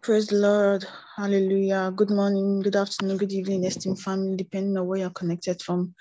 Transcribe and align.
Praise 0.00 0.28
the 0.28 0.36
Lord. 0.36 0.86
Hallelujah. 1.16 1.92
Good 1.94 2.10
morning, 2.10 2.60
good 2.60 2.76
afternoon, 2.76 3.16
good 3.16 3.32
evening, 3.32 3.64
esteemed 3.64 4.00
family, 4.00 4.36
depending 4.36 4.76
on 4.78 4.86
where 4.86 5.00
you're 5.00 5.10
connected 5.10 5.60
from. 5.60 5.92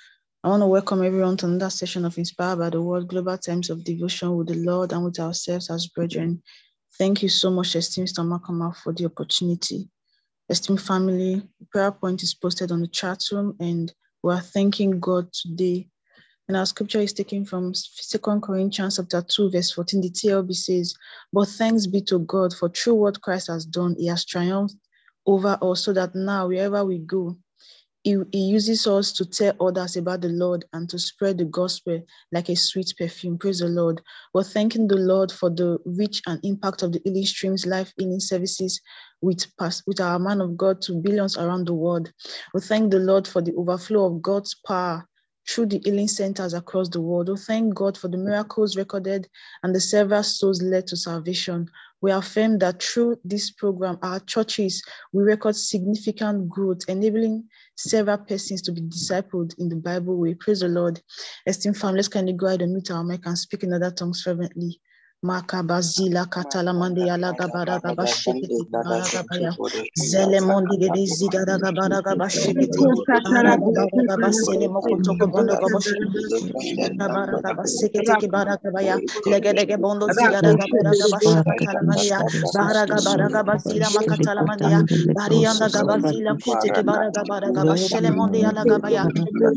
I 0.43 0.49
want 0.49 0.61
to 0.61 0.67
welcome 0.67 1.03
everyone 1.03 1.35
to 1.37 1.47
another 1.47 1.71
session 1.71 2.05
of 2.05 2.17
Inspired 2.17 2.59
by 2.59 2.69
the 2.69 2.81
Word 2.81 3.07
Global 3.07 3.37
Times 3.37 3.69
of 3.71 3.83
Devotion 3.83 4.37
with 4.37 4.47
the 4.47 4.55
Lord 4.55 4.93
and 4.93 5.03
with 5.03 5.19
ourselves 5.19 5.71
as 5.71 5.87
brethren. 5.87 6.41
Thank 6.97 7.23
you 7.23 7.27
so 7.27 7.49
much, 7.49 7.75
esteemed 7.75 8.07
Stamakama, 8.07 8.77
for 8.77 8.93
the 8.93 9.05
opportunity. 9.05 9.89
Esteemed 10.47 10.81
family, 10.81 11.41
prayer 11.71 11.91
point 11.91 12.21
is 12.21 12.35
posted 12.35 12.71
on 12.71 12.81
the 12.81 12.87
chat 12.87 13.23
room, 13.31 13.57
and 13.59 13.91
we 14.21 14.31
are 14.31 14.41
thanking 14.41 14.99
God 14.99 15.33
today 15.33 15.89
and 16.47 16.55
our 16.55 16.65
scripture 16.65 17.01
is 17.01 17.11
taken 17.11 17.43
from 17.43 17.73
Second 17.73 18.41
Corinthians 18.41 18.95
chapter 18.95 19.21
2, 19.21 19.51
verse 19.51 19.71
14. 19.71 20.01
The 20.01 20.09
TLB 20.09 20.55
says, 20.55 20.95
But 21.33 21.49
thanks 21.49 21.87
be 21.87 22.01
to 22.03 22.19
God 22.19 22.53
for 22.53 22.69
through 22.69 22.95
what 22.95 23.21
Christ 23.21 23.47
has 23.47 23.65
done, 23.65 23.95
he 23.97 24.07
has 24.07 24.23
triumphed 24.23 24.75
over 25.25 25.57
us, 25.61 25.83
so 25.83 25.91
that 25.91 26.15
now 26.15 26.47
wherever 26.47 26.85
we 26.85 26.99
go, 26.99 27.37
he, 28.03 28.15
he 28.31 28.45
uses 28.45 28.87
us 28.87 29.11
to 29.11 29.25
tell 29.25 29.53
others 29.59 29.97
about 29.97 30.21
the 30.21 30.29
Lord 30.29 30.63
and 30.71 30.89
to 30.89 30.97
spread 30.97 31.37
the 31.37 31.43
gospel 31.43 32.01
like 32.31 32.47
a 32.47 32.55
sweet 32.55 32.93
perfume. 32.97 33.37
Praise 33.37 33.59
the 33.59 33.67
Lord. 33.67 33.99
We're 34.33 34.43
thanking 34.43 34.87
the 34.87 34.95
Lord 34.95 35.33
for 35.33 35.49
the 35.49 35.79
reach 35.83 36.21
and 36.27 36.39
impact 36.45 36.81
of 36.81 36.93
the 36.93 37.01
Healing 37.03 37.25
Streams 37.25 37.65
Live 37.65 37.91
Healing 37.97 38.21
Services 38.21 38.79
with, 39.19 39.45
with 39.85 39.99
our 39.99 40.17
man 40.17 40.39
of 40.39 40.55
God 40.55 40.81
to 40.83 40.93
billions 40.93 41.35
around 41.35 41.67
the 41.67 41.73
world. 41.73 42.09
We 42.53 42.61
thank 42.61 42.91
the 42.91 42.99
Lord 42.99 43.27
for 43.27 43.41
the 43.41 43.53
overflow 43.55 44.05
of 44.05 44.21
God's 44.21 44.55
power 44.65 45.05
through 45.47 45.67
the 45.67 45.81
healing 45.83 46.07
centers 46.07 46.53
across 46.53 46.89
the 46.89 47.01
world. 47.01 47.29
Oh, 47.29 47.35
thank 47.35 47.73
God 47.73 47.97
for 47.97 48.07
the 48.07 48.17
miracles 48.17 48.75
recorded 48.75 49.27
and 49.63 49.73
the 49.73 49.79
several 49.79 50.23
souls 50.23 50.61
led 50.61 50.87
to 50.87 50.97
salvation. 50.97 51.69
We 52.01 52.11
affirm 52.11 52.59
that 52.59 52.83
through 52.83 53.19
this 53.23 53.49
program, 53.51 53.97
our 54.01 54.19
churches 54.19 54.83
will 55.13 55.23
record 55.23 55.55
significant 55.55 56.47
growth, 56.47 56.81
enabling 56.87 57.45
several 57.75 58.19
persons 58.19 58.61
to 58.63 58.71
be 58.71 58.81
discipled 58.81 59.57
in 59.57 59.69
the 59.69 59.77
Bible 59.77 60.17
way. 60.17 60.35
Praise 60.35 60.59
the 60.59 60.67
Lord. 60.67 61.01
Esteemed 61.47 61.77
family, 61.77 61.97
let's 61.97 62.07
kindly 62.07 62.33
go 62.33 62.47
ahead 62.47 62.61
and 62.61 62.73
meet 62.73 62.91
our 62.91 63.03
mic 63.03 63.25
and 63.25 63.37
speak 63.37 63.63
in 63.63 63.73
other 63.73 63.91
tongues 63.91 64.21
fervently. 64.21 64.79
Makabazila 65.23 66.25
katalamande 66.31 67.11
alaga 67.11 67.47
baraga 67.49 67.93
bashikiti 67.93 68.63
baraga 68.71 69.23
baya 69.29 69.57
zele 69.95 70.39
mondi 70.41 70.77
gede 70.79 71.05
zigara 71.05 71.59
baraga 71.59 72.15
bashikiti 72.15 72.87
baraga 73.33 73.67
baraga 73.75 74.15
basele 74.21 74.67
mokoto 74.69 75.15
kobondo 75.19 75.57
goboshikiti 75.59 76.21
baraga 77.11 77.53
basikiti 77.57 78.15
ki 78.15 78.27
baraga 78.29 78.71
baya 78.71 79.01
lege 79.27 79.51
lege 79.53 79.77
bondo 79.77 80.07
zigara 80.09 80.55
baraga 80.55 81.07
bashakatalamande 81.11 82.07
ya 82.07 82.23
baraga 82.53 83.01
baraga 83.01 83.43
basila 83.43 83.91
makatalamande 83.91 84.69
ya 84.69 84.83
barianda 85.13 85.69
gabazila 85.69 86.35
kuti 86.39 86.71
ki 86.71 86.83
baraga 86.83 87.25
baraga 87.25 87.65
bashele 87.65 88.11
mondi 88.11 88.45
alaga 88.45 88.79
baya 88.79 89.09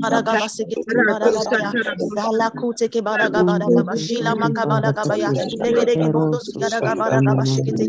baraga 0.02 0.36
basikiti 0.36 1.02
baraga 1.06 1.44
baya 1.44 1.74
zala 2.14 2.50
kuti 2.50 2.88
ki 2.90 3.02
baraga 3.02 3.44
baraga 3.44 3.84
bashila 3.84 4.36
makabaraga 4.36 5.06
baya 5.06 5.30
legedege 5.62 6.08
bondo 6.14 6.40
sigara 6.40 6.80
gabara 6.82 7.22
gabashikete 7.22 7.86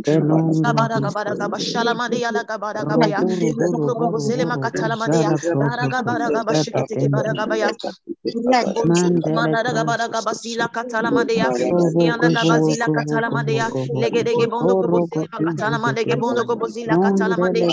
gabara 0.64 1.00
gabara 1.02 1.36
gabashala 1.36 1.96
mande 1.96 2.20
yala 2.20 2.44
gabara 2.46 2.86
gabaya 2.86 3.26
bondo 3.58 3.96
gobo 4.00 4.18
zele 4.20 4.46
makatala 4.46 4.96
mande 4.98 5.20
ya 5.20 5.32
bara 5.60 5.88
gabara 5.90 6.32
gabashikete 6.32 6.96
ke 7.02 7.08
gabaya 7.38 7.72
Mandara 9.36 9.74
gabara 9.74 10.10
gabasila 10.10 10.70
katala 10.70 11.12
mande 11.12 11.36
ya 11.38 11.52
yanda 12.00 12.32
gabazila 12.32 12.90
katala 12.90 13.30
mande 13.32 13.56
ya 13.56 13.72
legedege 13.96 14.48
bondo 14.48 14.76
gobo 14.76 15.00
zele 15.02 15.28
makatala 15.34 15.80
mande 15.80 16.06
ge 16.06 16.16
bondo 16.18 16.46
gobo 16.46 16.68
zila 16.68 16.98
katala 16.98 17.38
mande 17.38 17.64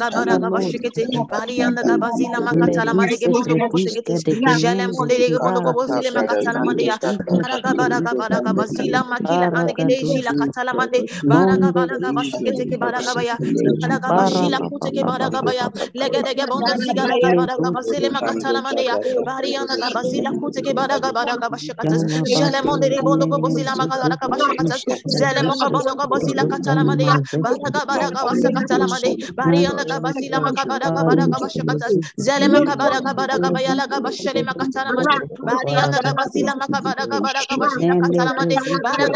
gabara 0.00 0.38
gabashikete 0.38 1.08
bari 1.30 1.58
yanda 1.58 1.84
gabazila 1.84 2.40
makatala 2.40 2.94
mande 2.94 3.18
ge 3.18 3.28
bondo 3.28 3.56
gobo 3.56 3.76
shikete 3.78 4.14
jele 4.56 4.88
monde 4.88 5.16
ge 5.18 5.38
bondo 5.40 5.62
gobo 5.62 5.86
zile 5.86 6.10
makatala 6.12 6.60
mande 6.64 6.84
ya 6.84 6.98
bara 7.40 7.60
gabara 7.60 8.00
gabara 8.00 8.40
gabazila 9.26 9.50
makila 9.50 9.50
anegede 9.54 10.04
jila 10.04 10.34
katala 10.34 10.74
mande. 10.74 11.04
baraga 11.28 11.72
baraga 11.72 12.12
basikete 12.14 12.66
ke 12.68 12.78
baraga 12.78 13.14
baya 13.14 13.38
baraga 13.82 14.12
bashila 14.14 14.60
kute 14.68 14.92
ke 14.94 15.04
baraga 15.04 15.42
baya 15.44 15.68
legede 15.94 16.34
ge 16.36 16.46
bondo 16.48 16.74
zigara 16.74 17.18
ga 17.20 17.32
baraga 17.32 17.70
basile 17.72 18.08
makatala 18.10 18.62
mande 18.62 18.84
ya. 18.84 18.98
Bariana 19.24 19.78
ga 19.78 19.90
basila 19.90 20.32
kute 20.40 20.62
ke 20.62 20.74
baraga 20.74 21.12
baraga 21.12 21.48
bashakatas 21.50 22.04
jele 22.24 22.62
monde 22.64 22.88
re 22.90 23.02
bondo 23.02 23.26
go 23.28 23.38
bosila 23.38 23.76
makala 23.76 24.16
ga 24.20 24.28
bashakatas 24.28 24.84
zele 25.08 25.42
mo 25.46 25.56
ga 25.56 25.70
bondo 25.70 25.94
go 25.96 26.06
bosila 26.08 26.44
katala 26.46 26.84
mande 26.84 27.06
ya. 27.06 27.18
baraga 27.42 27.86
baraga 27.86 28.24
basakatala 28.26 28.88
mande. 28.88 29.16
bariana 29.36 29.84
ga 29.86 30.00
basila 30.00 30.40
makabara 30.40 30.90
ga 30.92 31.04
baraga 31.04 31.38
bashakatas 31.40 31.98
zele 32.18 32.48
makabara 32.48 33.00
ga 33.02 33.14
baraga 33.14 33.50
baya 33.52 33.74
la 33.74 33.86
ga 33.86 34.00
bashele 34.00 34.42
makatala 34.44 34.92
mande 34.94 35.20
bariana 35.44 36.00
ga 36.02 36.12
basila 36.14 36.54
makabara 36.56 37.06
ga 37.08 37.20
baraga 38.80 39.15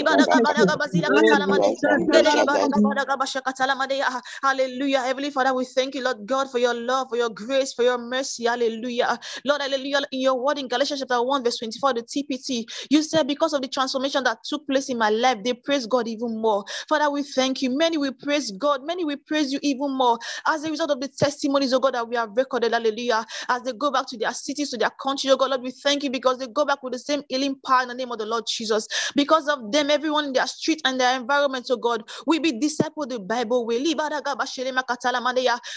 ibara 0.00 0.24
gabara 0.24 0.62
gabasila 0.62 1.08
katala 1.08 1.46
mande 1.48 1.72
gedege 2.12 2.44
bara 2.46 2.68
gabara 2.68 3.04
gabasha 3.06 3.40
katala 3.42 3.76
mande 3.76 3.98
ya 3.98 4.22
hallelujah 4.42 5.02
heavenly 5.04 5.30
father 5.30 5.54
we 5.54 5.64
thank 5.64 5.94
you 5.94 6.02
lord 6.02 6.26
god 6.26 6.50
for 6.50 6.58
your 6.60 6.74
love 6.74 7.08
for 7.10 7.16
your 7.18 7.30
grace 7.30 7.72
for 7.74 7.84
your 7.84 7.98
mercy 7.98 8.44
hallelujah 8.46 9.18
lord 9.44 9.62
hallelujah 9.62 10.00
in 10.12 10.20
your 10.20 10.34
word 10.40 10.58
in 10.58 10.68
galatians 10.68 11.00
chapter 11.00 11.22
1 11.22 11.44
verse 11.44 11.58
24 11.58 11.94
the 11.94 12.02
tpt 12.02 12.64
you 12.90 13.02
said 13.02 13.26
because 13.28 13.52
of 13.54 13.62
the 13.62 13.68
transformation 13.68 14.24
that 14.24 14.38
took 14.44 14.66
place 14.66 14.88
in 14.90 14.98
my 14.98 15.10
life 15.10 15.38
they 15.44 15.54
praise 15.54 15.86
god 15.86 16.08
even 16.08 16.40
more 16.40 16.64
father 16.88 17.10
we 17.10 17.22
thank 17.22 17.62
you 17.62 17.70
many 17.76 17.98
will 17.98 18.14
praise 18.22 18.52
god 18.52 18.82
many 18.84 19.04
will 19.04 19.18
praise 19.26 19.52
you 19.52 19.60
even 19.62 19.90
more 19.96 20.18
as 20.48 20.64
a 20.64 20.70
result 20.70 20.90
of 20.90 21.00
the 21.00 21.08
testimonies 21.08 21.72
of 21.72 21.82
god 21.82 21.94
that 21.94 22.08
we 22.08 22.16
have 22.16 22.30
recorded 22.36 22.72
hallelujah 22.72 23.24
as 23.48 23.62
they 23.62 23.72
go 23.74 23.90
back 23.90 24.06
to 24.08 24.18
their 24.18 24.32
cities 24.34 24.70
to 24.70 24.78
their 24.78 24.90
country 25.02 25.30
oh 25.30 25.36
god 25.36 25.50
lord 25.50 25.62
we 25.62 25.70
thank 25.70 26.02
you 26.04 26.10
because 26.10 26.38
they 26.38 26.46
go 26.54 26.64
back 26.66 26.82
with 26.82 26.92
the 26.94 27.00
same 27.00 27.22
healing 27.28 27.56
power 27.66 27.82
in 27.82 27.88
the 27.88 27.94
name 27.94 28.12
of 28.12 28.18
the 28.18 28.26
lord 28.26 28.44
jesus 28.48 28.88
because 29.16 29.48
of 29.48 29.72
them, 29.72 29.90
everyone 29.90 30.26
in 30.26 30.32
their 30.32 30.46
street 30.46 30.80
and 30.84 31.00
their 31.00 31.16
environment, 31.18 31.66
oh 31.70 31.76
God, 31.76 32.04
we 32.26 32.38
be 32.38 32.52
discipled 32.52 33.10
the 33.10 33.20
Bible 33.20 33.66
We 33.66 33.78
way. 33.78 33.78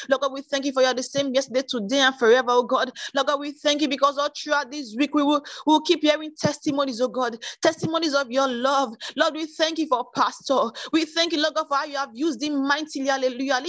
Lord 0.09 0.21
God, 0.21 0.33
we 0.33 0.41
thank 0.41 0.65
you 0.65 0.73
for 0.73 0.81
you 0.83 0.93
the 0.93 1.03
same 1.03 1.33
yesterday, 1.33 1.63
today, 1.67 1.99
and 1.99 2.15
forever, 2.17 2.49
oh 2.51 2.63
God. 2.63 2.91
Lord 3.15 3.27
God, 3.27 3.39
we 3.39 3.51
thank 3.51 3.81
you 3.81 3.89
because 3.89 4.17
all 4.17 4.29
throughout 4.35 4.71
this 4.71 4.95
week 4.97 5.15
we 5.15 5.23
will, 5.23 5.43
we 5.67 5.73
will 5.73 5.81
keep 5.81 6.01
hearing 6.03 6.31
testimonies, 6.39 7.01
oh 7.01 7.09
God, 7.09 7.37
testimonies 7.61 8.15
of 8.15 8.31
your 8.31 8.47
love. 8.47 8.95
Lord, 9.17 9.35
we 9.35 9.45
thank 9.47 9.79
you 9.79 9.87
for 9.87 10.05
Pastor. 10.15 10.71
We 10.93 11.05
thank 11.05 11.33
you, 11.33 11.41
Lord 11.41 11.55
God, 11.55 11.67
for 11.69 11.77
how 11.77 11.85
you 11.85 11.97
have 11.97 12.11
used 12.13 12.43
him 12.43 12.67
mightily. 12.67 13.07
Hallelujah. 13.07 13.61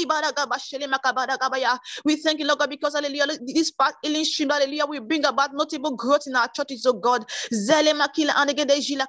We 2.04 2.16
thank 2.16 2.40
you, 2.40 2.46
Lord 2.46 2.60
God, 2.60 2.70
because 2.70 2.94
hallelujah, 2.94 3.26
this 3.46 3.72
part 3.72 3.94
healing 4.02 4.24
stream, 4.24 4.50
hallelujah, 4.50 4.86
we 4.86 5.00
bring 5.00 5.24
about 5.26 5.50
notable 5.54 5.96
growth 5.96 6.22
in 6.26 6.36
our 6.36 6.48
churches, 6.48 6.86
oh 6.86 6.93
Oh 6.94 7.00
God. 7.00 7.26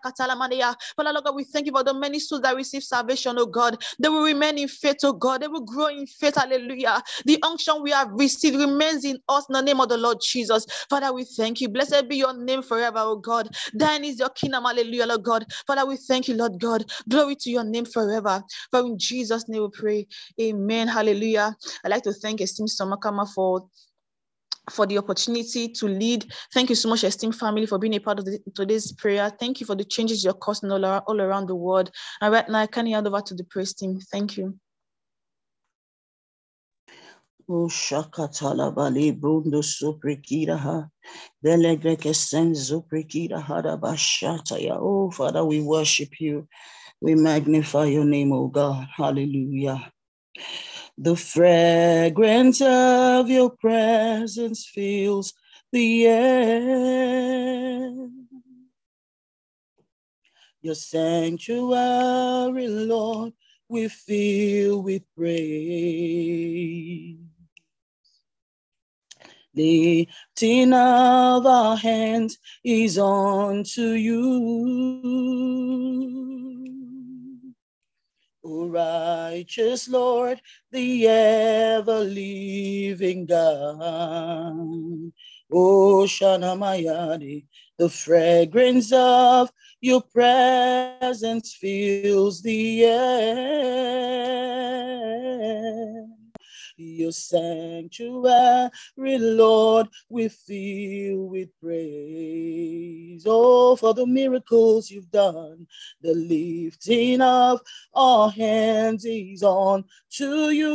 Katala 0.04 0.36
mandeya. 0.38 0.76
Father, 0.96 1.14
Lord 1.14 1.26
God, 1.26 1.36
we 1.36 1.44
thank 1.46 1.68
you 1.68 1.74
for 1.74 1.84
the 1.84 1.94
many 1.94 2.20
souls 2.20 2.42
that 2.44 2.56
receive 2.56 2.84
salvation, 2.84 3.38
oh 3.40 3.46
God. 3.48 3.84
They 4.00 4.10
will 4.10 4.24
remain 4.24 4.58
in 4.60 4.68
faith, 4.68 4.98
oh 5.04 5.14
God. 5.14 5.42
They 5.42 5.48
will 5.48 5.62
grow 5.66 5.88
in 5.88 6.08
faith, 6.08 6.36
hallelujah. 6.36 7.02
The 7.26 7.40
unction 7.44 7.82
we 7.84 7.92
have 7.92 8.10
received 8.14 8.58
remains 8.58 9.06
in 9.06 9.20
us 9.30 9.46
in 9.50 9.54
the 9.54 9.62
name 9.62 9.82
of 9.82 9.90
the 9.90 9.98
Lord 9.98 10.20
Jesus. 10.24 10.66
Father, 10.90 11.14
we 11.14 11.26
thank 11.26 11.62
you. 11.62 11.70
Blessed 11.70 12.10
be 12.10 12.18
your 12.18 12.34
name 12.34 12.64
forever, 12.64 13.00
oh 13.00 13.18
God. 13.18 13.50
Thine 13.74 14.06
is 14.06 14.20
your 14.20 14.30
kingdom, 14.30 14.66
hallelujah, 14.66 15.08
Lord 15.08 15.24
God. 15.24 15.46
Father, 15.68 15.86
we 15.86 15.98
thank 15.98 16.28
you, 16.28 16.36
Lord 16.36 16.60
God. 16.60 16.86
Glory 17.10 17.36
to 17.38 17.50
your 17.52 17.64
name 17.66 17.86
forever. 17.86 18.44
For 18.72 18.82
in 18.82 18.98
Jesus' 18.98 19.48
name 19.50 19.64
we 19.64 19.70
pray. 19.74 20.08
Amen. 20.42 20.88
Hallelujah. 20.88 21.56
I'd 21.84 21.92
like 21.92 22.04
to 22.04 22.14
thank 22.14 22.42
Esteemed 22.42 22.70
Samakama 22.70 23.28
for 23.34 23.68
for 24.70 24.86
the 24.86 24.98
opportunity 24.98 25.70
to 25.70 25.88
lead. 25.88 26.32
Thank 26.54 26.70
you 26.70 26.76
so 26.76 26.90
much, 26.90 27.04
esteemed 27.04 27.36
family, 27.36 27.66
for 27.66 27.78
being 27.78 27.96
a 27.96 28.00
part 28.00 28.20
of 28.20 28.26
the, 28.26 28.40
today's 28.56 28.92
prayer. 28.92 29.32
Thank 29.40 29.60
you 29.60 29.66
for 29.66 29.76
the 29.76 29.84
changes 29.84 30.24
you're 30.24 30.34
causing 30.34 30.72
all, 30.72 30.84
around, 30.84 31.04
all 31.08 31.22
around 31.22 31.48
the 31.48 31.56
world. 31.56 31.92
And 32.22 32.34
right 32.34 32.48
now, 32.50 32.60
I 32.60 32.68
can 32.68 32.88
hand 32.88 33.08
over 33.08 33.22
to 33.22 33.36
the 33.36 33.44
praise 33.44 33.74
team. 33.74 34.00
Thank 34.12 34.38
you. 34.38 34.58
O 37.48 37.68
shakatala 37.68 38.74
bali 38.74 39.12
brundo 39.12 39.62
suprekira 39.62 40.58
ha. 40.58 40.90
Delegreke 41.44 42.14
senzo 42.14 42.82
prekira 42.82 43.40
hada 43.40 43.78
bashata 43.78 44.60
ya. 44.60 44.78
Oh, 44.80 45.12
Father, 45.12 45.46
we 45.46 45.62
worship 45.62 46.20
you. 46.20 46.48
We 47.02 47.14
magnify 47.14 47.86
your 47.86 48.06
name, 48.06 48.32
O 48.34 48.48
God. 48.48 48.88
Hallelujah. 48.98 49.92
The 50.98 51.16
fragrance 51.16 52.62
of 52.62 53.30
your 53.30 53.50
presence 53.50 54.66
fills 54.66 55.34
the 55.72 56.08
air. 56.08 57.92
Your 60.62 60.76
sanctuary, 60.76 62.68
Lord, 62.70 63.34
we 63.68 63.90
fill 63.90 64.84
with 64.84 65.04
praise. 65.16 67.18
The 69.54 70.08
lifting 70.38 70.74
of 70.74 71.46
our 71.46 71.78
hands 71.78 72.38
is 72.64 72.98
unto 72.98 73.82
you. 73.82 75.16
O 78.48 78.68
righteous 78.68 79.90
Lord, 79.90 80.40
the 80.72 81.08
ever 81.08 82.02
living 82.02 83.26
God. 83.26 85.12
Oh, 85.52 86.04
o 86.04 86.06
Shanamayadi, 86.06 87.46
the 87.80 87.90
fragrance 87.90 88.92
of 88.92 89.52
your 89.82 90.02
presence 90.02 91.56
fills 91.56 92.44
the 92.44 92.86
air 92.86 94.06
your 96.78 97.12
sanctuary, 97.12 98.70
Lord, 98.98 99.88
we 100.10 100.28
fill 100.30 101.28
with 101.28 101.50
praise. 101.60 103.24
Oh, 103.26 103.76
for 103.76 103.94
the 103.94 104.06
miracles 104.06 104.90
you've 104.90 105.12
done, 105.12 105.68
the 106.02 106.14
lifting 106.14 107.22
of 107.22 107.62
our 107.94 108.30
hands 108.30 109.06
is 109.06 109.44
on 109.44 109.86
to 110.12 110.52
you. 110.52 110.72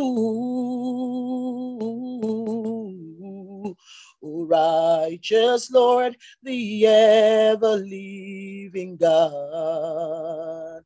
O 4.22 4.44
righteous 4.44 5.70
Lord, 5.70 6.16
the 6.42 6.86
ever 6.86 7.76
living 7.76 8.96
God. 8.96 10.84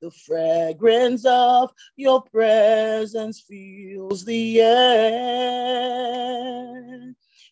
the 0.00 0.10
fragrance 0.10 1.24
of 1.24 1.72
your 1.96 2.22
presence 2.22 3.40
fills 3.40 4.24
the 4.24 4.60
air. 4.60 5.56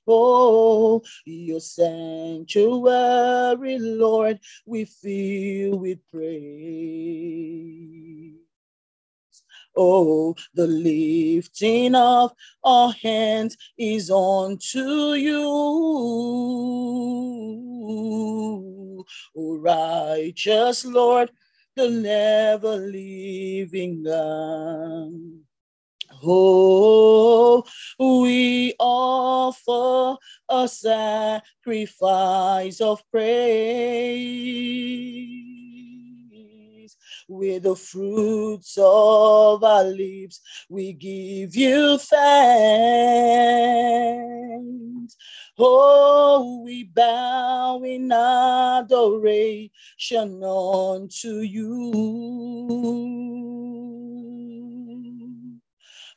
Oh, 0.07 1.03
your 1.25 1.61
sanctuary, 1.61 2.69
Lord, 3.79 4.39
we 4.67 4.85
fill 4.85 5.79
with 5.79 6.07
praise. 6.11 6.45
Oh, 9.77 10.35
the 10.55 10.67
lifting 10.67 11.95
of 11.95 12.33
our 12.63 12.93
hands 12.93 13.57
is 13.77 14.11
unto 14.11 15.15
you. 15.15 15.45
Oh, 19.37 19.59
righteous 19.59 20.85
Lord, 20.85 21.31
the 21.77 21.91
never 21.91 22.77
living 22.77 24.05
God. 24.05 25.13
Oh, 26.23 27.65
we 27.99 28.75
offer 28.79 30.17
a 30.49 30.69
sacrifice 30.69 32.81
of 32.81 33.03
praise 33.11 33.35
with 37.29 37.63
the 37.65 37.77
fruits 37.77 38.77
of 38.79 39.65
our 39.65 39.85
lips. 39.85 40.41
We 40.69 40.93
give 40.93 41.55
you 41.57 41.99
thanks. 41.99 42.35
Oh, 45.59 46.63
we 46.65 46.85
bow 46.85 47.83
in 47.85 48.11
adoration 48.11 49.71
unto 50.43 51.39
you. 51.39 53.14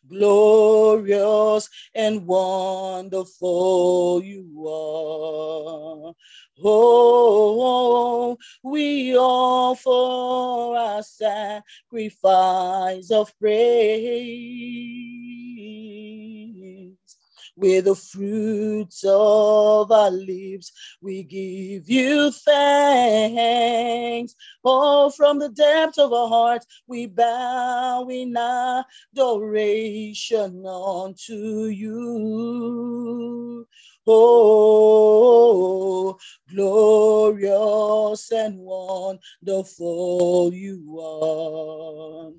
Glorious 0.09 1.69
and 1.93 2.25
wonderful 2.27 4.21
you 4.23 4.67
are. 4.67 6.13
Oh, 6.63 8.37
we 8.63 9.17
offer 9.17 10.99
a 10.99 11.03
sacrifice 11.03 13.11
of 13.11 13.37
praise. 13.39 14.17
With 17.57 17.85
the 17.85 17.95
fruits 17.95 19.03
of 19.03 19.91
our 19.91 20.11
lips, 20.11 20.71
we 21.01 21.23
give 21.23 21.89
you 21.89 22.29
thanks. 22.31 24.35
Oh, 24.63 25.09
from 25.09 25.39
the 25.39 25.49
depths 25.49 25.97
of 25.97 26.13
our 26.13 26.29
hearts, 26.29 26.67
we 26.85 27.07
bow 27.07 28.07
in 28.09 28.37
adoration 28.37 29.07
unto 30.67 31.65
you. 31.65 33.67
Oh, 34.09 36.17
glorious 36.49 38.31
and 38.31 38.57
wonderful 38.59 40.53
you 40.53 40.97
are. 40.99 42.31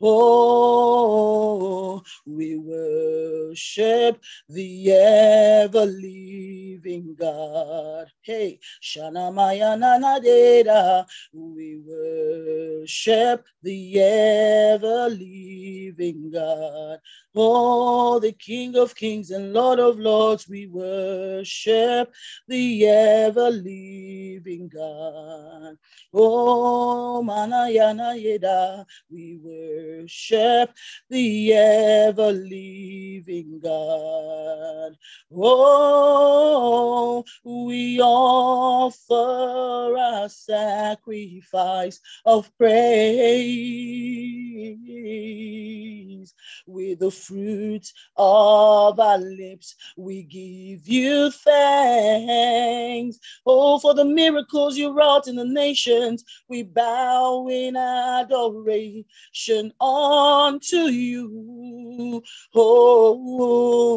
Oh, 0.00 2.02
we 2.26 2.56
worship 2.58 4.22
the 4.48 4.92
ever 4.92 5.86
living 5.86 7.16
God. 7.18 8.06
Hey, 8.22 8.60
Shana 8.82 9.34
Maya 9.34 9.76
Nanadeda. 9.76 11.06
We 11.32 11.78
worship 11.78 13.44
the 13.62 14.00
ever 14.00 15.08
living 15.10 16.30
God. 16.30 17.00
Oh, 17.34 18.18
the 18.20 18.32
King 18.32 18.76
of 18.76 18.94
Kings 18.94 19.30
and 19.30 19.52
Lord 19.52 19.78
of 19.78 19.98
Lords, 19.98 20.48
we 20.48 20.66
worship 20.66 21.15
the 22.48 22.86
ever 22.86 23.50
living 23.50 24.68
God. 24.72 25.76
Oh, 26.14 27.22
Manayana 27.26 28.14
Yeda, 28.16 28.84
we 29.10 29.36
worship 29.42 30.72
the 31.10 31.52
ever 31.52 32.32
living 32.32 33.60
God. 33.62 34.96
Oh, 35.34 37.24
we 37.44 38.00
offer 38.00 39.96
a 39.96 40.28
sacrifice 40.28 42.00
of 42.24 42.50
praise 42.58 43.16
with 46.66 46.98
the 47.00 47.10
fruit 47.10 47.92
of 48.16 48.98
our 48.98 49.18
lips. 49.18 49.74
We 49.96 50.22
give 50.22 50.88
you 50.88 51.05
thanks. 51.30 53.18
Oh, 53.46 53.78
for 53.78 53.94
the 53.94 54.04
miracles 54.04 54.76
you 54.76 54.92
wrought 54.92 55.28
in 55.28 55.36
the 55.36 55.44
nations. 55.44 56.24
We 56.48 56.62
bow 56.64 57.48
in 57.48 57.76
adoration 57.76 59.04
unto 59.80 60.76
you. 60.76 62.22
Oh, 62.54 63.96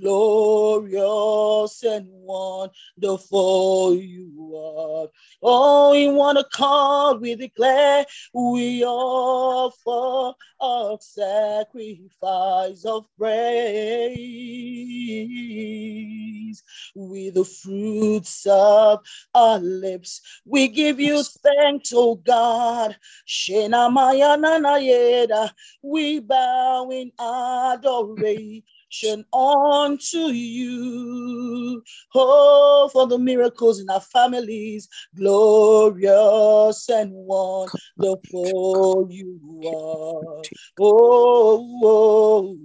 glorious 0.00 1.82
and 1.82 2.06
wonderful 2.08 3.94
you 3.94 4.54
are. 4.56 5.08
Oh, 5.42 5.92
in 5.94 6.14
one 6.14 6.36
accord 6.36 7.20
we 7.20 7.34
declare 7.34 8.04
we 8.32 8.84
offer 8.84 10.36
a 10.60 10.96
sacrifice 11.00 12.84
of 12.84 13.06
praise 13.18 13.48
with 16.94 17.34
the 17.34 17.44
fruits 17.44 18.46
of 18.48 19.00
our 19.34 19.58
lips. 19.58 20.20
We 20.44 20.68
give 20.68 21.00
you 21.00 21.22
thanks, 21.22 21.92
oh 21.94 22.16
God. 22.16 22.96
We 25.82 26.20
bow 26.20 26.90
in 26.90 27.12
adoration 27.18 28.62
unto 29.32 30.18
you. 30.32 31.82
Oh, 32.14 32.88
for 32.92 33.06
the 33.06 33.18
miracles 33.18 33.80
in 33.80 33.90
our 33.90 34.00
families, 34.00 34.88
glorious 35.14 36.88
and 36.88 37.12
wonderful 37.12 39.06
you 39.10 39.40
are. 39.66 40.42
Oh, 40.80 41.80
oh, 41.84 42.56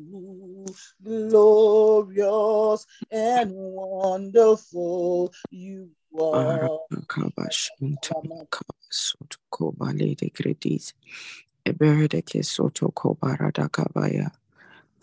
glorious 1.04 2.86
and 3.12 3.52
wonderful 3.54 5.34
you 5.52 5.90
are. 6.22 6.70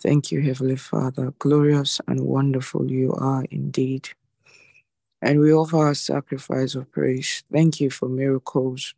Thank 0.01 0.31
you, 0.31 0.41
Heavenly 0.41 0.77
Father. 0.77 1.33
Glorious 1.39 2.01
and 2.07 2.21
wonderful 2.21 2.89
you 2.89 3.13
are 3.13 3.45
indeed. 3.51 4.09
And 5.21 5.39
we 5.39 5.53
offer 5.53 5.89
a 5.89 5.95
sacrifice 5.95 6.73
of 6.75 6.91
praise. 6.91 7.43
Thank 7.51 7.79
you 7.79 7.91
for 7.91 8.09
miracles 8.09 8.95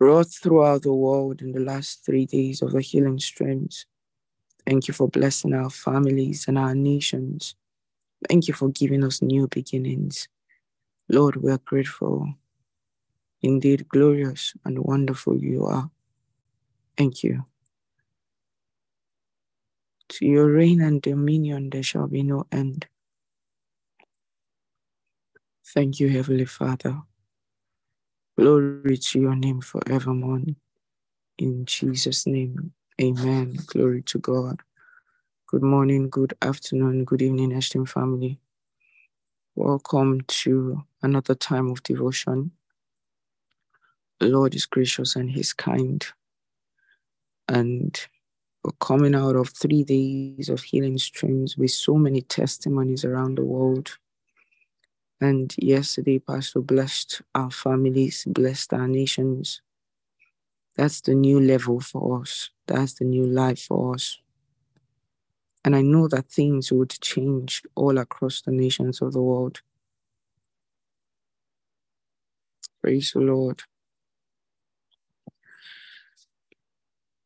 wrought 0.00 0.28
throughout 0.28 0.82
the 0.82 0.92
world 0.92 1.40
in 1.40 1.52
the 1.52 1.60
last 1.60 2.04
three 2.04 2.26
days 2.26 2.62
of 2.62 2.72
the 2.72 2.80
healing 2.80 3.18
streams. 3.18 3.86
Thank 4.66 4.88
you 4.88 4.94
for 4.94 5.08
blessing 5.08 5.54
our 5.54 5.70
families 5.70 6.46
and 6.48 6.58
our 6.58 6.74
nations. 6.74 7.54
Thank 8.28 8.48
you 8.48 8.54
for 8.54 8.68
giving 8.70 9.04
us 9.04 9.22
new 9.22 9.46
beginnings. 9.48 10.28
Lord, 11.08 11.36
we 11.36 11.52
are 11.52 11.60
grateful. 11.64 12.34
Indeed, 13.42 13.88
glorious 13.88 14.54
and 14.64 14.78
wonderful 14.78 15.36
you 15.36 15.66
are. 15.66 15.90
Thank 16.96 17.22
you. 17.22 17.44
To 20.14 20.26
your 20.26 20.46
reign 20.46 20.80
and 20.80 21.02
dominion 21.02 21.70
there 21.70 21.82
shall 21.82 22.06
be 22.06 22.22
no 22.22 22.46
end. 22.52 22.86
Thank 25.74 25.98
you, 25.98 26.08
Heavenly 26.08 26.44
Father. 26.44 27.02
Glory 28.38 28.96
to 28.96 29.20
your 29.20 29.34
name 29.34 29.60
forevermore. 29.60 30.42
In 31.38 31.66
Jesus' 31.66 32.28
name, 32.28 32.72
amen. 33.02 33.58
Glory 33.66 34.02
to 34.02 34.20
God. 34.20 34.62
Good 35.48 35.64
morning, 35.64 36.10
good 36.10 36.34
afternoon, 36.42 37.04
good 37.04 37.22
evening, 37.22 37.50
esteemed 37.50 37.90
family. 37.90 38.38
Welcome 39.56 40.20
to 40.28 40.84
another 41.02 41.34
time 41.34 41.72
of 41.72 41.82
devotion. 41.82 42.52
The 44.20 44.28
Lord 44.28 44.54
is 44.54 44.66
gracious 44.66 45.16
and 45.16 45.28
He's 45.28 45.52
kind. 45.52 46.06
And 47.48 47.98
coming 48.72 49.14
out 49.14 49.36
of 49.36 49.50
three 49.50 49.84
days 49.84 50.48
of 50.48 50.62
healing 50.62 50.98
streams 50.98 51.56
with 51.56 51.70
so 51.70 51.94
many 51.94 52.22
testimonies 52.22 53.04
around 53.04 53.36
the 53.36 53.44
world. 53.44 53.98
And 55.20 55.54
yesterday, 55.58 56.18
Pastor 56.18 56.60
blessed 56.60 57.22
our 57.34 57.50
families, 57.50 58.24
blessed 58.26 58.72
our 58.72 58.88
nations. 58.88 59.62
That's 60.76 61.00
the 61.00 61.14
new 61.14 61.40
level 61.40 61.80
for 61.80 62.20
us. 62.22 62.50
That's 62.66 62.94
the 62.94 63.04
new 63.04 63.26
life 63.26 63.60
for 63.60 63.94
us. 63.94 64.18
And 65.64 65.74
I 65.74 65.82
know 65.82 66.08
that 66.08 66.30
things 66.30 66.72
would 66.72 66.90
change 67.00 67.62
all 67.74 67.98
across 67.98 68.42
the 68.42 68.50
nations 68.50 69.00
of 69.00 69.12
the 69.12 69.22
world. 69.22 69.62
Praise 72.82 73.12
the 73.14 73.20
Lord. 73.20 73.62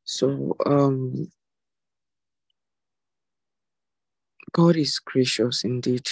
So, 0.08 0.56
um, 0.66 1.30
God 4.52 4.76
is 4.76 4.98
gracious 4.98 5.64
indeed, 5.64 6.08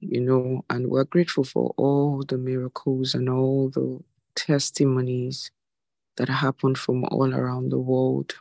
you 0.00 0.20
know, 0.20 0.64
and 0.70 0.88
we're 0.88 1.04
grateful 1.04 1.44
for 1.44 1.74
all 1.76 2.22
the 2.26 2.38
miracles 2.38 3.14
and 3.14 3.28
all 3.28 3.70
the 3.70 4.00
testimonies 4.36 5.50
that 6.16 6.28
happened 6.28 6.78
from 6.78 7.04
all 7.06 7.34
around 7.34 7.70
the 7.70 7.78
world 7.80 8.34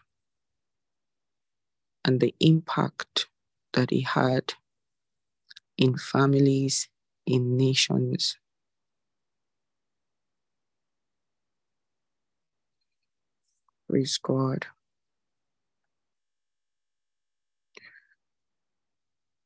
and 2.06 2.20
the 2.20 2.36
impact 2.40 3.28
that 3.74 3.90
He 3.92 4.02
had 4.02 4.54
in 5.78 5.98
families, 5.98 6.90
in 7.26 7.58
nations. 7.58 8.38
Praise 13.90 14.20
God. 14.22 14.68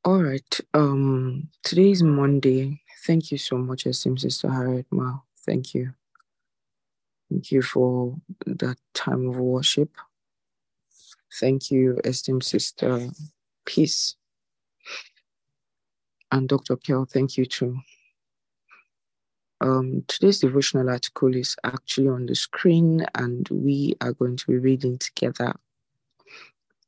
All 0.04 0.22
right. 0.22 0.60
Um, 0.74 1.48
today 1.62 1.90
is 1.90 2.02
Monday. 2.02 2.82
Thank 3.06 3.32
you 3.32 3.38
so 3.38 3.56
much, 3.56 3.86
esteemed 3.86 4.20
Sister 4.20 4.50
Harriet 4.50 4.86
Ma. 4.90 5.20
Thank 5.46 5.72
you. 5.72 5.94
Thank 7.30 7.50
you 7.50 7.62
for 7.62 8.14
that 8.44 8.76
time 8.92 9.26
of 9.30 9.36
worship. 9.36 9.88
Thank 11.40 11.70
you, 11.70 11.98
esteemed 12.04 12.44
Sister 12.44 13.08
Peace. 13.64 14.16
And 16.30 16.50
Dr. 16.50 16.76
Kel, 16.76 17.06
thank 17.06 17.38
you 17.38 17.46
too. 17.46 17.78
Um, 19.62 20.04
today's 20.06 20.40
devotional 20.40 20.90
article 20.90 21.34
is 21.34 21.56
actually 21.64 22.08
on 22.08 22.26
the 22.26 22.34
screen, 22.34 23.06
and 23.14 23.48
we 23.48 23.94
are 24.02 24.12
going 24.12 24.36
to 24.36 24.46
be 24.48 24.58
reading 24.58 24.98
together. 24.98 25.54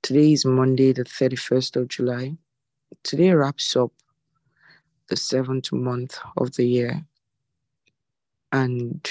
Today 0.02 0.32
is 0.32 0.44
Monday, 0.44 0.92
the 0.92 1.04
31st 1.04 1.76
of 1.76 1.88
July, 1.88 2.36
today 3.02 3.32
wraps 3.32 3.76
up 3.76 3.92
the 5.08 5.16
seventh 5.16 5.72
month 5.72 6.18
of 6.36 6.54
the 6.56 6.66
year. 6.66 7.04
And 8.52 9.08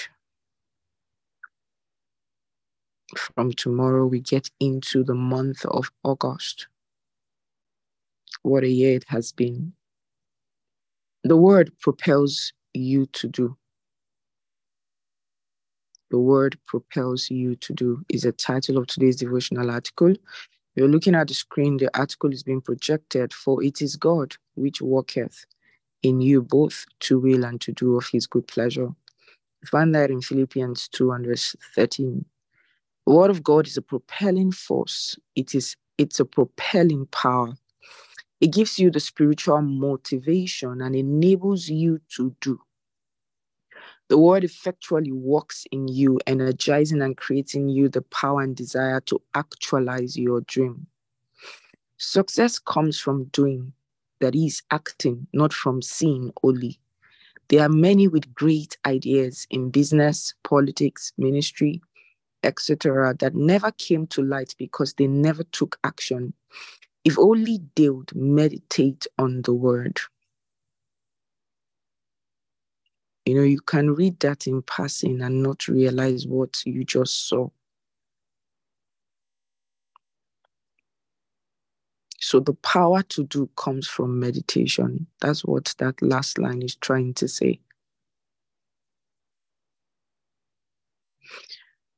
from 3.17 3.51
tomorrow, 3.53 4.05
we 4.05 4.20
get 4.20 4.50
into 4.60 5.03
the 5.03 5.15
month 5.15 5.65
of 5.65 5.91
August. 6.03 6.67
What 8.41 8.63
a 8.63 8.70
year 8.70 8.96
it 8.96 9.05
has 9.08 9.32
been. 9.32 9.74
The 11.24 11.38
word 11.38 11.72
propels 11.79 12.53
you 12.74 13.05
to 13.08 13.27
do. 13.27 13.58
The 16.12 16.20
word 16.20 16.58
propels 16.67 17.29
you 17.29 17.55
to 17.58 17.74
do 17.74 18.03
is 18.10 18.22
the 18.24 18.32
title 18.32 18.77
of 18.77 18.88
today's 18.88 19.15
devotional 19.15 19.72
article. 19.72 20.13
You're 20.75 20.89
looking 20.89 21.15
at 21.15 21.27
the 21.29 21.34
screen, 21.34 21.77
the 21.77 21.96
article 21.98 22.34
is 22.34 22.44
being 22.44 22.62
projected, 22.62 23.34
for 23.34 23.63
it 23.63 23.82
is 23.82 23.96
God 23.96 24.36
which 24.55 24.82
worketh 24.82 25.46
in 26.03 26.22
you 26.22 26.41
both 26.41 26.86
to 27.01 27.20
will 27.20 27.46
and 27.46 27.62
to 27.62 27.72
do 27.72 27.96
of 27.98 28.08
his 28.12 28.27
good 28.27 28.48
pleasure. 28.48 28.89
You 29.62 29.67
find 29.72 29.96
that 29.96 30.12
in 30.12 30.22
Philippians 30.22 30.89
2 30.89 31.12
and 31.12 31.25
verse 31.25 31.55
13. 31.75 32.25
The 33.08 33.13
word 33.13 33.32
of 33.32 33.44
God 33.44 33.67
is 33.67 33.77
a 33.77 33.82
propelling 33.82 34.51
force. 34.51 35.17
It 35.36 35.55
is 35.55 35.75
it's 35.98 36.20
a 36.20 36.25
propelling 36.25 37.08
power. 37.08 37.53
It 38.41 38.51
gives 38.51 38.77
you 38.77 38.91
the 38.91 39.00
spiritual 39.00 39.62
motivation 39.62 40.82
and 40.82 40.96
enables 40.96 41.70
you 41.70 42.01
to 42.17 42.36
do. 42.41 42.60
The 44.07 44.17
word 44.17 44.43
effectually 44.43 45.12
works 45.12 45.65
in 45.71 45.88
you, 45.88 46.19
energizing 46.27 47.01
and 47.01 47.17
creating 47.17 47.69
you 47.69 47.89
the 47.89 48.03
power 48.03 48.41
and 48.41 48.55
desire 48.55 49.01
to 49.01 49.19
actualize 49.33 50.15
your 50.15 50.41
dream. 50.41 50.88
Success 51.97 52.59
comes 52.59 53.00
from 53.00 53.25
doing, 53.25 53.74
that 54.19 54.35
is, 54.35 54.62
acting, 54.69 55.27
not 55.33 55.53
from 55.53 55.81
seeing 55.81 56.31
only. 56.43 56.79
There 57.47 57.62
are 57.62 57.69
many 57.69 58.07
with 58.07 58.33
great 58.33 58.77
ideas 58.85 59.47
in 59.50 59.69
business, 59.71 60.33
politics, 60.43 61.13
ministry, 61.17 61.81
etc., 62.43 63.15
that 63.19 63.33
never 63.33 63.71
came 63.71 64.07
to 64.07 64.21
light 64.21 64.55
because 64.59 64.93
they 64.93 65.07
never 65.07 65.43
took 65.45 65.79
action. 65.83 66.33
If 67.03 67.17
only 67.17 67.59
they 67.75 67.89
would 67.89 68.15
meditate 68.15 69.07
on 69.17 69.41
the 69.43 69.53
word. 69.53 70.00
You 73.25 73.36
know, 73.36 73.44
you 73.44 73.62
can 73.62 73.96
read 73.96 74.20
that 74.22 74.48
in 74.48 74.62
passing 74.63 75.22
and 75.22 75.41
not 75.44 75.67
realize 75.67 76.27
what 76.27 76.62
you 76.65 76.84
just 76.84 77.27
saw. 77.27 77.50
So 82.20 82.39
the 82.39 82.53
power 82.55 83.03
to 83.03 83.24
do 83.25 83.50
comes 83.58 83.88
from 83.88 84.20
meditation. 84.20 85.08
That's 85.22 85.46
what 85.46 85.74
that 85.79 86.01
last 86.01 86.38
line 86.38 86.62
is 86.62 86.75
trying 86.75 87.13
to 87.15 87.27
say. 87.27 87.60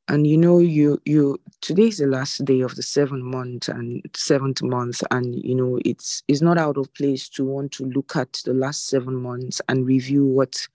And 0.09 0.25
you 0.25 0.37
know 0.37 0.59
you 0.59 1.01
you 1.05 1.39
today 1.61 1.87
is 1.87 1.97
the 1.97 2.07
last 2.07 2.43
day 2.45 2.61
of 2.61 2.75
the 2.75 2.83
seventh 2.83 3.23
month 3.23 3.67
and 3.67 4.01
seventh 4.15 4.61
month 4.61 5.03
and 5.11 5.35
you 5.43 5.55
know 5.55 5.79
it's 5.83 6.23
it's 6.27 6.41
not 6.41 6.57
out 6.57 6.77
of 6.77 6.93
place 6.93 7.27
to 7.27 7.43
want 7.43 7.71
to 7.71 7.85
look 7.85 8.15
at 8.15 8.31
the 8.45 8.53
last 8.53 8.87
seven 8.87 9.15
months 9.15 9.61
and 9.67 9.85
review 9.85 10.25
what 10.25 10.67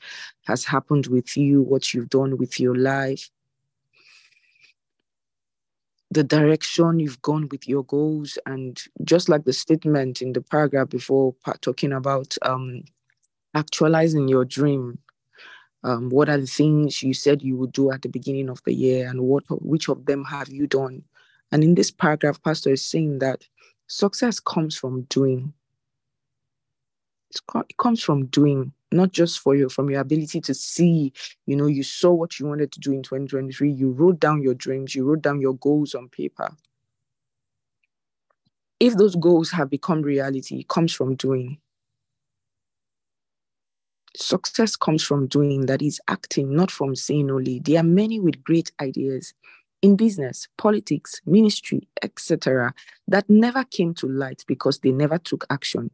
has 0.47 0.65
happened 0.65 1.07
with 1.07 1.37
you 1.37 1.63
what 1.63 1.95
you've 1.95 2.11
done 2.11 2.37
with 2.37 2.61
your 2.61 2.75
life. 2.75 3.31
The 6.11 6.25
direction 6.25 6.99
you've 6.99 7.23
gone 7.23 7.49
with 7.51 7.67
your 7.67 7.85
goals 7.85 8.39
and 8.45 8.79
just 9.03 9.31
like 9.31 9.45
the 9.45 9.55
statement 9.55 10.21
in 10.21 10.35
the 10.35 10.43
paragraph 10.43 10.91
before 10.91 11.35
talking 11.63 11.93
about 11.93 12.37
um 12.43 12.83
actualizing 13.55 14.29
your 14.29 14.45
dream 14.45 14.99
um, 15.85 16.11
what 16.11 16.29
are 16.29 16.39
the 16.39 16.47
things 16.47 17.03
you 17.03 17.13
said 17.15 17.43
you 17.43 17.57
would 17.57 17.73
do 17.73 17.91
at 17.91 18.03
the 18.03 18.09
beginning 18.09 18.49
of 18.49 18.63
the 18.65 18.73
year 18.73 19.09
and 19.09 19.21
what 19.23 19.45
which 19.49 19.89
of 19.89 20.07
them 20.07 20.25
have 20.25 20.49
you 20.49 20.67
done? 20.67 21.03
And 21.51 21.65
in 21.65 21.75
this 21.75 21.91
paragraph 21.91 22.43
pastor 22.43 22.71
is 22.71 22.87
saying 22.87 23.19
that 23.19 23.47
success 23.89 24.39
comes 24.39 24.77
from 24.77 25.03
doing. 25.03 25.53
It 27.55 27.77
comes 27.79 28.03
from 28.03 28.27
doing 28.27 28.73
not 28.93 29.13
just 29.13 29.41
for 29.41 29.57
you 29.57 29.69
from 29.69 29.91
your 29.91 30.01
ability 30.01 30.41
to 30.43 30.55
see. 30.55 31.13
You 31.47 31.57
know 31.57 31.67
you 31.67 31.83
saw 31.83 32.13
what 32.13 32.39
you 32.39 32.47
wanted 32.47 32.71
to 32.73 32.81
do 32.81 32.93
in 32.93 33.03
2023 33.03 33.73
you 33.73 33.91
wrote 33.91 34.21
down 34.21 34.43
your 34.43 34.55
dreams. 34.55 34.95
You 34.95 35.05
wrote 35.05 35.23
down 35.23 35.41
your 35.41 35.55
goals 35.55 35.95
on 35.95 36.09
paper. 36.09 36.55
If 38.79 38.97
those 38.97 39.17
goals 39.17 39.51
have 39.51 39.69
become 39.69 40.03
reality 40.03 40.61
it 40.61 40.69
comes 40.69 40.93
from 40.93 41.17
doing 41.17 41.59
Success 44.17 44.77
comes 44.77 45.03
from 45.03 45.27
doing, 45.27 45.67
that 45.67 45.81
is 45.81 46.01
acting, 46.09 46.55
not 46.55 46.71
from 46.71 46.95
saying 46.95 47.31
only. 47.31 47.61
There 47.61 47.81
are 47.81 47.85
many 47.85 48.21
with 48.21 48.45
great 48.45 48.71
ideas 48.81 49.33
in 49.81 49.97
business, 49.97 50.49
politics, 50.59 51.21
ministry, 51.27 51.89
etc., 52.03 52.75
that 53.09 53.29
never 53.29 53.65
came 53.65 53.95
to 53.95 54.07
light 54.07 54.45
because 54.47 54.79
they 54.79 54.93
never 54.93 55.19
took 55.19 55.45
action. 55.51 55.91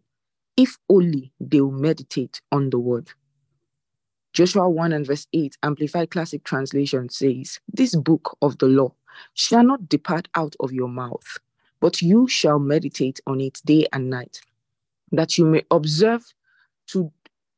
If 0.56 0.76
only 0.88 1.32
they 1.40 1.60
will 1.60 1.70
meditate 1.70 2.40
on 2.52 2.70
the 2.70 2.78
word. 2.78 3.10
Joshua 4.32 4.68
1 4.68 4.92
and 4.92 5.06
verse 5.06 5.26
8, 5.32 5.56
Amplified 5.62 6.10
Classic 6.10 6.44
Translation 6.44 7.08
says, 7.08 7.60
This 7.72 7.96
book 7.96 8.36
of 8.42 8.58
the 8.58 8.66
law 8.66 8.92
shall 9.34 9.64
not 9.64 9.88
depart 9.88 10.28
out 10.34 10.54
of 10.60 10.72
your 10.72 10.88
mouth, 10.88 11.38
but 11.80 12.02
you 12.02 12.28
shall 12.28 12.58
meditate 12.58 13.20
on 13.26 13.40
it 13.40 13.60
day 13.64 13.86
and 13.92 14.10
night, 14.10 14.40
that 15.12 15.38
you 15.38 15.46
may 15.46 15.62
observe 15.70 16.34
to 16.88 17.10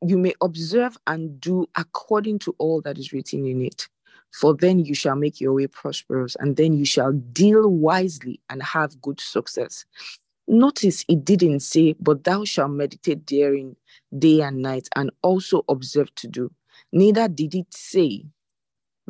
you 0.06 0.18
may 0.18 0.34
observe 0.40 0.96
and 1.06 1.40
do 1.40 1.66
according 1.76 2.38
to 2.40 2.54
all 2.58 2.80
that 2.82 2.98
is 2.98 3.12
written 3.12 3.46
in 3.46 3.62
it. 3.62 3.88
For 4.32 4.54
then 4.54 4.78
you 4.78 4.94
shall 4.94 5.16
make 5.16 5.40
your 5.40 5.52
way 5.52 5.66
prosperous, 5.66 6.36
and 6.38 6.56
then 6.56 6.72
you 6.74 6.84
shall 6.84 7.12
deal 7.12 7.68
wisely 7.68 8.40
and 8.48 8.62
have 8.62 9.00
good 9.02 9.20
success. 9.20 9.84
Notice 10.46 11.04
it 11.08 11.24
didn't 11.24 11.60
say, 11.60 11.94
but 12.00 12.24
thou 12.24 12.44
shalt 12.44 12.70
meditate 12.70 13.26
therein 13.26 13.76
day 14.16 14.40
and 14.40 14.62
night, 14.62 14.88
and 14.94 15.10
also 15.22 15.64
observe 15.68 16.14
to 16.16 16.28
do. 16.28 16.50
Neither 16.92 17.28
did 17.28 17.54
it 17.54 17.72
say, 17.72 18.24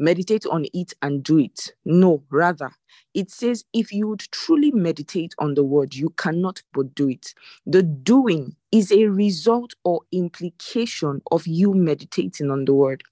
meditate 0.01 0.47
on 0.47 0.67
it 0.75 0.95
and 1.03 1.23
do 1.25 1.39
it. 1.39 1.75
No, 1.85 2.25
rather, 2.31 2.73
it 3.15 3.31
says, 3.31 3.65
if 3.75 3.93
you 3.93 4.09
would 4.09 4.21
truly 4.33 4.73
meditate 4.73 5.35
on 5.39 5.55
the 5.55 5.65
word, 5.65 5.95
you 5.95 6.11
cannot 6.11 6.63
but 6.75 6.95
do 6.95 7.09
it. 7.11 7.35
The 7.67 7.85
doing 7.85 8.57
is 8.73 8.93
a 8.93 9.07
result 9.07 9.75
or 9.85 10.03
implication 10.13 11.23
of 11.31 11.47
you 11.47 11.75
meditating 11.75 12.51
on 12.51 12.65
the 12.67 12.75
word. 12.75 13.05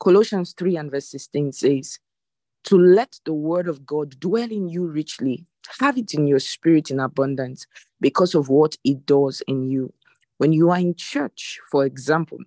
Colossians 0.00 0.54
3 0.58 0.76
and 0.76 0.90
verse 0.90 1.10
16 1.10 1.52
says, 1.52 1.98
To 2.64 2.78
let 2.78 3.20
the 3.24 3.34
word 3.34 3.68
of 3.68 3.86
God 3.86 4.20
dwell 4.20 4.50
in 4.50 4.68
you 4.68 4.86
richly, 4.86 5.46
have 5.80 5.98
it 5.98 6.14
in 6.14 6.26
your 6.26 6.40
spirit 6.40 6.90
in 6.90 7.00
abundance 7.00 7.66
because 8.00 8.34
of 8.34 8.50
what 8.50 8.76
it 8.84 9.06
does 9.06 9.42
in 9.48 9.70
you. 9.70 9.92
When 10.38 10.52
you 10.52 10.70
are 10.70 10.78
in 10.78 10.94
church, 10.96 11.60
for 11.70 11.86
example, 11.86 12.38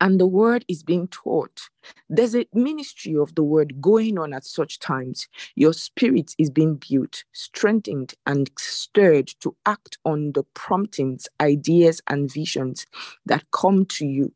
and 0.00 0.20
the 0.20 0.26
word 0.26 0.64
is 0.68 0.82
being 0.82 1.08
taught. 1.08 1.68
There's 2.08 2.34
a 2.34 2.46
ministry 2.52 3.16
of 3.16 3.34
the 3.34 3.42
word 3.42 3.80
going 3.80 4.18
on 4.18 4.32
at 4.32 4.44
such 4.44 4.78
times. 4.78 5.28
Your 5.54 5.72
spirit 5.72 6.34
is 6.38 6.50
being 6.50 6.80
built, 6.88 7.24
strengthened, 7.32 8.14
and 8.26 8.50
stirred 8.58 9.28
to 9.40 9.56
act 9.66 9.98
on 10.04 10.32
the 10.32 10.44
promptings, 10.54 11.28
ideas, 11.40 12.00
and 12.06 12.32
visions 12.32 12.86
that 13.26 13.44
come 13.52 13.86
to 13.86 14.06
you 14.06 14.32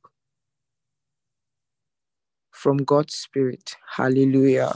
from 2.50 2.78
God's 2.78 3.14
Spirit. 3.14 3.76
Hallelujah. 3.96 4.72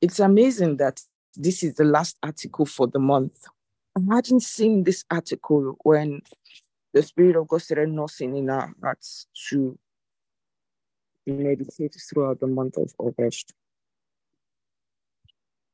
It's 0.00 0.20
amazing 0.20 0.76
that 0.76 1.02
this 1.34 1.62
is 1.62 1.74
the 1.74 1.84
last 1.84 2.16
article 2.22 2.66
for 2.66 2.86
the 2.86 2.98
month. 2.98 3.44
Imagine 3.96 4.40
seeing 4.40 4.84
this 4.84 5.04
article 5.10 5.76
when 5.82 6.20
the 6.98 7.04
Spirit 7.04 7.36
of 7.36 7.46
God 7.46 7.62
started 7.62 7.90
nursing 7.90 8.36
in 8.36 8.50
our 8.50 8.74
hearts 8.82 9.28
to 9.50 9.78
meditate 11.28 11.96
throughout 12.10 12.40
the 12.40 12.48
month 12.48 12.76
of 12.76 12.92
August. 12.98 13.52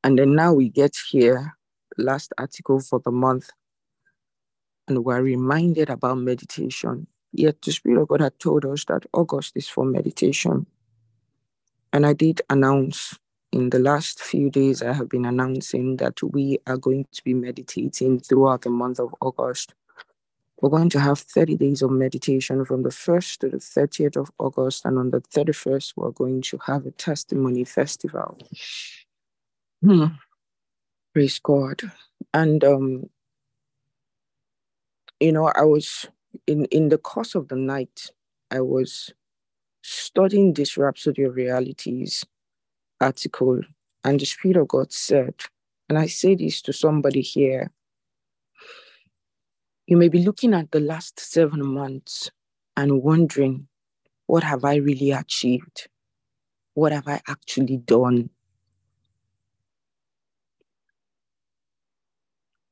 And 0.03 0.19
then 0.19 0.35
now 0.35 0.53
we 0.53 0.69
get 0.69 0.95
here, 1.11 1.55
last 1.97 2.35
article 2.37 2.79
for 2.79 3.01
the 3.03 3.11
month, 3.11 3.49
and 4.87 5.03
we're 5.03 5.23
reminded 5.23 5.89
about 5.89 6.19
meditation. 6.19 7.07
Yet 7.33 7.63
the 7.63 7.73
Spirit 7.73 8.03
of 8.03 8.09
God 8.09 8.21
had 8.21 8.39
told 8.39 8.67
us 8.67 8.85
that 8.85 9.07
August 9.15 9.57
is 9.57 9.67
for 9.67 9.87
meditation. 9.87 10.67
And 11.95 12.05
I 12.05 12.13
did 12.13 12.43
announce 12.51 13.19
in 13.51 13.71
the 13.71 13.79
last 13.79 14.21
few 14.21 14.51
days, 14.51 14.83
I 14.83 14.93
have 14.93 15.09
been 15.09 15.25
announcing 15.25 15.97
that 15.97 16.23
we 16.23 16.59
are 16.67 16.77
going 16.77 17.07
to 17.13 17.25
be 17.25 17.33
meditating 17.33 18.21
throughout 18.21 18.61
the 18.61 18.69
month 18.69 19.01
of 19.01 19.15
August. 19.23 19.73
We're 20.65 20.71
going 20.71 20.89
to 20.89 21.01
have 21.01 21.19
30 21.19 21.59
days 21.59 21.83
of 21.83 21.91
meditation 21.91 22.65
from 22.65 22.85
the 22.85 22.89
1st 22.89 23.37
to 23.41 23.49
the 23.51 23.59
30th 23.59 24.17
of 24.17 24.31
August. 24.39 24.87
And 24.87 24.97
on 24.97 25.11
the 25.11 25.21
31st, 25.21 25.93
we're 25.95 26.11
going 26.11 26.41
to 26.41 26.59
have 26.65 26.87
a 26.87 26.91
testimony 26.91 27.65
festival. 27.65 28.39
Hmm. 29.83 30.07
Praise 31.13 31.39
God. 31.39 31.83
And, 32.33 32.65
um, 32.65 33.11
you 35.21 35.33
know, 35.33 35.53
I 35.55 35.65
was 35.65 36.07
in, 36.47 36.65
in 36.71 36.89
the 36.89 36.97
course 36.97 37.35
of 37.35 37.49
the 37.49 37.57
night, 37.57 38.11
I 38.51 38.63
was 38.63 39.13
studying 39.83 40.55
this 40.55 40.79
Rhapsody 40.79 41.25
of 41.25 41.35
Realities 41.35 42.25
article, 43.03 43.61
and 44.03 44.19
the 44.19 44.25
Spirit 44.25 44.57
of 44.57 44.69
God 44.69 44.95
said, 44.95 45.35
and 45.91 45.99
I 45.99 46.07
say 46.07 46.35
this 46.35 46.63
to 46.63 46.73
somebody 46.73 47.21
here 47.21 47.71
you 49.87 49.97
may 49.97 50.09
be 50.09 50.23
looking 50.23 50.55
at 50.55 50.71
the 50.71 50.81
last 50.81 51.21
seven 51.21 51.65
months 51.67 52.31
and 52.77 53.03
wondering, 53.03 53.69
what 54.27 54.43
have 54.43 54.65
I 54.65 54.77
really 54.77 55.11
achieved? 55.11 55.89
What 56.73 56.93
have 56.93 57.07
I 57.07 57.21
actually 57.29 57.77
done? 57.77 58.31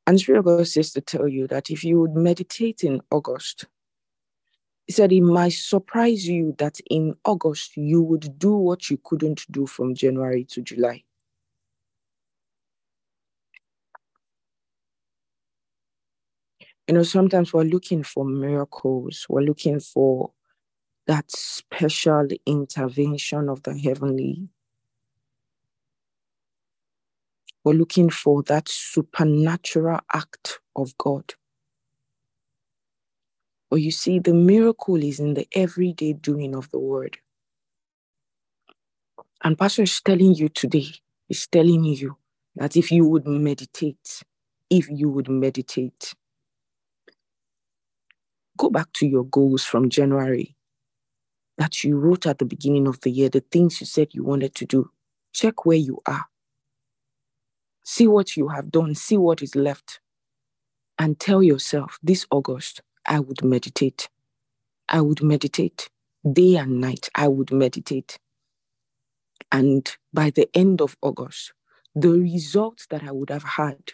And 0.06 0.28
of 0.28 0.44
God 0.44 0.66
says 0.66 0.92
to 0.92 1.00
tell 1.00 1.28
you 1.28 1.46
that 1.48 1.70
if 1.70 1.84
you 1.84 2.00
would 2.00 2.16
meditate 2.16 2.82
in 2.82 3.00
August, 3.10 3.66
he 4.86 4.92
said 4.92 5.12
it 5.12 5.20
might 5.20 5.52
surprise 5.52 6.26
you 6.26 6.54
that 6.58 6.80
in 6.90 7.14
August 7.24 7.76
you 7.76 8.02
would 8.02 8.38
do 8.38 8.56
what 8.56 8.90
you 8.90 8.98
couldn't 9.04 9.46
do 9.50 9.66
from 9.66 9.94
January 9.94 10.44
to 10.46 10.60
July. 10.60 11.04
You 16.88 16.94
know, 16.94 17.02
sometimes 17.04 17.52
we're 17.52 17.64
looking 17.64 18.02
for 18.04 18.24
miracles, 18.24 19.26
we're 19.28 19.42
looking 19.42 19.80
for 19.80 20.32
that 21.06 21.30
special 21.30 22.28
intervention 22.46 23.50
of 23.50 23.62
the 23.64 23.78
heavenly. 23.78 24.48
We're 27.64 27.74
looking 27.74 28.10
for 28.10 28.42
that 28.44 28.68
supernatural 28.68 30.00
act 30.14 30.60
of 30.76 30.96
God. 30.98 31.34
But 33.70 33.78
you 33.78 33.90
see, 33.92 34.18
the 34.20 34.34
miracle 34.34 34.96
is 35.02 35.20
in 35.20 35.34
the 35.34 35.48
everyday 35.52 36.14
doing 36.14 36.54
of 36.54 36.70
the 36.70 36.80
word. 36.80 37.18
And 39.44 39.58
Pastor 39.58 39.82
is 39.82 40.00
telling 40.00 40.34
you 40.34 40.48
today, 40.48 40.88
is 41.28 41.46
telling 41.48 41.84
you 41.84 42.16
that 42.56 42.76
if 42.76 42.92
you 42.92 43.06
would 43.06 43.26
meditate, 43.26 44.22
if 44.70 44.88
you 44.90 45.10
would 45.10 45.28
meditate, 45.28 46.14
Go 48.58 48.70
back 48.70 48.92
to 48.94 49.06
your 49.06 49.24
goals 49.24 49.64
from 49.64 49.90
January 49.90 50.56
that 51.58 51.84
you 51.84 51.98
wrote 51.98 52.26
at 52.26 52.38
the 52.38 52.46
beginning 52.46 52.88
of 52.88 53.00
the 53.02 53.10
year, 53.10 53.28
the 53.28 53.44
things 53.52 53.80
you 53.80 53.86
said 53.86 54.08
you 54.12 54.24
wanted 54.24 54.54
to 54.56 54.66
do. 54.66 54.90
Check 55.32 55.66
where 55.66 55.78
you 55.78 56.00
are. 56.06 56.26
See 57.84 58.08
what 58.08 58.36
you 58.36 58.48
have 58.48 58.70
done, 58.72 58.94
see 58.94 59.16
what 59.18 59.42
is 59.42 59.56
left. 59.56 59.92
and 60.98 61.20
tell 61.20 61.44
yourself 61.44 61.98
this 62.02 62.26
August, 62.32 62.82
I 63.06 63.20
would 63.20 63.44
meditate. 63.44 64.10
I 64.88 65.00
would 65.02 65.22
meditate 65.22 65.90
day 66.30 66.56
and 66.56 66.80
night. 66.80 67.08
I 67.14 67.28
would 67.28 67.52
meditate. 67.52 68.18
And 69.52 69.90
by 70.12 70.30
the 70.30 70.48
end 70.54 70.80
of 70.82 70.96
August, 71.02 71.52
the 71.94 72.10
results 72.10 72.86
that 72.90 73.04
I 73.04 73.12
would 73.12 73.30
have 73.30 73.44
had, 73.44 73.92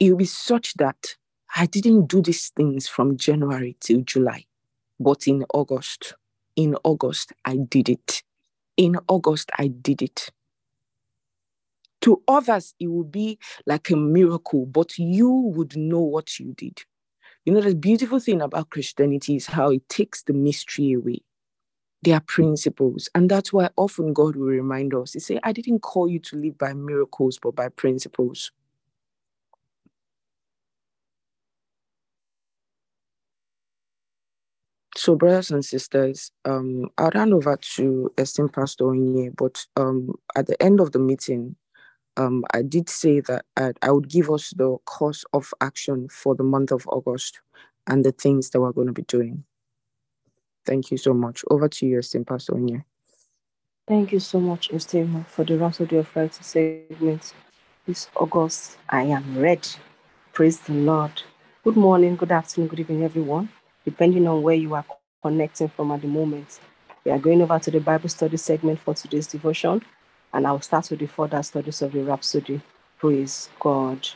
it 0.00 0.10
will 0.10 0.18
be 0.18 0.24
such 0.26 0.74
that 0.74 1.16
I 1.54 1.66
didn't 1.66 2.06
do 2.06 2.22
these 2.22 2.50
things 2.50 2.88
from 2.88 3.16
January 3.16 3.76
till 3.80 4.00
July, 4.00 4.46
but 4.98 5.26
in 5.26 5.44
August, 5.52 6.14
in 6.56 6.76
August, 6.84 7.32
I 7.44 7.56
did 7.56 7.88
it. 7.88 8.22
In 8.76 8.96
August, 9.08 9.50
I 9.58 9.68
did 9.68 10.02
it. 10.02 10.30
To 12.02 12.22
others, 12.26 12.74
it 12.80 12.88
will 12.88 13.04
be 13.04 13.38
like 13.66 13.90
a 13.90 13.96
miracle, 13.96 14.66
but 14.66 14.98
you 14.98 15.30
would 15.30 15.76
know 15.76 16.00
what 16.00 16.40
you 16.40 16.54
did. 16.54 16.82
You 17.44 17.52
know, 17.52 17.60
the 17.60 17.74
beautiful 17.74 18.18
thing 18.18 18.40
about 18.40 18.70
Christianity 18.70 19.36
is 19.36 19.46
how 19.46 19.70
it 19.70 19.88
takes 19.88 20.22
the 20.22 20.32
mystery 20.32 20.92
away. 20.92 21.22
There 22.02 22.16
are 22.16 22.20
principles. 22.20 23.08
And 23.14 23.30
that's 23.30 23.52
why 23.52 23.70
often 23.76 24.12
God 24.12 24.36
will 24.36 24.46
remind 24.46 24.94
us. 24.94 25.12
He 25.12 25.20
say, 25.20 25.38
I 25.44 25.52
didn't 25.52 25.80
call 25.80 26.08
you 26.08 26.18
to 26.20 26.36
live 26.36 26.58
by 26.58 26.72
miracles, 26.72 27.38
but 27.40 27.54
by 27.54 27.68
principles. 27.68 28.50
So, 35.02 35.16
brothers 35.16 35.50
and 35.50 35.64
sisters, 35.64 36.30
um, 36.44 36.88
I'll 36.96 37.10
hand 37.10 37.34
over 37.34 37.58
to 37.74 38.12
esteemed 38.18 38.52
Pastor 38.52 38.84
Onye, 38.84 39.34
but 39.36 39.66
um, 39.74 40.14
at 40.36 40.46
the 40.46 40.62
end 40.62 40.78
of 40.78 40.92
the 40.92 41.00
meeting, 41.00 41.56
um, 42.16 42.44
I 42.54 42.62
did 42.62 42.88
say 42.88 43.18
that 43.22 43.44
I, 43.56 43.72
I 43.82 43.90
would 43.90 44.08
give 44.08 44.30
us 44.30 44.54
the 44.56 44.76
course 44.84 45.24
of 45.32 45.52
action 45.60 46.06
for 46.08 46.36
the 46.36 46.44
month 46.44 46.70
of 46.70 46.86
August 46.86 47.40
and 47.88 48.04
the 48.04 48.12
things 48.12 48.50
that 48.50 48.60
we're 48.60 48.70
going 48.70 48.86
to 48.86 48.92
be 48.92 49.02
doing. 49.02 49.42
Thank 50.64 50.92
you 50.92 50.98
so 50.98 51.12
much. 51.12 51.44
Over 51.50 51.68
to 51.68 51.84
you, 51.84 51.98
esteemed 51.98 52.28
Pastor 52.28 52.52
Onye. 52.52 52.84
Thank 53.88 54.12
you 54.12 54.20
so 54.20 54.38
much, 54.38 54.70
Esteem, 54.70 55.26
for 55.28 55.42
the 55.42 55.58
Rhapsody 55.58 55.96
of 55.96 56.06
Friday 56.06 56.30
segment. 56.40 57.34
This 57.88 58.08
August, 58.14 58.78
I 58.88 59.02
am 59.02 59.36
ready. 59.36 59.70
Praise 60.32 60.60
the 60.60 60.74
Lord. 60.74 61.24
Good 61.64 61.76
morning, 61.76 62.14
good 62.14 62.30
afternoon, 62.30 62.68
good 62.68 62.78
evening, 62.78 63.02
everyone, 63.02 63.48
depending 63.84 64.26
on 64.26 64.42
where 64.42 64.54
you 64.54 64.74
are 64.74 64.84
connecting 65.22 65.68
from 65.68 65.92
at 65.92 66.02
the 66.02 66.08
moment. 66.08 66.60
We 67.04 67.12
are 67.12 67.18
going 67.18 67.42
over 67.42 67.58
to 67.58 67.70
the 67.70 67.80
Bible 67.80 68.08
study 68.08 68.36
segment 68.36 68.80
for 68.80 68.94
today's 68.94 69.26
devotion, 69.26 69.82
and 70.32 70.46
I'll 70.46 70.60
start 70.60 70.90
with 70.90 71.00
the 71.00 71.06
further 71.06 71.42
studies 71.42 71.82
of 71.82 71.92
the 71.92 72.02
Rhapsody. 72.02 72.60
Praise 72.98 73.48
God. 73.58 74.08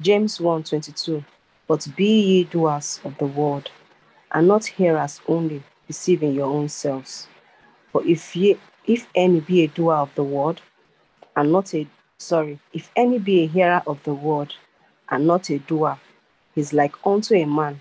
James 0.00 0.40
1 0.40 0.64
22. 0.64 1.24
But 1.66 1.86
be 1.96 2.20
ye 2.20 2.44
doers 2.44 3.00
of 3.04 3.16
the 3.18 3.26
word, 3.26 3.70
and 4.32 4.48
not 4.48 4.64
hearers 4.64 5.20
only, 5.28 5.62
deceiving 5.86 6.34
your 6.34 6.46
own 6.46 6.68
selves. 6.68 7.28
For 7.92 8.04
if 8.06 8.34
ye 8.36 8.58
if 8.86 9.06
any 9.14 9.40
be 9.40 9.64
a 9.64 9.68
doer 9.68 9.96
of 9.96 10.14
the 10.14 10.24
word, 10.24 10.60
and 11.36 11.52
not 11.52 11.74
a 11.74 11.86
sorry, 12.18 12.58
if 12.72 12.90
any 12.96 13.18
be 13.18 13.42
a 13.42 13.46
hearer 13.46 13.82
of 13.86 14.02
the 14.04 14.14
word, 14.14 14.54
and 15.10 15.26
not 15.26 15.50
a 15.50 15.58
doer, 15.58 15.98
he's 16.54 16.72
like 16.72 16.94
unto 17.06 17.34
a 17.34 17.44
man, 17.44 17.80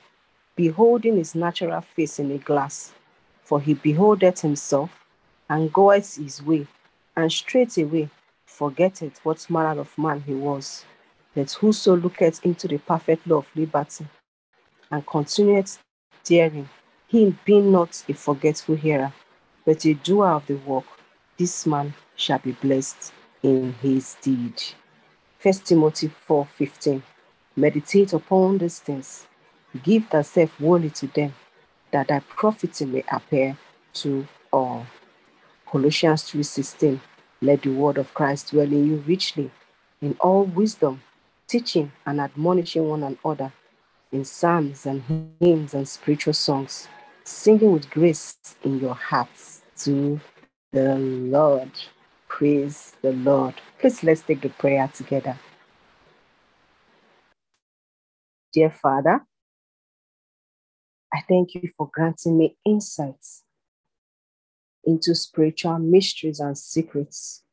beholding 0.57 1.15
his 1.15 1.35
natural 1.35 1.79
face 1.79 2.19
in 2.19 2.31
a 2.31 2.37
glass. 2.37 2.91
For 3.43 3.61
he 3.61 3.75
beholdeth 3.75 4.41
himself, 4.41 4.89
and 5.49 5.71
goeth 5.71 6.17
his 6.17 6.43
way, 6.43 6.67
and 7.15 7.31
straightway 7.31 8.09
forgetteth 8.45 9.23
what 9.23 9.49
manner 9.49 9.79
of 9.79 9.97
man 9.97 10.21
he 10.21 10.33
was. 10.33 10.83
That 11.35 11.51
whoso 11.51 11.95
looketh 11.95 12.43
into 12.43 12.67
the 12.67 12.79
perfect 12.79 13.25
law 13.27 13.37
of 13.37 13.55
liberty, 13.55 14.07
and 14.91 15.05
continueth 15.05 15.79
therein, 16.25 16.67
he 17.07 17.35
being 17.45 17.71
not 17.71 18.03
a 18.09 18.13
forgetful 18.13 18.75
hearer, 18.75 19.13
but 19.63 19.85
a 19.85 19.93
doer 19.93 20.27
of 20.27 20.47
the 20.47 20.55
work, 20.55 20.85
this 21.37 21.65
man 21.65 21.93
shall 22.15 22.39
be 22.39 22.53
blessed 22.53 23.13
in 23.43 23.73
his 23.81 24.17
deed. 24.21 24.61
1 25.41 25.53
Timothy 25.63 26.09
4:15. 26.09 27.03
Meditate 27.55 28.13
upon 28.13 28.57
these 28.57 28.79
things, 28.79 29.26
give 29.84 30.08
thyself 30.08 30.58
wholly 30.60 30.89
to 30.91 31.08
them, 31.08 31.34
that 31.91 32.10
thy 32.10 32.19
profiting 32.21 32.93
may 32.93 33.03
appear 33.12 33.58
to 33.93 34.27
all. 34.51 34.86
Colossians 35.65 36.23
3:16. 36.23 37.01
Let 37.41 37.63
the 37.63 37.71
word 37.71 37.97
of 37.97 38.13
Christ 38.13 38.51
dwell 38.51 38.71
in 38.71 38.88
you 38.88 38.97
richly, 39.08 39.51
in 40.01 40.15
all 40.19 40.43
wisdom, 40.45 41.01
teaching 41.47 41.91
and 42.06 42.19
admonishing 42.21 42.88
one 42.88 43.03
another 43.03 43.53
in 44.12 44.25
psalms 44.25 44.86
and 44.86 45.03
hymns 45.39 45.73
and 45.73 45.88
spiritual 45.88 46.34
songs, 46.34 46.88
singing 47.23 47.71
with 47.73 47.89
grace 47.89 48.38
in 48.63 48.80
your 48.80 48.95
hearts 48.95 49.62
to 49.77 50.19
the 50.71 50.95
Lord. 50.97 51.71
Praise 52.27 52.95
the 53.01 53.12
Lord. 53.13 53.56
Please 53.80 54.03
let's 54.03 54.21
take 54.21 54.41
the 54.41 54.49
prayer 54.49 54.89
together. 54.93 55.38
Dear 58.53 58.71
Father, 58.71 59.21
I 61.13 61.21
thank 61.27 61.55
you 61.55 61.69
for 61.77 61.89
granting 61.93 62.37
me 62.37 62.57
insights 62.65 63.43
into 64.83 65.15
spiritual 65.15 65.79
mysteries 65.79 66.39
and 66.39 66.57
secrets 66.57 67.43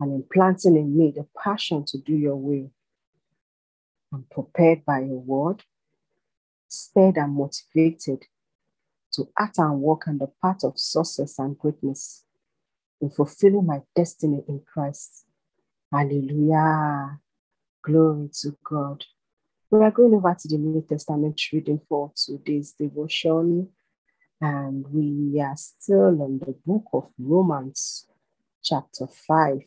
and 0.00 0.12
implanting 0.12 0.76
in 0.76 0.96
me 0.96 1.12
the 1.14 1.26
passion 1.42 1.84
to 1.86 1.98
do 1.98 2.14
your 2.14 2.36
will. 2.36 2.70
I'm 4.12 4.26
prepared 4.30 4.84
by 4.84 5.00
your 5.00 5.20
word, 5.20 5.62
stirred 6.68 7.16
and 7.16 7.34
motivated 7.34 8.24
to 9.12 9.28
act 9.38 9.58
and 9.58 9.80
walk 9.80 10.06
on 10.08 10.18
the 10.18 10.30
path 10.42 10.64
of 10.64 10.78
success 10.78 11.38
and 11.38 11.58
greatness 11.58 12.24
in 13.00 13.10
fulfilling 13.10 13.66
my 13.66 13.80
destiny 13.94 14.42
in 14.48 14.62
Christ. 14.72 15.24
Hallelujah. 15.92 17.20
Glory 17.82 18.30
to 18.40 18.56
God. 18.64 19.04
We 19.74 19.82
are 19.82 19.90
going 19.90 20.14
over 20.14 20.36
to 20.38 20.46
the 20.46 20.56
New 20.56 20.86
Testament 20.88 21.40
reading 21.52 21.80
for 21.88 22.12
today's 22.14 22.70
devotion, 22.78 23.70
and 24.40 24.86
we 24.86 25.40
are 25.40 25.56
still 25.56 26.10
in 26.10 26.38
the 26.38 26.54
book 26.64 26.84
of 26.92 27.10
Romans, 27.18 28.06
chapter 28.62 29.08
5, 29.08 29.62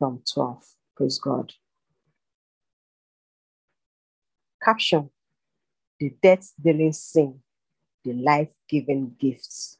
from 0.00 0.20
12. 0.34 0.64
Praise 0.96 1.20
God. 1.20 1.52
Caption 4.60 5.10
The 6.00 6.12
death 6.20 6.52
dealing 6.60 6.92
sin, 6.92 7.38
the 8.02 8.14
life 8.14 8.52
giving 8.68 9.14
gifts. 9.20 9.78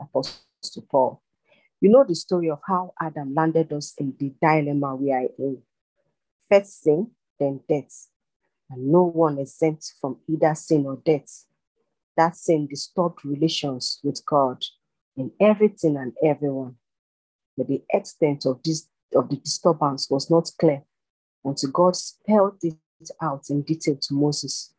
Apostle 0.00 0.86
Paul. 0.90 1.22
You 1.82 1.90
know 1.90 2.04
the 2.08 2.14
story 2.14 2.48
of 2.48 2.60
how 2.66 2.94
Adam 2.98 3.34
landed 3.34 3.74
us 3.74 3.92
in 3.98 4.14
the 4.18 4.32
dilemma 4.40 4.96
we 4.96 5.12
are 5.12 5.28
in. 5.38 5.58
First 6.50 6.80
sin, 6.82 7.10
then 7.38 7.60
death. 7.68 8.08
And 8.70 8.88
no 8.90 9.04
one 9.04 9.38
exempt 9.38 9.94
from 10.00 10.18
either 10.28 10.54
sin 10.54 10.86
or 10.86 10.96
death. 11.04 11.46
That 12.16 12.36
sin 12.36 12.66
disturbed 12.66 13.24
relations 13.24 14.00
with 14.02 14.24
God 14.24 14.62
in 15.16 15.32
everything 15.40 15.96
and 15.96 16.12
everyone. 16.24 16.76
But 17.56 17.68
the 17.68 17.82
extent 17.92 18.46
of 18.46 18.60
this 18.64 18.88
of 19.14 19.28
the 19.28 19.36
disturbance 19.36 20.10
was 20.10 20.28
not 20.30 20.50
clear 20.58 20.82
until 21.44 21.70
God 21.70 21.94
spelled 21.94 22.58
it 22.62 22.74
out 23.22 23.44
in 23.48 23.62
detail 23.62 23.96
to 23.96 24.14
Moses. 24.14 24.74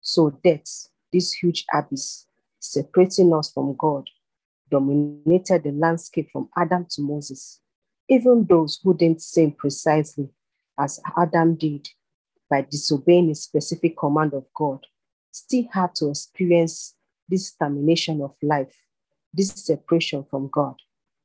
So 0.00 0.30
death, 0.30 0.88
this 1.12 1.32
huge 1.32 1.64
abyss 1.72 2.26
separating 2.60 3.32
us 3.34 3.50
from 3.50 3.74
God, 3.76 4.08
dominated 4.70 5.64
the 5.64 5.72
landscape 5.72 6.28
from 6.32 6.48
Adam 6.56 6.86
to 6.90 7.02
Moses. 7.02 7.60
Even 8.08 8.46
those 8.48 8.80
who 8.82 8.96
didn't 8.96 9.22
sin 9.22 9.52
precisely 9.52 10.28
as 10.78 11.00
Adam 11.16 11.54
did 11.54 11.88
by 12.50 12.62
disobeying 12.62 13.30
a 13.30 13.34
specific 13.34 13.96
command 13.96 14.34
of 14.34 14.46
God 14.54 14.80
still 15.30 15.64
had 15.72 15.94
to 15.94 16.10
experience 16.10 16.96
this 17.28 17.52
termination 17.52 18.20
of 18.20 18.34
life, 18.42 18.76
this 19.32 19.50
separation 19.50 20.24
from 20.28 20.50
God. 20.52 20.74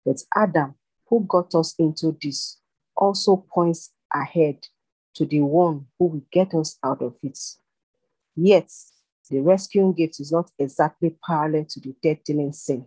But 0.05 0.21
Adam, 0.35 0.75
who 1.07 1.25
got 1.27 1.55
us 1.55 1.73
into 1.79 2.15
this, 2.21 2.59
also 2.95 3.43
points 3.51 3.91
ahead 4.13 4.67
to 5.15 5.25
the 5.25 5.41
one 5.41 5.87
who 5.97 6.05
will 6.05 6.25
get 6.31 6.53
us 6.53 6.77
out 6.83 7.01
of 7.01 7.15
it. 7.23 7.39
Yet, 8.35 8.69
the 9.29 9.39
rescuing 9.39 9.93
gift 9.93 10.19
is 10.19 10.31
not 10.31 10.51
exactly 10.59 11.17
parallel 11.25 11.65
to 11.65 11.79
the 11.79 11.95
death 12.03 12.23
dealing 12.23 12.53
sin. 12.53 12.85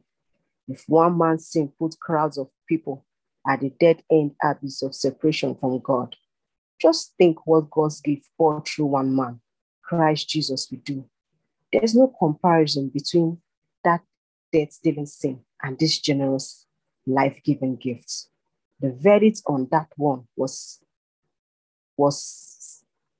If 0.68 0.84
one 0.86 1.18
man's 1.18 1.48
sin 1.48 1.72
put 1.78 1.98
crowds 1.98 2.38
of 2.38 2.50
people 2.68 3.04
at 3.46 3.60
the 3.60 3.70
dead 3.80 4.02
end 4.10 4.32
abyss 4.42 4.82
of 4.82 4.94
separation 4.94 5.54
from 5.56 5.80
God, 5.80 6.14
just 6.80 7.14
think 7.18 7.46
what 7.46 7.70
God's 7.70 8.00
gift 8.00 8.28
poured 8.36 8.66
through 8.66 8.86
one 8.86 9.14
man, 9.14 9.40
Christ 9.82 10.28
Jesus, 10.28 10.68
we 10.70 10.78
do. 10.78 11.04
There's 11.72 11.94
no 11.94 12.12
comparison 12.18 12.88
between 12.88 13.38
that 13.84 14.00
death 14.52 14.78
dealing 14.82 15.06
sin 15.06 15.40
and 15.62 15.78
this 15.78 15.98
generous 15.98 16.66
life 17.06 17.40
giving 17.44 17.76
gift. 17.76 18.28
The 18.80 18.92
verdict 18.92 19.42
on 19.46 19.68
that 19.72 19.88
one 19.96 20.28
was, 20.36 20.80
was 21.96 22.48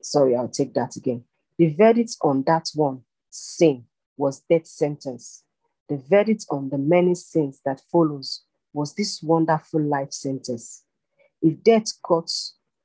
Sorry, 0.00 0.36
I'll 0.36 0.48
take 0.48 0.74
that 0.74 0.96
again. 0.96 1.24
The 1.58 1.68
verdict 1.74 2.16
on 2.22 2.44
that 2.46 2.70
one 2.74 3.02
sin 3.30 3.84
was 4.16 4.40
death 4.48 4.66
sentence. 4.66 5.44
The 5.88 6.02
verdict 6.08 6.46
on 6.50 6.70
the 6.70 6.78
many 6.78 7.14
sins 7.14 7.60
that 7.64 7.82
follows 7.90 8.42
was 8.72 8.94
this 8.94 9.22
wonderful 9.22 9.82
life 9.82 10.12
sentence. 10.12 10.84
If 11.42 11.62
death 11.62 11.86
got 12.02 12.30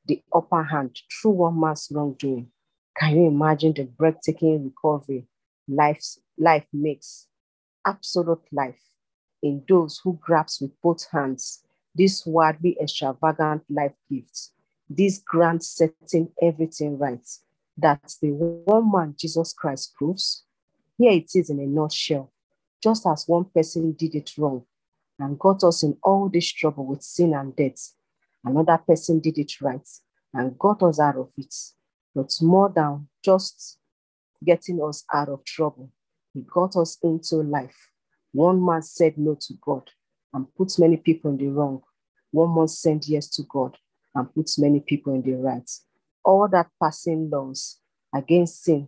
the 0.06 0.22
upper 0.34 0.64
hand 0.64 1.00
through 1.12 1.32
one 1.32 1.60
man's 1.60 1.88
wrongdoing, 1.92 2.48
can 2.98 3.18
you 3.18 3.28
imagine 3.28 3.74
the 3.74 3.84
breathtaking 3.84 4.66
recovery 4.66 5.28
life, 5.68 6.04
life 6.38 6.68
makes? 6.72 7.28
Absolute 7.86 8.44
life 8.52 8.82
in 9.42 9.64
those 9.68 10.00
who 10.04 10.18
grasp 10.22 10.62
with 10.62 10.82
both 10.82 11.08
hands 11.12 11.64
this 11.96 12.26
wildly 12.26 12.78
extravagant 12.82 13.64
life 13.70 13.94
gift, 14.10 14.50
this 14.90 15.20
grand 15.20 15.64
setting 15.64 16.30
everything 16.42 16.98
right, 16.98 17.28
that 17.78 18.16
the 18.22 18.30
one 18.30 18.92
man 18.92 19.16
Jesus 19.18 19.54
Christ 19.54 19.94
proves. 19.96 20.44
Here 20.98 21.12
it 21.12 21.30
is 21.36 21.50
in 21.50 21.60
a 21.60 21.66
nutshell. 21.66 22.32
Just 22.82 23.06
as 23.08 23.26
one 23.28 23.46
person 23.46 23.94
did 23.94 24.16
it 24.16 24.32
wrong 24.38 24.66
and 25.20 25.40
got 25.40 25.64
us 25.64 25.84
in 25.84 25.98
all 26.04 26.30
this 26.30 26.52
trouble 26.52 26.86
with 26.86 27.02
sin 27.04 27.34
and 27.34 27.56
death, 27.56 27.94
another 28.44 28.78
person 28.78 29.20
did 29.20 29.38
it 29.38 29.62
right 29.62 29.88
and 30.34 30.58
got 30.58 30.82
us 30.84 31.00
out 31.00 31.18
of 31.18 31.32
it. 31.38 31.54
But 32.16 32.32
more 32.42 32.72
than 32.74 33.08
just 33.24 33.78
getting 34.44 34.82
us 34.84 35.04
out 35.14 35.30
of 35.30 35.44
trouble, 35.46 35.92
he 36.34 36.42
got 36.42 36.76
us 36.76 36.98
into 37.04 37.38
life. 37.38 37.90
One 38.32 38.64
man 38.64 38.82
said 38.82 39.18
no 39.18 39.36
to 39.42 39.54
God 39.62 39.90
and 40.34 40.54
put 40.56 40.78
many 40.80 40.98
people 40.98 41.32
in 41.32 41.38
the 41.38 41.48
wrong. 41.48 41.82
One 42.32 42.56
man 42.56 42.68
said 42.68 43.06
yes 43.08 43.30
to 43.36 43.44
God 43.44 43.78
and 44.16 44.34
put 44.34 44.50
many 44.58 44.80
people 44.80 45.14
in 45.14 45.22
the 45.22 45.34
right. 45.34 45.70
All 46.26 46.48
that 46.50 46.68
passing 46.82 47.30
laws 47.30 47.80
against 48.14 48.64
sin, 48.64 48.88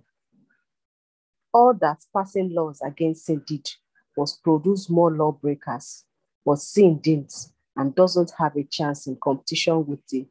all 1.54 1.74
that 1.82 2.00
passing 2.16 2.54
laws 2.54 2.82
against 2.84 3.26
sin 3.26 3.44
did 3.46 3.70
was 4.18 4.38
produce 4.38 4.90
more 4.90 5.12
lawbreakers, 5.12 6.06
but 6.46 6.60
sin 6.60 7.00
didn't 7.00 7.34
and 7.76 7.96
doesn't 7.96 8.32
have 8.38 8.56
a 8.56 8.64
chance 8.64 9.08
in 9.08 9.18
competition 9.22 9.86
with 9.86 10.06
the 10.08 10.28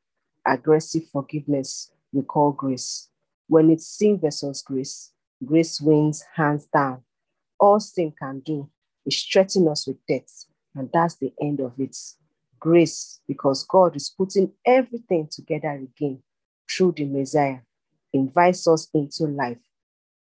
aggressive 0.47 1.09
forgiveness 1.11 1.91
we 2.13 2.23
call 2.23 2.53
grace. 2.53 3.09
When 3.49 3.71
it's 3.71 3.87
sin 3.87 4.19
versus 4.19 4.63
grace, 4.63 5.13
grace 5.45 5.81
wins 5.81 6.25
hands 6.35 6.67
down. 6.67 7.03
All 7.59 7.81
sin 7.81 8.13
can 8.19 8.41
do 8.41 8.71
is 9.07 9.23
threaten 9.23 9.69
us 9.69 9.87
with 9.87 9.97
death, 10.07 10.47
and 10.75 10.91
that's 10.93 11.17
the 11.17 11.33
end 11.41 11.61
of 11.61 11.73
it. 11.79 11.97
Grace, 12.59 13.21
because 13.29 13.65
God 13.65 13.95
is 13.97 14.09
putting 14.09 14.53
everything 14.65 15.29
together 15.31 15.71
again 15.73 16.23
through 16.71 16.93
the 16.93 17.05
Messiah, 17.05 17.59
invites 18.13 18.67
us 18.67 18.89
into 18.95 19.25
life, 19.25 19.59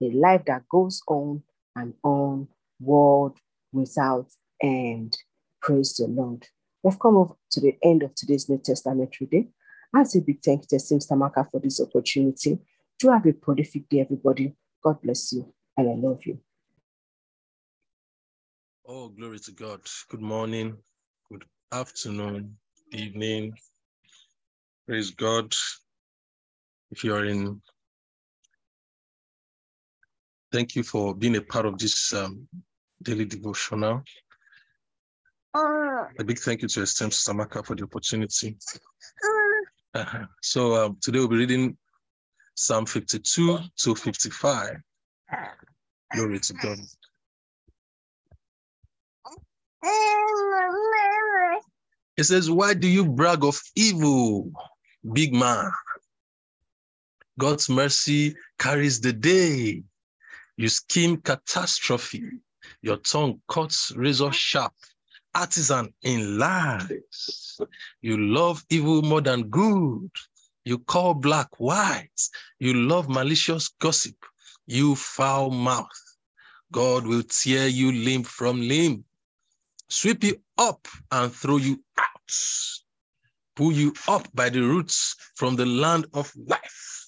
a 0.01 0.09
life 0.12 0.43
that 0.47 0.67
goes 0.67 1.01
on 1.07 1.43
and 1.75 1.93
on, 2.03 2.47
world 2.79 3.38
without 3.71 4.27
end. 4.62 5.17
Praise 5.62 5.95
the 5.95 6.07
Lord. 6.07 6.47
We've 6.84 7.00
come 7.00 7.15
over 7.15 7.36
to 7.52 7.62
the 7.62 7.78
end 7.82 8.04
of 8.04 8.13
today's 8.13 8.50
New 8.50 8.58
Testament 8.58 9.17
reading. 9.22 9.54
I 9.96 10.02
a 10.02 10.19
big 10.19 10.41
thank 10.43 10.63
you 10.63 10.67
to 10.72 10.80
Sister 10.80 11.15
Maka 11.15 11.48
for 11.50 11.62
this 11.62 11.80
opportunity. 11.80 12.60
Do 13.00 13.10
have 13.10 13.26
a 13.26 13.32
prolific 13.32 13.88
day, 13.88 14.02
everybody. 14.02 14.54
God 14.84 15.02
bless 15.02 15.32
you, 15.32 15.54
and 15.78 15.89
I 15.89 15.93
love 15.93 16.26
you. 16.26 16.39
Oh, 18.86 19.08
glory 19.08 19.39
to 19.39 19.54
God. 19.54 19.80
Good 20.10 20.19
morning, 20.19 20.76
good 21.32 21.46
afternoon, 21.72 22.58
evening. 22.91 23.54
Praise 24.86 25.12
God. 25.12 25.56
If 26.91 27.06
you 27.06 27.15
are 27.15 27.24
in, 27.24 27.62
thank 30.52 30.76
you 30.76 30.84
for 30.84 31.15
being 31.15 31.38
a 31.38 31.41
part 31.41 31.65
of 31.65 31.78
this 31.78 32.13
um, 32.13 32.46
daily 33.02 33.24
devotional. 33.24 34.04
A 35.55 36.23
big 36.23 36.39
thank 36.39 36.61
you 36.61 36.67
to 36.67 36.79
Estem 36.81 37.09
Samaka 37.09 37.65
for 37.65 37.75
the 37.75 37.83
opportunity. 37.83 38.57
Uh-huh. 39.93 40.25
So 40.41 40.75
um, 40.75 40.97
today 41.01 41.19
we'll 41.19 41.27
be 41.27 41.37
reading 41.37 41.77
Psalm 42.55 42.85
52 42.85 43.59
to 43.77 43.95
55. 43.95 44.77
Glory 46.15 46.39
to 46.39 46.53
God. 46.53 46.77
It 52.17 52.23
says, 52.23 52.49
Why 52.49 52.73
do 52.73 52.87
you 52.87 53.05
brag 53.05 53.43
of 53.43 53.59
evil, 53.75 54.51
big 55.11 55.33
man? 55.33 55.71
God's 57.39 57.69
mercy 57.69 58.35
carries 58.59 59.01
the 59.01 59.13
day. 59.13 59.83
You 60.57 60.69
scheme 60.69 61.17
catastrophe. 61.17 62.23
Your 62.81 62.97
tongue 62.97 63.41
cuts 63.47 63.91
razor 63.95 64.31
sharp. 64.31 64.73
Artisan 65.36 65.93
in 66.04 66.38
lies. 66.39 67.60
You 68.02 68.17
love 68.17 68.63
evil 68.69 69.02
more 69.02 69.22
than 69.22 69.43
good. 69.50 70.12
You 70.65 70.80
call 70.80 71.15
black 71.15 71.50
white. 71.60 72.22
You 72.60 72.74
love 72.76 73.10
malicious 73.10 73.69
gossip. 73.80 74.15
You 74.67 74.96
foul 74.96 75.52
mouth. 75.52 75.89
God 76.72 77.08
will 77.08 77.24
tear 77.24 77.67
you 77.67 77.91
limb 77.91 78.24
from 78.24 78.62
limb 78.62 79.04
sweep 79.89 80.24
you 80.24 80.41
up 80.58 80.88
and 81.12 81.34
throw 81.34 81.58
you 81.58 81.84
out, 82.00 82.34
pull 83.56 83.72
you 83.72 83.93
up 84.08 84.28
by 84.34 84.50
the 84.50 84.62
roots 84.62 85.15
from 85.36 85.56
the 85.56 85.65
land 85.65 86.06
of 86.13 86.32
life. 86.48 87.06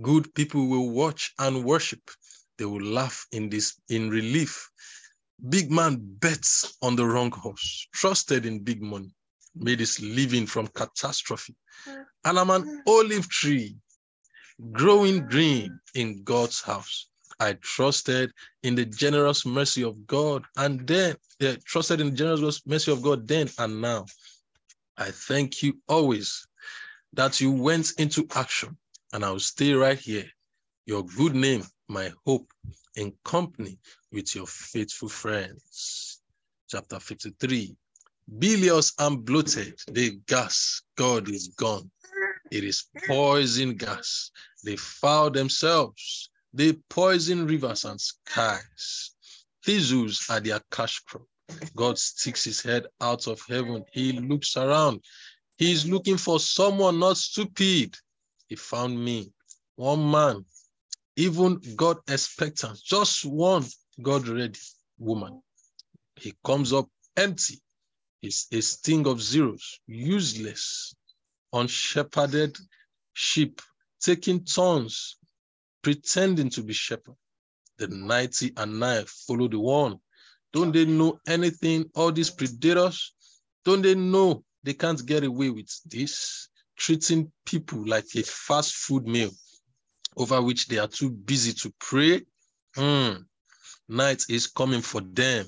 Good 0.00 0.34
people 0.34 0.68
will 0.68 0.90
watch 0.90 1.34
and 1.38 1.64
worship. 1.64 2.00
They 2.58 2.64
will 2.64 2.82
laugh 2.82 3.26
in 3.32 3.50
this 3.50 3.76
in 3.88 4.10
relief. 4.10 4.70
Big 5.48 5.70
man 5.70 5.96
bets 6.20 6.76
on 6.82 6.96
the 6.96 7.06
wrong 7.06 7.30
horse, 7.30 7.88
trusted 7.92 8.44
in 8.44 8.60
big 8.60 8.82
money, 8.82 9.10
made 9.54 9.80
his 9.80 10.00
living 10.00 10.46
from 10.46 10.66
catastrophe. 10.68 11.54
And 12.24 12.38
I'm 12.38 12.50
an 12.50 12.82
olive 12.86 13.28
tree 13.28 13.76
growing 14.72 15.26
green 15.26 15.80
in 15.94 16.22
God's 16.22 16.60
house. 16.60 17.08
I 17.38 17.54
trusted 17.62 18.32
in 18.62 18.74
the 18.74 18.84
generous 18.84 19.46
mercy 19.46 19.82
of 19.82 20.06
God 20.06 20.44
and 20.56 20.86
then 20.86 21.16
yeah, 21.38 21.56
trusted 21.64 22.00
in 22.00 22.10
the 22.10 22.16
generous 22.16 22.66
mercy 22.66 22.92
of 22.92 23.00
God 23.00 23.26
then 23.26 23.48
and 23.58 23.80
now. 23.80 24.04
I 24.98 25.10
thank 25.10 25.62
you 25.62 25.78
always 25.88 26.46
that 27.14 27.40
you 27.40 27.50
went 27.50 27.92
into 27.98 28.26
action 28.34 28.76
and 29.12 29.24
I'll 29.24 29.38
stay 29.38 29.72
right 29.72 29.98
here. 29.98 30.26
Your 30.84 31.04
good 31.04 31.34
name, 31.34 31.64
my 31.88 32.12
hope, 32.26 32.46
in 33.00 33.12
company 33.24 33.78
with 34.12 34.34
your 34.34 34.46
faithful 34.46 35.08
friends. 35.08 36.20
Chapter 36.68 37.00
53. 37.00 37.74
Bilious 38.38 38.92
and 38.98 39.24
bloated, 39.24 39.80
the 39.88 40.20
gas, 40.26 40.82
God 40.96 41.28
is 41.28 41.48
gone. 41.48 41.90
It 42.50 42.62
is 42.62 42.84
poison 43.06 43.74
gas. 43.76 44.30
They 44.62 44.76
foul 44.76 45.30
themselves. 45.30 46.30
They 46.52 46.74
poison 46.90 47.46
rivers 47.46 47.84
and 47.84 48.00
skies. 48.00 49.14
Thistles 49.64 50.26
are 50.28 50.40
their 50.40 50.60
cash 50.70 51.00
crop. 51.00 51.26
God 51.74 51.98
sticks 51.98 52.44
his 52.44 52.62
head 52.62 52.86
out 53.00 53.26
of 53.26 53.40
heaven. 53.48 53.84
He 53.92 54.12
looks 54.12 54.56
around. 54.56 55.00
He's 55.58 55.88
looking 55.88 56.16
for 56.16 56.38
someone 56.38 57.00
not 57.00 57.16
stupid. 57.16 57.96
He 58.48 58.56
found 58.56 59.02
me, 59.02 59.32
one 59.76 60.10
man, 60.10 60.44
even 61.16 61.60
God 61.76 61.98
expectant, 62.08 62.78
just 62.84 63.24
one 63.24 63.64
God 64.00 64.28
ready 64.28 64.58
woman. 64.98 65.42
He 66.16 66.34
comes 66.44 66.72
up 66.72 66.88
empty. 67.16 67.60
He's 68.20 68.46
a 68.52 68.60
sting 68.60 69.06
of 69.06 69.20
zeros, 69.20 69.80
useless, 69.86 70.94
unshepherded 71.54 72.58
sheep, 73.12 73.60
taking 74.00 74.44
turns 74.44 75.16
pretending 75.82 76.50
to 76.50 76.62
be 76.62 76.72
shepherd. 76.72 77.16
The 77.78 77.88
90 77.88 78.52
and 78.56 78.78
9 78.78 79.04
follow 79.06 79.48
the 79.48 79.58
one. 79.58 79.98
Don't 80.52 80.72
they 80.72 80.84
know 80.84 81.18
anything? 81.26 81.86
All 81.94 82.12
these 82.12 82.30
predators, 82.30 83.14
don't 83.64 83.82
they 83.82 83.94
know 83.94 84.44
they 84.62 84.74
can't 84.74 85.04
get 85.06 85.24
away 85.24 85.50
with 85.50 85.70
this? 85.86 86.48
Treating 86.76 87.30
people 87.46 87.86
like 87.86 88.06
a 88.16 88.22
fast 88.22 88.74
food 88.74 89.06
meal 89.06 89.30
over 90.16 90.42
which 90.42 90.66
they 90.66 90.78
are 90.78 90.88
too 90.88 91.10
busy 91.10 91.52
to 91.52 91.72
pray. 91.78 92.22
Mm. 92.76 93.24
Night 93.88 94.22
is 94.28 94.46
coming 94.46 94.82
for 94.82 95.00
them, 95.00 95.46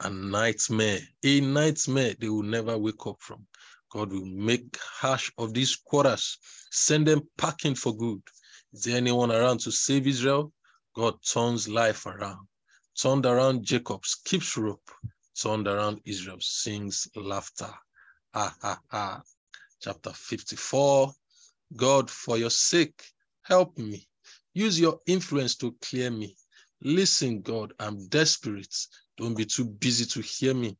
a 0.00 0.10
nightmare, 0.10 1.00
a 1.24 1.40
nightmare 1.40 2.14
they 2.18 2.28
will 2.28 2.42
never 2.42 2.76
wake 2.76 3.06
up 3.06 3.16
from. 3.20 3.46
God 3.90 4.12
will 4.12 4.26
make 4.26 4.76
hash 5.00 5.32
of 5.38 5.54
these 5.54 5.76
quarters, 5.76 6.38
send 6.70 7.06
them 7.06 7.22
packing 7.38 7.76
for 7.76 7.96
good. 7.96 8.20
Is 8.72 8.82
there 8.82 8.96
anyone 8.96 9.30
around 9.30 9.60
to 9.60 9.70
save 9.70 10.08
Israel? 10.08 10.52
God 10.96 11.14
turns 11.22 11.68
life 11.68 12.06
around. 12.06 12.48
Turned 13.00 13.26
around 13.26 13.64
Jacob, 13.64 14.04
skips 14.04 14.56
rope. 14.56 14.90
Turned 15.40 15.68
around 15.68 16.00
Israel, 16.04 16.38
sings 16.40 17.08
laughter. 17.14 17.72
Ha 18.34 18.56
ha 18.60 18.80
ha. 18.90 19.22
Chapter 19.80 20.10
54. 20.10 21.12
God, 21.76 22.10
for 22.10 22.38
your 22.38 22.50
sake, 22.50 23.02
Help 23.44 23.76
me. 23.78 24.08
Use 24.54 24.80
your 24.80 25.00
influence 25.06 25.56
to 25.56 25.76
clear 25.82 26.10
me. 26.10 26.36
Listen, 26.82 27.42
God, 27.42 27.74
I'm 27.78 28.08
desperate. 28.08 28.74
Don't 29.18 29.36
be 29.36 29.44
too 29.44 29.66
busy 29.66 30.06
to 30.06 30.20
hear 30.22 30.54
me. 30.54 30.78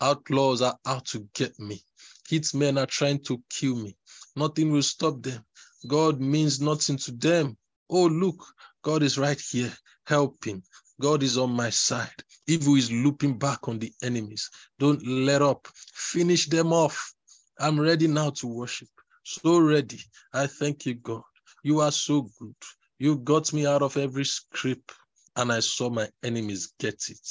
Outlaws 0.00 0.62
are 0.62 0.78
out 0.86 1.06
to 1.06 1.28
get 1.34 1.58
me. 1.58 1.82
Hitmen 2.30 2.80
are 2.80 2.86
trying 2.86 3.18
to 3.24 3.42
kill 3.50 3.76
me. 3.76 3.96
Nothing 4.36 4.70
will 4.70 4.82
stop 4.82 5.22
them. 5.22 5.44
God 5.88 6.20
means 6.20 6.60
nothing 6.60 6.98
to 6.98 7.12
them. 7.12 7.56
Oh, 7.90 8.06
look, 8.06 8.44
God 8.82 9.02
is 9.02 9.18
right 9.18 9.40
here 9.40 9.72
helping. 10.06 10.62
God 11.00 11.22
is 11.22 11.36
on 11.36 11.50
my 11.50 11.70
side. 11.70 12.22
Evil 12.46 12.76
is 12.76 12.92
looping 12.92 13.38
back 13.38 13.68
on 13.68 13.78
the 13.80 13.92
enemies. 14.02 14.50
Don't 14.78 15.04
let 15.06 15.42
up. 15.42 15.66
Finish 15.94 16.46
them 16.48 16.72
off. 16.72 17.12
I'm 17.58 17.78
ready 17.80 18.06
now 18.06 18.30
to 18.30 18.46
worship. 18.46 18.88
So 19.24 19.58
ready. 19.58 20.00
I 20.32 20.46
thank 20.46 20.86
you, 20.86 20.94
God. 20.94 21.22
You 21.64 21.80
are 21.80 21.92
so 21.92 22.28
good. 22.38 22.54
You 22.98 23.16
got 23.16 23.54
me 23.54 23.66
out 23.66 23.80
of 23.80 23.96
every 23.96 24.26
script, 24.26 24.92
and 25.34 25.50
I 25.50 25.60
saw 25.60 25.88
my 25.88 26.10
enemies 26.22 26.74
get 26.78 27.02
it. 27.08 27.26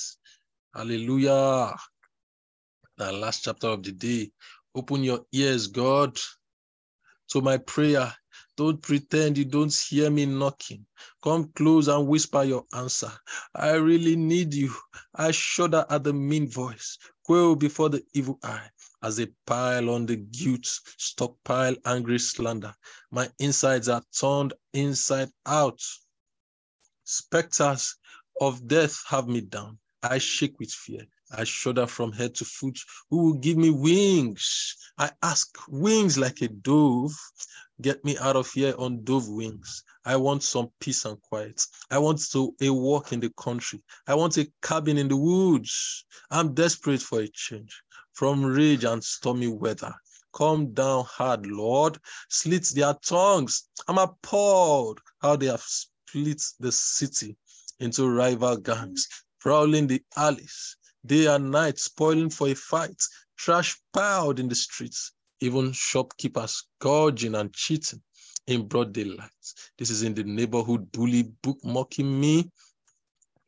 Hallelujah. 0.73 1.75
The 2.97 3.11
last 3.11 3.43
chapter 3.43 3.67
of 3.67 3.83
the 3.83 3.91
day. 3.91 4.31
Open 4.73 5.03
your 5.03 5.23
ears, 5.31 5.67
God, 5.67 6.17
to 7.29 7.41
my 7.41 7.57
prayer. 7.59 8.11
Don't 8.57 8.81
pretend 8.81 9.37
you 9.37 9.45
don't 9.45 9.71
hear 9.71 10.09
me 10.09 10.25
knocking. 10.25 10.83
Come 11.23 11.51
close 11.55 11.87
and 11.87 12.07
whisper 12.07 12.43
your 12.43 12.65
answer. 12.73 13.11
I 13.53 13.73
really 13.73 14.15
need 14.15 14.55
you. 14.55 14.73
I 15.13 15.29
shudder 15.29 15.85
at 15.91 16.03
the 16.03 16.13
mean 16.13 16.49
voice, 16.49 16.97
quail 17.23 17.55
before 17.55 17.89
the 17.89 18.03
evil 18.15 18.39
eye. 18.43 18.67
As 19.03 19.17
they 19.17 19.27
pile 19.45 19.89
on 19.89 20.05
the 20.05 20.15
guilt, 20.15 20.65
stockpile 20.97 21.75
angry 21.83 22.19
slander. 22.19 22.73
My 23.11 23.29
insides 23.37 23.89
are 23.89 24.01
turned 24.17 24.53
inside 24.71 25.29
out. 25.45 25.81
Spectres 27.03 27.97
of 28.39 28.65
death 28.65 29.03
have 29.09 29.27
me 29.27 29.41
down. 29.41 29.77
I 30.01 30.19
shake 30.19 30.57
with 30.57 30.71
fear. 30.71 31.05
I 31.31 31.43
shudder 31.43 31.85
from 31.85 32.13
head 32.13 32.35
to 32.35 32.45
foot. 32.45 32.79
Who 33.09 33.17
will 33.17 33.33
give 33.33 33.57
me 33.57 33.71
wings? 33.71 34.77
I 34.97 35.11
ask 35.21 35.49
wings 35.67 36.17
like 36.17 36.41
a 36.41 36.47
dove. 36.47 37.13
Get 37.81 38.05
me 38.05 38.17
out 38.19 38.37
of 38.37 38.49
here 38.51 38.73
on 38.77 39.03
dove 39.03 39.27
wings. 39.27 39.83
I 40.05 40.15
want 40.15 40.43
some 40.43 40.71
peace 40.79 41.03
and 41.03 41.21
quiet. 41.21 41.61
I 41.91 41.97
want 41.97 42.21
to 42.31 42.55
a 42.61 42.69
walk 42.69 43.11
in 43.11 43.19
the 43.19 43.31
country. 43.31 43.83
I 44.07 44.15
want 44.15 44.37
a 44.37 44.49
cabin 44.61 44.97
in 44.97 45.09
the 45.09 45.17
woods. 45.17 46.05
I'm 46.31 46.53
desperate 46.53 47.01
for 47.01 47.19
a 47.19 47.27
change 47.27 47.83
from 48.13 48.43
rage 48.43 48.83
and 48.83 49.03
stormy 49.03 49.47
weather. 49.47 49.93
Come 50.33 50.73
down 50.73 51.05
hard, 51.05 51.45
Lord. 51.45 51.99
Slit 52.29 52.67
their 52.73 52.95
tongues. 53.05 53.69
I'm 53.87 53.97
appalled 53.97 54.99
how 55.19 55.35
they 55.35 55.47
have 55.47 55.61
split 55.61 56.41
the 56.59 56.71
city 56.71 57.35
into 57.79 58.09
rival 58.09 58.57
gangs, 58.57 59.07
prowling 59.39 59.87
the 59.87 60.01
alleys, 60.15 60.77
day 61.05 61.25
and 61.27 61.51
night, 61.51 61.77
spoiling 61.77 62.29
for 62.29 62.47
a 62.47 62.55
fight, 62.55 63.01
trash 63.37 63.77
piled 63.91 64.39
in 64.39 64.47
the 64.47 64.55
streets, 64.55 65.11
even 65.41 65.71
shopkeepers 65.71 66.63
gorging 66.79 67.35
and 67.35 67.53
cheating 67.53 68.01
in 68.47 68.67
broad 68.67 68.93
daylight. 68.93 69.29
This 69.77 69.89
is 69.89 70.03
in 70.03 70.13
the 70.13 70.23
neighborhood 70.23 70.91
bully 70.91 71.23
book 71.41 71.57
mocking 71.63 72.19
me. 72.19 72.49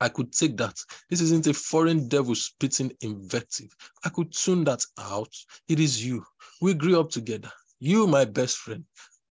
I 0.05 0.09
could 0.09 0.31
take 0.31 0.55
that. 0.57 0.79
This 1.09 1.19
isn't 1.19 1.47
a 1.47 1.53
foreign 1.55 2.07
devil 2.07 2.35
spitting 2.35 2.95
invective. 3.01 3.75
I 4.03 4.09
could 4.09 4.31
tune 4.31 4.63
that 4.65 4.85
out. 4.99 5.33
It 5.67 5.79
is 5.79 6.05
you. 6.05 6.23
We 6.61 6.75
grew 6.75 6.99
up 6.99 7.09
together. 7.09 7.51
You, 7.79 8.05
my 8.05 8.23
best 8.25 8.57
friend. 8.57 8.83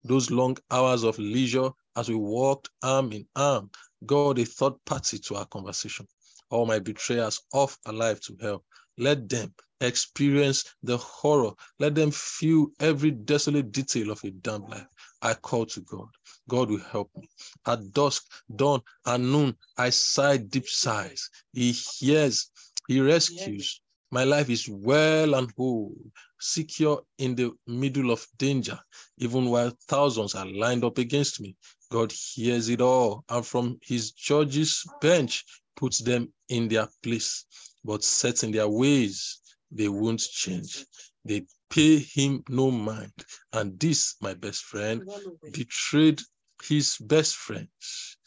Those 0.04 0.32
long 0.32 0.58
hours 0.72 1.04
of 1.04 1.20
leisure 1.20 1.70
as 1.96 2.10
we 2.10 2.16
walked 2.16 2.72
arm 2.82 3.12
in 3.12 3.28
arm, 3.36 3.70
God, 4.08 4.40
a 4.40 4.46
third 4.46 4.74
party 4.86 5.20
to 5.20 5.36
our 5.36 5.46
conversation. 5.46 6.08
All 6.50 6.66
my 6.66 6.80
betrayers 6.80 7.44
off 7.54 7.78
alive 7.86 8.20
to 8.22 8.36
hell. 8.42 8.64
Let 8.98 9.30
them 9.30 9.54
experience 9.82 10.64
the 10.82 10.98
horror. 10.98 11.52
Let 11.78 11.94
them 11.94 12.10
feel 12.10 12.70
every 12.80 13.12
desolate 13.12 13.72
detail 13.72 14.10
of 14.10 14.24
a 14.24 14.32
damned 14.32 14.70
life. 14.70 14.88
I 15.26 15.34
call 15.34 15.66
to 15.66 15.82
God. 15.82 16.10
God 16.48 16.70
will 16.70 16.84
help 16.92 17.10
me. 17.16 17.28
At 17.66 17.92
dusk, 17.92 18.32
dawn, 18.56 18.84
and 19.08 19.32
noon, 19.32 19.58
I 19.76 19.90
sigh 19.90 20.38
deep 20.38 20.68
sighs. 20.68 21.32
He 21.52 21.72
hears, 21.72 22.52
He 22.88 23.02
rescues. 23.02 23.82
My 24.12 24.24
life 24.24 24.52
is 24.52 24.70
well 24.70 25.34
and 25.34 25.52
whole, 25.58 25.96
secure 26.40 27.02
in 27.18 27.34
the 27.34 27.54
middle 27.66 28.12
of 28.12 28.28
danger, 28.38 28.80
even 29.18 29.46
while 29.46 29.76
thousands 29.88 30.36
are 30.36 30.46
lined 30.46 30.84
up 30.84 31.00
against 31.00 31.42
me. 31.42 31.56
God 31.90 32.12
hears 32.12 32.70
it 32.70 32.80
all, 32.80 33.24
and 33.28 33.44
from 33.44 33.80
His 33.82 34.12
judge's 34.12 34.86
bench 35.02 35.44
puts 35.76 35.98
them 36.04 36.32
in 36.50 36.68
their 36.68 36.88
place, 37.02 37.46
but 37.84 38.04
sets 38.04 38.44
in 38.44 38.52
their 38.52 38.70
ways, 38.70 39.40
they 39.72 39.90
won't 39.90 40.20
change. 40.20 40.86
They 41.26 41.48
pay 41.72 41.98
him 41.98 42.44
no 42.48 42.70
mind. 42.70 43.26
And 43.52 43.80
this, 43.80 44.16
my 44.22 44.36
best 44.36 44.64
friend, 44.64 45.04
betrayed 45.52 46.22
his 46.64 46.98
best 47.00 47.36
friends. 47.36 48.18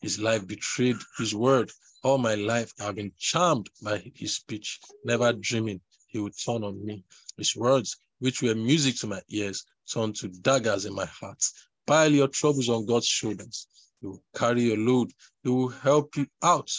His 0.00 0.18
life 0.18 0.46
betrayed 0.46 0.96
his 1.18 1.34
word. 1.34 1.70
All 2.02 2.18
my 2.18 2.34
life 2.34 2.72
I've 2.80 2.96
been 2.96 3.12
charmed 3.16 3.70
by 3.80 3.98
his 4.14 4.36
speech, 4.36 4.80
never 5.04 5.32
dreaming 5.32 5.80
he 6.08 6.18
would 6.18 6.34
turn 6.36 6.64
on 6.64 6.84
me. 6.84 7.04
His 7.36 7.54
words, 7.54 7.96
which 8.18 8.42
were 8.42 8.54
music 8.54 8.96
to 8.96 9.06
my 9.06 9.22
ears, 9.28 9.64
turned 9.92 10.16
to 10.16 10.28
daggers 10.28 10.84
in 10.84 10.94
my 10.94 11.06
heart. 11.06 11.42
Pile 11.86 12.12
your 12.12 12.28
troubles 12.28 12.68
on 12.68 12.86
God's 12.86 13.06
shoulders. 13.06 13.68
He 14.00 14.06
will 14.08 14.22
carry 14.34 14.62
your 14.62 14.78
load. 14.78 15.12
He 15.42 15.48
will 15.48 15.68
help 15.68 16.16
you 16.16 16.26
out. 16.42 16.70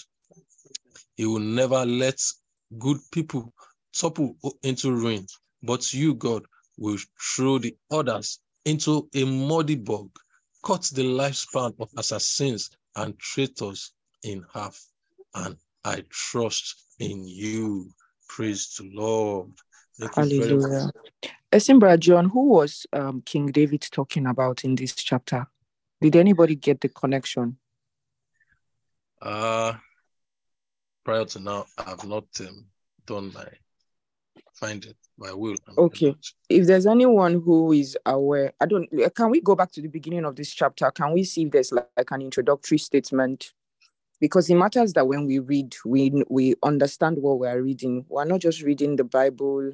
He 1.16 1.26
will 1.26 1.40
never 1.40 1.86
let 1.86 2.20
good 2.78 2.98
people 3.12 3.54
topple 3.94 4.36
into 4.64 4.92
ruin. 4.92 5.26
But 5.64 5.94
you, 5.94 6.14
God, 6.14 6.46
will 6.78 6.98
throw 7.36 7.60
the 7.60 7.76
others 7.92 8.40
into 8.66 9.10
a 9.14 9.26
muddy 9.26 9.76
bog, 9.76 10.10
cut 10.64 10.84
the 10.94 11.04
lifespan 11.04 11.74
of 11.80 11.90
assassins 11.98 12.70
and 12.96 13.18
traitors 13.20 13.92
in 14.24 14.46
half. 14.54 14.80
And 15.36 15.58
I 15.84 16.04
trust 16.10 16.86
in 17.00 17.28
you. 17.28 17.90
Praise 18.28 18.76
the 18.78 18.90
Lord. 18.94 19.52
Thank 20.00 20.16
Hallelujah. 20.16 20.92
Esimbra 21.52 22.00
John, 22.00 22.30
who 22.30 22.50
was 22.50 22.86
um, 22.94 23.22
King 23.26 23.48
David 23.48 23.82
talking 23.92 24.28
about 24.28 24.64
in 24.64 24.76
this 24.76 24.94
chapter? 24.94 25.48
Did 26.00 26.16
anybody 26.16 26.56
get 26.56 26.80
the 26.80 26.90
connection? 26.90 27.58
Uh, 29.22 29.74
prior 31.04 31.26
to 31.26 31.40
now, 31.40 31.66
I've 31.78 32.06
not 32.06 32.26
um, 32.40 32.66
done 33.06 33.34
my 33.34 33.48
find 34.60 34.86
it, 34.86 34.98
but 35.18 35.30
I 35.30 35.34
will. 35.34 35.56
Okay. 35.78 36.16
If 36.50 36.68
there's 36.68 36.86
anyone 36.86 37.42
who 37.42 37.72
is 37.72 37.98
aware, 38.06 38.54
I 38.60 38.66
don't. 38.66 38.88
Can 39.16 39.30
we 39.30 39.42
go 39.42 39.56
back 39.56 39.72
to 39.74 39.82
the 39.82 39.88
beginning 39.88 40.26
of 40.26 40.36
this 40.36 40.54
chapter? 40.54 40.92
Can 40.92 41.14
we 41.14 41.24
see 41.24 41.44
if 41.44 41.52
there's 41.52 41.72
like, 41.72 41.88
like 41.98 42.12
an 42.12 42.22
introductory 42.22 42.78
statement? 42.78 43.54
Because 44.20 44.50
it 44.50 44.56
matters 44.56 44.94
that 44.94 45.08
when 45.08 45.26
we 45.26 45.40
read, 45.40 45.76
we 45.86 46.24
we 46.30 46.56
understand 46.64 47.18
what 47.20 47.40
we 47.40 47.48
are 47.48 47.62
reading. 47.62 48.06
We're 48.10 48.26
not 48.26 48.42
just 48.42 48.62
reading 48.62 48.98
the 48.98 49.06
Bible, 49.06 49.74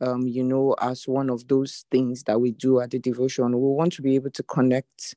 um, 0.00 0.26
you 0.26 0.42
know, 0.42 0.74
as 0.80 1.06
one 1.06 1.30
of 1.30 1.46
those 1.46 1.84
things 1.90 2.24
that 2.24 2.40
we 2.40 2.50
do 2.50 2.80
at 2.80 2.90
the 2.90 2.98
devotion. 2.98 3.52
We 3.52 3.68
want 3.68 3.92
to 3.94 4.02
be 4.02 4.16
able 4.16 4.30
to 4.30 4.42
connect 4.42 5.14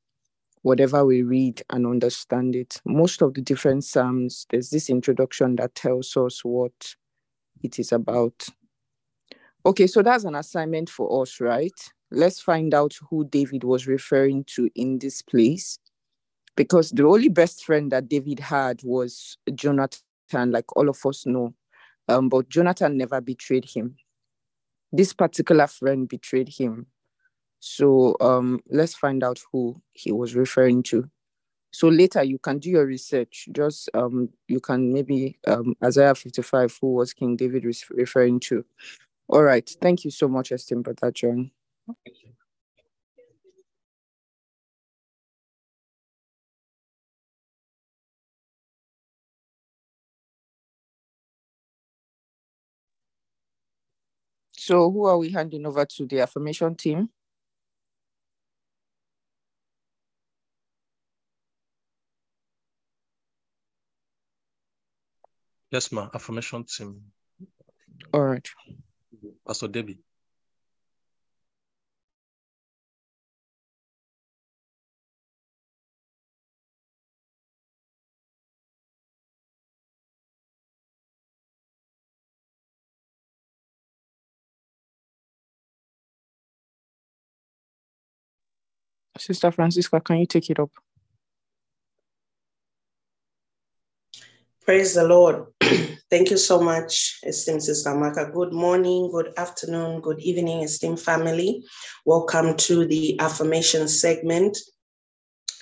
whatever 0.62 1.06
we 1.06 1.24
read 1.24 1.63
and 1.69 1.88
understand 1.88 2.56
it. 2.56 2.82
Most 2.86 3.22
of 3.22 3.34
the 3.34 3.41
different 3.41 3.86
psalms, 3.86 4.45
there's 4.50 4.69
this 4.69 4.89
introduction 4.89 5.56
that 5.56 5.74
tells 5.74 6.15
us 6.17 6.43
what 6.43 6.95
it 7.63 7.80
is 7.80 7.91
about. 7.91 8.45
Okay, 9.69 9.86
so 9.86 10.01
that's 10.01 10.23
an 10.23 10.34
assignment 10.34 10.89
for 10.89 11.21
us, 11.21 11.39
right? 11.39 11.79
Let's 12.10 12.41
find 12.41 12.73
out 12.73 12.95
who 13.08 13.23
David 13.25 13.63
was 13.63 13.86
referring 13.86 14.45
to 14.55 14.67
in 14.73 14.97
this 14.97 15.21
place. 15.21 15.77
Because 16.55 16.89
the 16.89 17.05
only 17.05 17.29
best 17.29 17.63
friend 17.63 17.91
that 17.91 18.10
David 18.10 18.39
had 18.39 18.82
was 18.84 19.38
Jonathan, 19.53 20.49
like 20.49 20.75
all 20.75 20.89
of 20.89 20.97
us 21.05 21.27
know. 21.27 21.53
Um, 22.08 22.29
but 22.29 22.49
Jonathan 22.49 22.97
never 22.97 23.21
betrayed 23.21 23.63
him. 23.63 23.95
This 24.91 25.13
particular 25.13 25.67
friend 25.67 26.10
betrayed 26.10 26.49
him. 26.49 26.88
So 27.60 28.15
um, 28.21 28.62
let's 28.71 28.95
find 28.95 29.23
out 29.23 29.39
who 29.51 29.79
he 29.93 30.11
was 30.11 30.34
referring 30.34 30.82
to. 30.86 31.07
So 31.72 31.89
later 31.89 32.24
you 32.24 32.39
can 32.39 32.57
do 32.57 32.72
your 32.72 32.88
research. 32.88 33.47
Just 33.51 33.88
um, 33.93 34.30
you 34.47 34.61
can 34.61 34.91
maybe 34.91 35.38
um, 35.45 35.76
Isaiah 35.84 36.15
55, 36.15 36.76
who 36.82 36.93
was 36.95 37.13
King 37.13 37.36
David 37.36 37.65
referring 37.91 38.39
to. 38.39 38.65
All 39.30 39.43
right. 39.43 39.69
Thank 39.80 40.05
you 40.05 40.11
so 40.11 40.27
much, 40.27 40.51
esteemed 40.51 40.86
brother 40.86 41.11
John. 41.11 41.51
So 54.51 54.89
who 54.91 55.05
are 55.05 55.17
we 55.17 55.30
handing 55.30 55.65
over 55.67 55.86
to 55.86 56.05
the 56.07 56.21
affirmation 56.21 56.75
team? 56.75 57.09
Yes, 65.71 65.91
ma, 65.91 66.09
affirmation 66.13 66.63
team. 66.63 66.99
All 68.11 68.23
right. 68.23 68.49
Pastor 69.50 69.68
Debbie. 69.68 69.97
Sister 89.18 89.52
Francisca, 89.52 90.00
can 90.00 90.20
you 90.20 90.26
take 90.28 90.50
it 90.50 90.60
up? 90.60 90.72
Praise 94.70 94.93
the 94.93 95.03
Lord. 95.03 95.47
Thank 96.11 96.30
you 96.30 96.38
so 96.38 96.61
much, 96.61 97.22
esteemed 97.26 97.63
Sister 97.63 97.95
Maka. 97.95 98.30
Good 98.32 98.53
morning, 98.53 99.09
good 99.11 99.34
afternoon, 99.36 99.99
good 99.99 100.20
evening, 100.20 100.61
esteemed 100.61 100.99
family. 100.99 101.63
Welcome 102.05 102.55
to 102.55 102.86
the 102.86 103.20
affirmation 103.20 103.88
segment. 103.88 104.55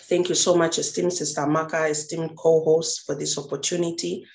Thank 0.10 0.28
you 0.28 0.36
so 0.36 0.58
much, 0.58 0.78
esteemed 0.78 1.14
Sister 1.14 1.48
Maka, 1.48 1.86
esteemed 1.86 2.36
co-host 2.36 3.04
for 3.06 3.16
this 3.16 3.38
opportunity. 3.38 4.26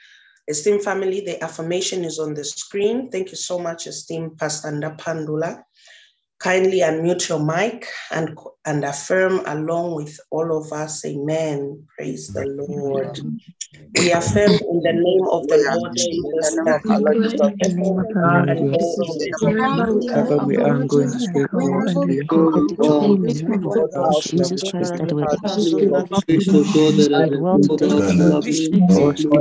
Esteemed 0.49 0.83
family, 0.83 1.21
the 1.21 1.45
affirmation 1.45 2.03
is 2.03 2.19
on 2.19 2.33
the 2.33 2.43
screen. 2.43 3.11
Thank 3.11 3.29
you 3.29 3.37
so 3.37 3.59
much, 3.59 3.87
esteemed 3.87 4.39
Pastor 4.39 4.71
Pandula. 4.97 5.63
Kindly 6.39 6.79
unmute 6.79 7.29
your 7.29 7.45
mic 7.45 7.87
and, 8.11 8.39
and 8.65 8.87
affirm 8.87 9.43
along 9.45 9.97
with 9.97 10.19
all 10.31 10.57
of 10.57 10.73
us. 10.73 11.05
Amen. 11.05 11.87
Praise 11.95 12.33
the 12.33 12.47
Lord. 12.47 13.21
We 13.99 14.13
affirm 14.13 14.53
in 14.71 14.83
the 14.83 14.93
name 14.93 15.27
of 15.31 15.47
the 15.49 15.59
Lord 15.73 15.93
Jesus 15.97 16.57
that 16.65 16.83
Father, 20.13 20.39
we 20.47 20.57
are 20.59 20.81
going 20.89 21.13
to 21.13 21.19
speak 21.21 21.49
In 23.01 23.23
the 23.23 23.35
name 23.35 23.95
of 24.05 24.21
Jesus 24.23 24.63
Christ, 24.65 24.93
that 24.99 25.13
we're 25.13 25.27
well 27.41 27.61
today, 27.61 28.01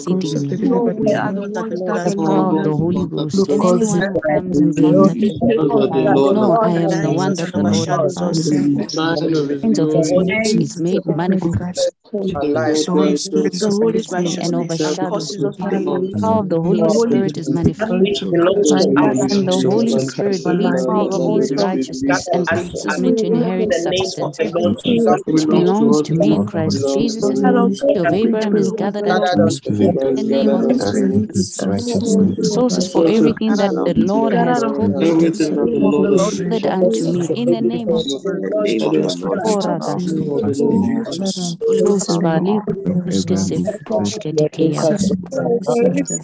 the 2.62 2.76
Holy 2.76 3.06
Ghost, 3.06 3.48
and 3.48 3.58
anyone 3.58 3.58
who 3.58 3.58
comes 3.62 3.92
in 3.92 4.00
contact 4.02 4.48
with 4.48 4.76
no, 6.34 6.56
I 6.60 6.70
am 6.72 6.88
the 7.02 7.12
one 7.12 7.34
that 7.34 7.52
the 7.52 7.62
Lord 7.62 7.88
has 7.88 8.14
Signs 8.14 8.46
of 9.78 9.92
His 9.92 10.12
mercy 10.14 10.62
is 10.62 10.76
made 10.80 11.06
manifest 11.06 11.90
the 12.12 13.70
Holy 13.70 13.98
Spirit 14.02 14.38
and 14.42 14.54
overshadowed. 14.54 15.10
causes 15.10 15.44
us 15.44 15.56
Power 15.56 16.38
of 16.40 16.48
the 16.48 16.60
Holy 16.60 16.90
Spirit 16.90 17.38
is 17.38 17.50
manifest, 17.50 17.90
belongs 17.90 18.70
to 18.70 19.04
us. 19.04 19.32
and 19.32 19.48
the 19.48 19.60
Holy 19.70 19.98
Spirit 19.98 20.46
leads 20.46 20.86
me 20.88 21.08
in 21.12 21.40
His 21.40 21.52
righteousness 21.54 22.28
and 22.32 22.46
causes 22.48 22.98
me 23.02 23.12
to 23.12 23.26
inherit 23.26 23.62
In 23.64 23.68
the 23.70 23.90
name 23.90 24.00
of 24.02 24.12
substance. 24.12 24.52
the 24.52 24.60
Lord 24.60 24.76
Jesus 24.84 25.22
Which 25.26 25.46
belongs 25.46 26.02
to 26.02 26.14
me 26.14 26.34
in 26.34 26.46
Christ 26.46 26.94
Jesus, 26.94 27.24
as 27.24 27.40
the 27.42 27.74
seed 27.74 27.96
of 27.96 28.12
Abraham 28.12 28.56
is 28.56 28.72
gathered 28.72 29.06
unto 29.06 29.70
me. 29.72 29.85
In 30.16 30.16
the 30.16 30.24
name 30.24 30.64
of 30.64 30.82
sources 32.42 32.88
for 32.88 33.04
everything 33.06 33.56
that 33.56 33.74
the 33.84 33.94
Lord 33.94 34.34
has 34.34 34.64
gathered 34.78 36.66
unto 36.66 37.06
me. 37.06 37.30
In 37.34 37.50
the 37.50 37.60
name 37.62 37.92
of 37.92 38.06
Ora 39.44 39.76
das. 39.78 40.16
Holy 41.60 41.82
Ghost 41.82 43.52
is. 43.52 43.82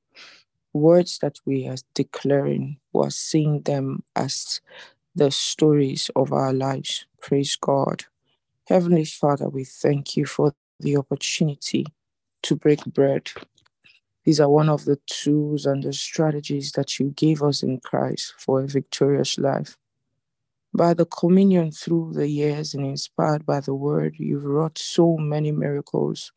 Words 0.73 1.19
that 1.19 1.39
we 1.45 1.67
are 1.67 1.77
declaring, 1.93 2.77
we 2.93 3.05
are 3.05 3.11
seeing 3.11 3.61
them 3.61 4.03
as 4.15 4.61
the 5.15 5.31
stories 5.31 6.09
of 6.15 6.33
our 6.33 6.53
lives. 6.53 7.05
Praise 7.21 7.55
God. 7.55 8.05
Heavenly 8.67 9.05
Father, 9.05 9.49
we 9.49 9.63
thank 9.63 10.17
you 10.17 10.25
for 10.25 10.53
the 10.79 10.97
opportunity 10.97 11.85
to 12.43 12.55
break 12.55 12.83
bread. 12.85 13.31
These 14.25 14.39
are 14.39 14.49
one 14.49 14.69
of 14.69 14.85
the 14.85 14.99
tools 15.05 15.65
and 15.65 15.83
the 15.83 15.93
strategies 15.93 16.71
that 16.73 16.99
you 16.99 17.09
gave 17.09 17.43
us 17.43 17.61
in 17.61 17.79
Christ 17.81 18.33
for 18.37 18.61
a 18.61 18.67
victorious 18.67 19.37
life. 19.37 19.77
By 20.73 20.93
the 20.93 21.05
communion 21.05 21.71
through 21.71 22.13
the 22.13 22.27
years 22.27 22.73
and 22.73 22.85
inspired 22.85 23.45
by 23.45 23.59
the 23.59 23.75
word, 23.75 24.15
you've 24.17 24.45
wrought 24.45 24.77
so 24.77 25.17
many 25.17 25.51
miracles, 25.51 26.31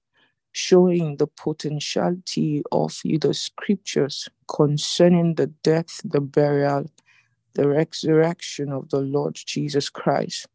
showing 0.57 1.19
the 1.19 1.27
potentiality 1.27 2.63
of 2.73 2.99
the 3.05 3.35
scriptures 3.35 4.27
concerning 4.49 5.35
the 5.35 5.49
death, 5.63 6.01
the 6.03 6.19
burial, 6.19 6.91
the 7.53 7.69
resurrection 7.69 8.73
of 8.73 8.89
the 8.89 9.01
Lord 9.01 9.35
Jesus 9.35 9.91
Christ, 9.91 10.47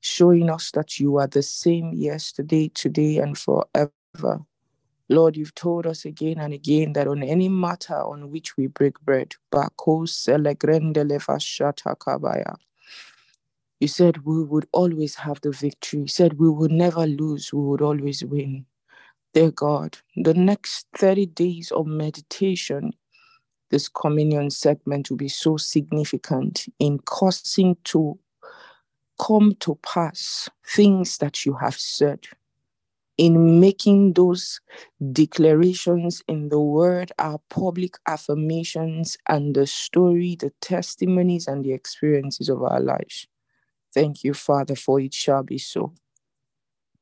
showing 0.00 0.50
us 0.50 0.72
that 0.72 0.98
you 0.98 1.18
are 1.18 1.28
the 1.28 1.42
same 1.42 1.92
yesterday, 1.94 2.68
today, 2.74 3.18
and 3.18 3.38
forever. 3.38 4.40
Lord, 5.08 5.36
you've 5.36 5.54
told 5.54 5.86
us 5.86 6.04
again 6.04 6.40
and 6.40 6.52
again 6.52 6.92
that 6.94 7.06
on 7.06 7.22
any 7.22 7.48
matter 7.48 7.94
on 7.94 8.32
which 8.32 8.56
we 8.56 8.66
break 8.66 9.00
bread, 9.02 9.36
you 13.80 13.88
said 13.88 14.18
we 14.24 14.42
would 14.42 14.66
always 14.72 15.14
have 15.14 15.40
the 15.42 15.52
victory. 15.52 16.00
You 16.00 16.08
said 16.08 16.40
we 16.40 16.50
would 16.50 16.72
never 16.72 17.06
lose, 17.06 17.52
we 17.52 17.60
would 17.60 17.82
always 17.82 18.24
win. 18.24 18.66
Dear 19.34 19.50
God, 19.50 19.98
the 20.16 20.34
next 20.34 20.86
30 20.96 21.26
days 21.26 21.72
of 21.72 21.86
meditation, 21.86 22.92
this 23.70 23.88
communion 23.88 24.50
segment 24.50 25.10
will 25.10 25.18
be 25.18 25.28
so 25.28 25.56
significant 25.56 26.66
in 26.78 26.98
causing 27.00 27.76
to 27.84 28.18
come 29.20 29.54
to 29.60 29.76
pass 29.76 30.48
things 30.66 31.18
that 31.18 31.46
you 31.46 31.54
have 31.54 31.76
said, 31.76 32.20
in 33.18 33.60
making 33.60 34.14
those 34.14 34.60
declarations 35.12 36.22
in 36.28 36.48
the 36.50 36.60
word 36.60 37.12
our 37.18 37.40
public 37.50 37.96
affirmations 38.06 39.16
and 39.28 39.54
the 39.54 39.66
story, 39.66 40.36
the 40.38 40.52
testimonies, 40.60 41.48
and 41.48 41.64
the 41.64 41.72
experiences 41.72 42.48
of 42.48 42.62
our 42.62 42.80
lives. 42.80 43.26
Thank 43.94 44.24
you, 44.24 44.34
Father, 44.34 44.76
for 44.76 45.00
it 45.00 45.14
shall 45.14 45.42
be 45.44 45.58
so. 45.58 45.94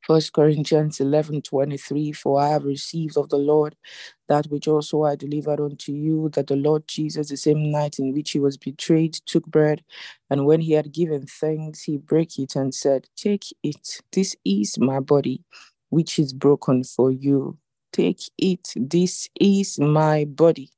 First 0.07 0.33
Corinthians 0.35 1.01
11 1.01 1.43
23, 1.43 2.13
for 2.13 2.41
I 2.41 2.49
have 2.51 2.65
received 2.65 3.17
of 3.19 3.29
the 3.31 3.39
Lord 3.39 3.77
that 4.29 4.47
which 4.47 4.69
also 4.69 5.03
I 5.05 5.17
delivered 5.17 5.61
unto 5.61 5.93
you, 5.93 6.31
that 6.35 6.47
the 6.47 6.57
Lord 6.57 6.89
Jesus, 6.89 7.29
the 7.29 7.37
same 7.37 7.71
night 7.71 7.99
in 7.99 8.13
which 8.13 8.31
he 8.33 8.41
was 8.41 8.57
betrayed, 8.57 9.15
took 9.27 9.47
bread, 9.47 9.83
and 10.31 10.47
when 10.47 10.61
he 10.61 10.73
had 10.73 10.93
given 10.93 11.27
thanks, 11.27 11.83
he 11.85 11.99
broke 11.99 12.39
it 12.39 12.57
and 12.57 12.75
said, 12.75 13.07
Take 13.17 13.45
it, 13.63 14.01
this 14.13 14.37
is 14.45 14.79
my 14.79 15.01
body, 15.01 15.45
which 15.91 16.19
is 16.19 16.33
broken 16.33 16.85
for 16.85 17.11
you. 17.11 17.59
Take 17.93 18.21
it, 18.39 18.73
this 18.77 19.29
is 19.41 19.79
my 19.79 20.25
body, 20.25 20.71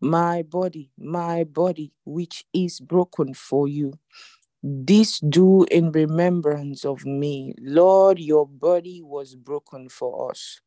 my 0.00 0.42
body, 0.42 0.90
my 0.98 1.44
body, 1.44 1.92
which 2.04 2.44
is 2.54 2.80
broken 2.80 3.34
for 3.34 3.68
you. 3.68 3.94
This 4.62 5.18
do 5.20 5.64
in 5.70 5.90
remembrance 5.90 6.84
of 6.84 7.04
me. 7.04 7.54
Lord, 7.60 8.18
your 8.20 8.46
body 8.46 9.02
was 9.02 9.34
broken 9.34 9.88
for 9.88 10.30
us. 10.30 10.60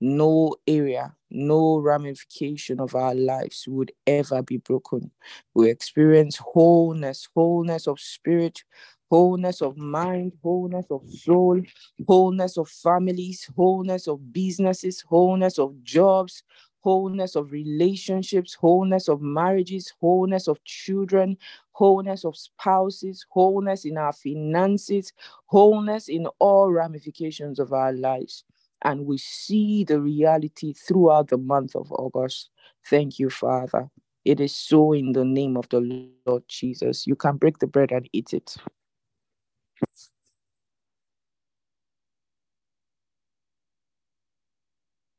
No 0.00 0.56
area, 0.66 1.14
no 1.30 1.78
ramification 1.78 2.80
of 2.80 2.94
our 2.94 3.14
lives 3.14 3.66
would 3.68 3.92
ever 4.06 4.42
be 4.42 4.58
broken. 4.58 5.10
We 5.54 5.70
experience 5.70 6.38
wholeness, 6.38 7.28
wholeness 7.34 7.86
of 7.86 8.00
spirit, 8.00 8.64
wholeness 9.10 9.62
of 9.62 9.76
mind, 9.76 10.32
wholeness 10.42 10.86
of 10.90 11.02
soul, 11.10 11.62
wholeness 12.08 12.58
of 12.58 12.68
families, 12.70 13.48
wholeness 13.56 14.08
of 14.08 14.32
businesses, 14.32 15.02
wholeness 15.08 15.58
of 15.58 15.82
jobs, 15.84 16.42
wholeness 16.80 17.36
of 17.36 17.52
relationships, 17.52 18.54
wholeness 18.54 19.08
of 19.08 19.20
marriages, 19.20 19.92
wholeness 20.00 20.48
of 20.48 20.62
children, 20.64 21.36
wholeness 21.72 22.24
of 22.24 22.36
spouses, 22.36 23.26
wholeness 23.30 23.84
in 23.84 23.96
our 23.96 24.12
finances, 24.12 25.12
wholeness 25.46 26.08
in 26.08 26.26
all 26.38 26.70
ramifications 26.70 27.58
of 27.58 27.72
our 27.72 27.92
lives. 27.92 28.44
And 28.82 29.06
we 29.06 29.18
see 29.18 29.84
the 29.84 30.00
reality 30.00 30.72
throughout 30.72 31.28
the 31.28 31.38
month 31.38 31.74
of 31.74 31.90
August. 31.92 32.50
Thank 32.86 33.18
you, 33.18 33.28
Father. 33.28 33.88
It 34.24 34.40
is 34.40 34.54
so 34.54 34.92
in 34.92 35.12
the 35.12 35.24
name 35.24 35.56
of 35.56 35.68
the 35.70 36.10
Lord 36.26 36.44
Jesus. 36.48 37.06
You 37.06 37.16
can 37.16 37.36
break 37.36 37.58
the 37.58 37.66
bread 37.66 37.92
and 37.92 38.08
eat 38.12 38.32
it. 38.32 38.56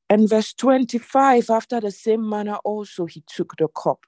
And 0.09 0.27
verse 0.27 0.53
25, 0.53 1.49
after 1.51 1.79
the 1.79 1.91
same 1.91 2.27
manner 2.27 2.55
also 2.63 3.05
he 3.05 3.23
took 3.27 3.55
the 3.57 3.67
cup 3.67 3.99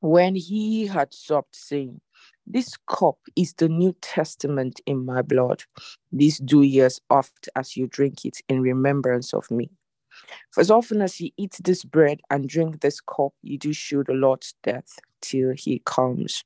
when 0.00 0.34
he 0.34 0.86
had 0.86 1.14
supped, 1.14 1.54
saying, 1.54 2.00
This 2.46 2.76
cup 2.88 3.18
is 3.36 3.54
the 3.54 3.68
New 3.68 3.94
Testament 4.00 4.80
in 4.86 5.04
my 5.04 5.22
blood. 5.22 5.62
This 6.10 6.38
do 6.38 6.62
ye 6.62 6.80
as 6.80 7.00
oft 7.10 7.48
as 7.54 7.76
you 7.76 7.86
drink 7.86 8.24
it 8.24 8.38
in 8.48 8.60
remembrance 8.60 9.32
of 9.32 9.48
me. 9.50 9.70
For 10.50 10.60
as 10.60 10.70
often 10.70 11.00
as 11.00 11.20
you 11.20 11.30
eat 11.36 11.60
this 11.62 11.84
bread 11.84 12.20
and 12.30 12.48
drink 12.48 12.80
this 12.80 13.00
cup, 13.00 13.32
you 13.42 13.56
do 13.56 13.72
show 13.72 14.02
the 14.02 14.14
Lord's 14.14 14.54
death 14.64 14.98
till 15.20 15.52
he 15.56 15.80
comes. 15.84 16.44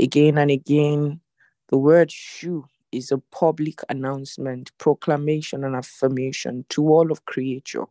Again 0.00 0.38
and 0.38 0.50
again, 0.50 1.20
the 1.68 1.78
word 1.78 2.10
shew 2.10 2.64
is 2.94 3.10
a 3.10 3.18
public 3.18 3.80
announcement, 3.88 4.70
proclamation, 4.78 5.64
and 5.64 5.74
affirmation 5.74 6.64
to 6.70 6.88
all 6.88 7.10
of 7.10 7.24
creature 7.24 7.84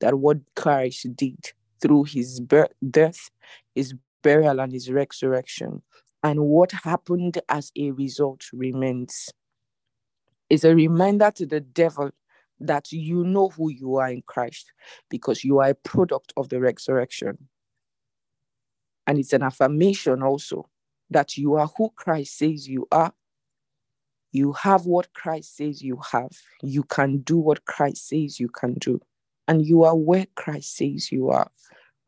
that 0.00 0.18
what 0.18 0.38
Christ 0.56 1.14
did 1.14 1.52
through 1.80 2.04
his 2.04 2.40
birth, 2.40 2.72
death, 2.90 3.30
his 3.74 3.94
burial, 4.22 4.60
and 4.60 4.72
his 4.72 4.90
resurrection, 4.90 5.82
and 6.22 6.40
what 6.40 6.72
happened 6.72 7.40
as 7.48 7.72
a 7.76 7.90
result 7.92 8.44
remains. 8.52 9.30
Is 10.50 10.64
a 10.64 10.74
reminder 10.74 11.30
to 11.36 11.46
the 11.46 11.60
devil 11.60 12.10
that 12.60 12.92
you 12.92 13.24
know 13.24 13.48
who 13.48 13.70
you 13.70 13.96
are 13.96 14.08
in 14.08 14.22
Christ 14.26 14.72
because 15.08 15.44
you 15.44 15.60
are 15.60 15.70
a 15.70 15.74
product 15.74 16.32
of 16.36 16.48
the 16.48 16.60
resurrection. 16.60 17.48
And 19.06 19.18
it's 19.18 19.32
an 19.32 19.42
affirmation 19.42 20.22
also 20.22 20.68
that 21.10 21.36
you 21.36 21.54
are 21.54 21.68
who 21.76 21.90
Christ 21.96 22.38
says 22.38 22.68
you 22.68 22.86
are. 22.92 23.12
You 24.32 24.52
have 24.54 24.86
what 24.86 25.12
Christ 25.14 25.56
says 25.56 25.82
you 25.82 26.00
have. 26.10 26.32
You 26.62 26.82
can 26.84 27.18
do 27.18 27.38
what 27.38 27.64
Christ 27.66 28.08
says 28.08 28.40
you 28.40 28.48
can 28.48 28.74
do. 28.74 29.00
And 29.48 29.64
you 29.64 29.82
are 29.82 29.96
where 29.96 30.26
Christ 30.34 30.76
says 30.76 31.12
you 31.12 31.28
are 31.28 31.50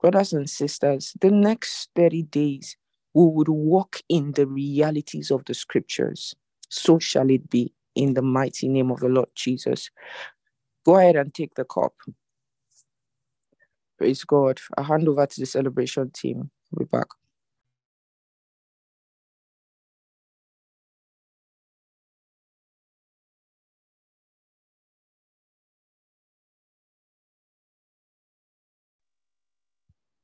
brothers 0.04 0.34
and 0.34 0.50
sisters, 0.50 1.14
the 1.22 1.30
next 1.30 1.88
30 1.96 2.24
days, 2.24 2.76
we 3.14 3.24
would 3.24 3.48
walk 3.48 4.02
in 4.10 4.32
the 4.32 4.46
realities 4.46 5.30
of 5.30 5.42
the 5.46 5.54
scriptures. 5.54 6.34
So 6.68 6.98
shall 6.98 7.30
it 7.30 7.48
be 7.48 7.72
in 7.94 8.12
the 8.12 8.20
mighty 8.20 8.68
name 8.68 8.90
of 8.90 9.00
the 9.00 9.08
Lord 9.08 9.30
Jesus. 9.34 9.88
Go 10.84 10.96
ahead 10.98 11.16
and 11.16 11.32
take 11.32 11.54
the 11.54 11.64
cup. 11.64 11.94
Praise 13.96 14.24
God. 14.24 14.60
I 14.76 14.82
hand 14.82 15.08
over 15.08 15.24
to 15.24 15.40
the 15.40 15.46
celebration 15.46 16.10
team. 16.10 16.50
We'll 16.70 16.84
be 16.84 16.90
back. 16.90 17.06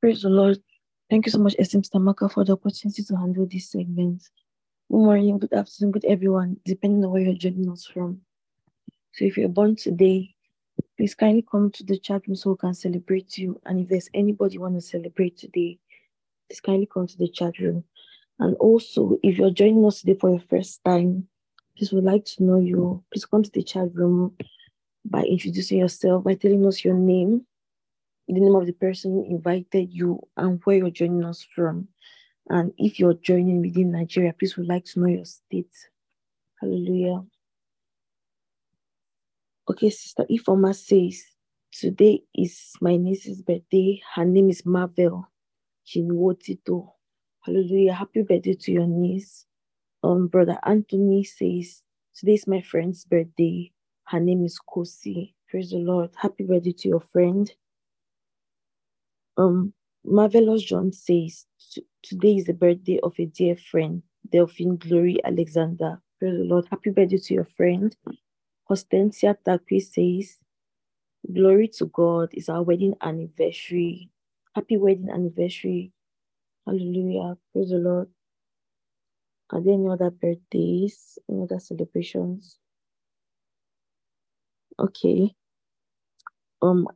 Praise 0.01 0.23
the 0.23 0.29
Lord. 0.29 0.57
Thank 1.11 1.27
you 1.27 1.31
so 1.31 1.37
much, 1.37 1.53
SM 1.61 1.81
Stamaka, 1.81 2.31
for 2.31 2.43
the 2.43 2.53
opportunity 2.53 3.03
to 3.03 3.15
handle 3.15 3.45
this 3.45 3.69
segment. 3.69 4.27
Good 4.89 4.97
morning, 4.97 5.37
good 5.37 5.53
afternoon, 5.53 5.91
good 5.91 6.05
everyone, 6.05 6.57
depending 6.65 7.05
on 7.05 7.11
where 7.11 7.21
you're 7.21 7.35
joining 7.35 7.69
us 7.69 7.85
from. 7.85 8.21
So 9.13 9.25
if 9.25 9.37
you're 9.37 9.47
born 9.47 9.75
today, 9.75 10.33
please 10.97 11.13
kindly 11.13 11.45
come 11.51 11.69
to 11.73 11.83
the 11.83 11.99
chat 11.99 12.25
room 12.25 12.35
so 12.35 12.49
we 12.49 12.57
can 12.57 12.73
celebrate 12.73 13.37
you. 13.37 13.61
And 13.63 13.81
if 13.81 13.89
there's 13.89 14.09
anybody 14.15 14.55
you 14.55 14.61
want 14.61 14.73
to 14.73 14.81
celebrate 14.81 15.37
today, 15.37 15.77
please 16.49 16.61
kindly 16.61 16.89
come 16.91 17.05
to 17.05 17.17
the 17.19 17.27
chat 17.27 17.59
room. 17.59 17.83
And 18.39 18.55
also, 18.55 19.19
if 19.21 19.37
you're 19.37 19.51
joining 19.51 19.85
us 19.85 20.01
today 20.01 20.17
for 20.19 20.31
your 20.31 20.43
first 20.49 20.83
time, 20.83 21.27
please 21.77 21.91
would 21.91 22.05
like 22.05 22.25
to 22.25 22.43
know 22.43 22.57
you. 22.57 23.03
Please 23.13 23.25
come 23.25 23.43
to 23.43 23.51
the 23.51 23.61
chat 23.61 23.93
room 23.93 24.35
by 25.05 25.21
introducing 25.21 25.77
yourself, 25.77 26.23
by 26.23 26.33
telling 26.33 26.65
us 26.65 26.83
your 26.83 26.95
name, 26.95 27.45
the 28.27 28.33
name 28.39 28.55
of 28.55 28.65
the 28.65 28.73
person 28.73 29.11
who 29.11 29.25
invited 29.25 29.91
you 29.93 30.21
and 30.37 30.61
where 30.63 30.77
you're 30.77 30.89
joining 30.91 31.25
us 31.25 31.45
from. 31.55 31.87
And 32.49 32.73
if 32.77 32.99
you're 32.99 33.15
joining 33.15 33.61
within 33.61 33.91
Nigeria, 33.91 34.33
please 34.33 34.57
would 34.57 34.67
like 34.67 34.85
to 34.85 34.99
know 34.99 35.07
your 35.07 35.25
state. 35.25 35.73
Hallelujah. 36.61 37.23
Okay, 39.69 39.89
Sister 39.89 40.25
Ifoma 40.29 40.75
says, 40.75 41.23
Today 41.71 42.23
is 42.35 42.73
my 42.81 42.97
niece's 42.97 43.41
birthday. 43.41 44.01
Her 44.15 44.25
name 44.25 44.49
is 44.49 44.65
Marvel. 44.65 45.27
Chinwotito. 45.87 46.91
Hallelujah. 47.41 47.93
Happy 47.93 48.21
birthday 48.23 48.53
to 48.53 48.71
your 48.71 48.87
niece. 48.87 49.45
Um, 50.03 50.27
Brother 50.27 50.57
Anthony 50.65 51.23
says, 51.23 51.83
Today 52.15 52.33
is 52.33 52.47
my 52.47 52.61
friend's 52.61 53.05
birthday. 53.05 53.71
Her 54.05 54.19
name 54.19 54.45
is 54.45 54.59
Kosi. 54.59 55.33
Praise 55.49 55.71
the 55.71 55.77
Lord. 55.77 56.11
Happy 56.15 56.43
birthday 56.43 56.73
to 56.73 56.89
your 56.89 57.01
friend. 57.01 57.51
Um, 59.37 59.73
Marvelous 60.05 60.63
John 60.63 60.93
says, 60.93 61.45
Today 62.03 62.37
is 62.37 62.45
the 62.45 62.53
birthday 62.53 62.99
of 63.03 63.15
a 63.19 63.25
dear 63.25 63.55
friend, 63.55 64.03
Delphine 64.31 64.77
Glory 64.77 65.17
Alexander. 65.25 66.01
Praise 66.19 66.37
the 66.37 66.43
Lord. 66.45 66.67
Happy 66.71 66.91
birthday 66.91 67.17
to 67.17 67.33
your 67.35 67.45
friend. 67.45 67.95
Hortensia 68.69 69.35
Takwi 69.47 69.81
says, 69.81 70.37
Glory 71.31 71.69
to 71.77 71.87
God. 71.87 72.29
It's 72.33 72.49
our 72.49 72.63
wedding 72.63 72.95
anniversary. 73.01 74.09
Happy 74.55 74.77
wedding 74.77 75.09
anniversary. 75.11 75.93
Hallelujah. 76.67 77.37
Praise 77.53 77.69
the 77.71 77.77
Lord. 77.77 78.09
Are 79.51 79.61
there 79.61 79.75
any 79.75 79.89
other 79.89 80.11
birthdays? 80.11 81.19
Any 81.29 81.43
other 81.43 81.59
celebrations? 81.59 82.59
Okay. 84.79 85.33
Um, 86.61 86.87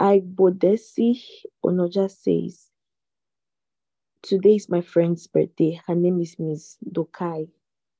Bodesi 0.00 1.20
Onoja 1.64 2.10
says, 2.10 2.66
Today 4.22 4.56
is 4.56 4.68
my 4.68 4.82
friend's 4.82 5.26
birthday. 5.28 5.80
Her 5.86 5.94
name 5.94 6.20
is 6.20 6.36
Miss 6.38 6.76
Dokai. 6.92 7.48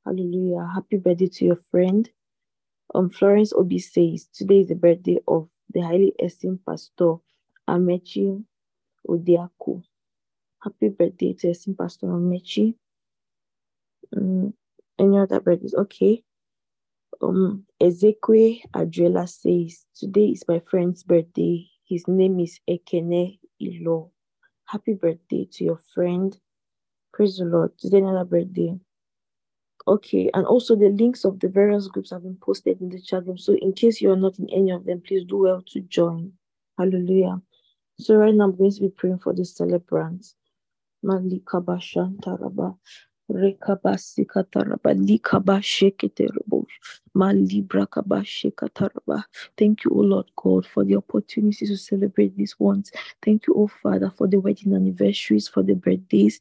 Hallelujah. 0.04 0.68
Happy 0.74 0.98
birthday 0.98 1.28
to 1.28 1.44
your 1.46 1.56
friend. 1.70 2.10
Um, 2.94 3.10
Florence 3.10 3.52
Obi 3.54 3.78
says, 3.78 4.28
Today 4.34 4.60
is 4.60 4.68
the 4.68 4.76
birthday 4.76 5.18
of 5.28 5.48
the 5.72 5.80
highly 5.82 6.14
esteemed 6.22 6.60
pastor 6.68 7.16
Amechi 7.68 8.44
Odiaku. 9.08 9.82
Happy 10.62 10.88
birthday 10.90 11.34
to 11.34 11.50
esteemed 11.50 11.78
pastor 11.78 12.08
Amechi. 12.08 12.74
Um, 14.16 14.54
any 14.98 15.18
other 15.18 15.40
birthdays? 15.40 15.74
Okay. 15.74 16.24
Um, 17.22 17.66
Ezekwe 17.82 18.62
Adrela 18.74 19.28
says, 19.28 19.86
Today 19.96 20.28
is 20.28 20.44
my 20.48 20.60
friend's 20.70 21.02
birthday. 21.04 21.66
His 21.86 22.08
name 22.08 22.40
is 22.40 22.60
Ekene 22.68 23.38
Ilo. 23.60 24.10
Happy 24.66 24.94
birthday 24.94 25.46
to 25.52 25.64
your 25.64 25.78
friend. 25.94 26.38
Praise 27.12 27.36
the 27.38 27.44
Lord. 27.44 27.76
Today 27.78 27.98
another 27.98 28.24
birthday. 28.24 28.74
Okay, 29.86 30.30
and 30.32 30.46
also 30.46 30.74
the 30.76 30.88
links 30.88 31.24
of 31.24 31.40
the 31.40 31.48
various 31.48 31.88
groups 31.88 32.10
have 32.10 32.22
been 32.22 32.38
posted 32.40 32.80
in 32.80 32.88
the 32.88 33.00
chat 33.02 33.26
room. 33.26 33.36
So 33.36 33.54
in 33.54 33.74
case 33.74 34.00
you 34.00 34.10
are 34.12 34.16
not 34.16 34.38
in 34.38 34.48
any 34.50 34.70
of 34.70 34.86
them, 34.86 35.02
please 35.06 35.24
do 35.26 35.36
well 35.38 35.62
to 35.72 35.80
join. 35.82 36.32
Hallelujah. 36.78 37.40
So 37.98 38.16
right 38.16 38.34
now 38.34 38.44
I'm 38.44 38.56
going 38.56 38.72
to 38.72 38.80
be 38.80 38.88
praying 38.88 39.18
for 39.18 39.34
the 39.34 39.44
celebrants. 39.44 40.36
Malika 41.02 41.60
Bashantaraba. 43.30 43.56
Rekabasikataraba. 43.58 44.94
Likaba 45.06 45.60
Sheketerabo. 45.62 46.66
Malibra 47.16 47.86
Kabashekataraba. 47.88 49.24
Thank 49.58 49.84
you, 49.84 49.92
O 49.92 50.00
Lord 50.00 50.26
God, 50.36 50.66
for 50.66 50.84
the 50.84 50.96
opportunity 50.96 51.66
to 51.66 51.76
celebrate 51.76 52.36
these 52.36 52.58
ones. 52.60 52.92
Thank 53.22 53.46
you, 53.48 53.54
O 53.56 53.68
Father, 53.68 54.10
for 54.16 54.28
the 54.28 54.38
wedding 54.40 54.74
anniversaries, 54.74 55.48
for 55.48 55.62
the 55.62 55.74
birthdays. 55.74 56.40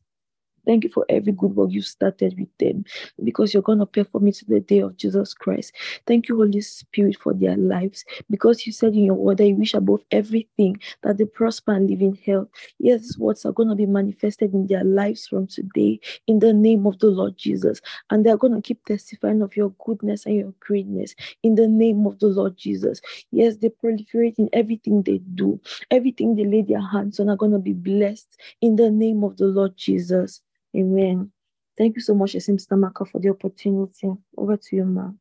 Thank 0.66 0.84
you 0.84 0.89
for 0.89 1.05
every 1.09 1.34
good 1.34 1.55
work 1.55 1.72
you 1.72 1.82
started 1.82 2.36
with 2.39 2.49
them 2.59 2.86
because 3.24 3.53
you're 3.53 3.64
going 3.64 3.80
to 3.80 3.86
perform 3.86 4.28
it 4.28 4.36
to 4.36 4.45
the 4.45 4.59
day 4.59 4.80
of 4.80 4.97
Jesus 4.97 5.34
Christ. 5.34 5.74
Thank 6.07 6.30
you, 6.30 6.38
Holy 6.38 6.61
Spirit, 6.61 7.18
for 7.20 7.34
their 7.34 7.57
lives 7.57 8.05
because 8.30 8.66
you 8.66 8.72
said 8.72 8.93
in 8.93 9.03
your 9.05 9.16
word 9.16 9.38
that 9.38 9.47
you 9.47 9.55
wish 9.55 9.74
above 9.74 10.01
everything 10.11 10.80
that 11.03 11.18
they 11.18 11.26
prosper 11.26 11.74
and 11.74 11.89
live 11.89 12.01
in 12.01 12.16
health. 12.26 12.47
Yes, 12.80 13.18
words 13.18 13.45
are 13.45 13.51
going 13.51 13.70
to 13.70 13.76
be 13.76 13.86
manifested 13.86 14.53
in 14.53 14.68
their 14.68 14.84
lives 14.84 15.28
from 15.28 15.47
today 15.47 15.99
in 16.28 16.39
the 16.39 16.53
name 16.53 16.86
of 16.86 16.99
the 16.99 17.07
Lord 17.07 17.38
Jesus. 17.38 17.82
And 18.09 18.26
they're 18.26 18.38
going 18.38 18.53
to 18.53 18.61
keep 18.61 18.84
testifying 18.86 19.41
of 19.41 19.55
your 19.55 19.74
goodness 19.86 20.26
and 20.26 20.36
your 20.36 20.53
greatness 20.59 21.16
in 21.43 21.55
the 21.55 21.68
name 21.68 22.05
of 22.05 22.20
the 22.20 22.28
Lord 22.28 22.57
Jesus. 22.57 23.01
Yes, 23.32 23.57
they 23.57 23.70
proliferate 23.70 24.39
in 24.39 24.49
everything 24.53 25.03
they 25.03 25.20
do, 25.36 25.59
everything 25.91 26.36
they 26.36 26.45
lay 26.45 26.61
their 26.61 26.86
hands 26.86 27.20
on 27.20 27.30
are 27.30 27.38
going 27.38 27.51
to 27.51 27.59
be 27.59 27.74
blessed 27.74 28.38
in 28.61 28.76
the 28.76 28.89
name 28.89 29.24
of 29.24 29.38
the 29.38 29.45
Lord 29.45 29.76
Jesus. 29.78 30.41
Amen. 30.76 31.32
Thank 31.78 31.95
you 31.95 32.01
so 32.01 32.13
much, 32.13 32.34
Esim 32.34 32.59
Stamaka, 32.59 33.07
for 33.07 33.19
the 33.19 33.30
opportunity. 33.30 34.11
Over 34.38 34.57
to 34.57 34.76
you, 34.76 34.86
ma'am. 34.86 35.19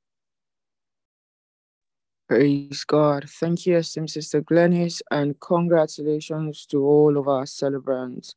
Praise 2.28 2.84
God. 2.84 3.28
Thank 3.28 3.66
you, 3.66 3.76
Esim 3.76 4.08
Sister 4.08 4.42
Glennis, 4.42 5.02
and 5.10 5.38
congratulations 5.40 6.66
to 6.66 6.84
all 6.84 7.18
of 7.18 7.28
our 7.28 7.46
celebrants. 7.46 8.34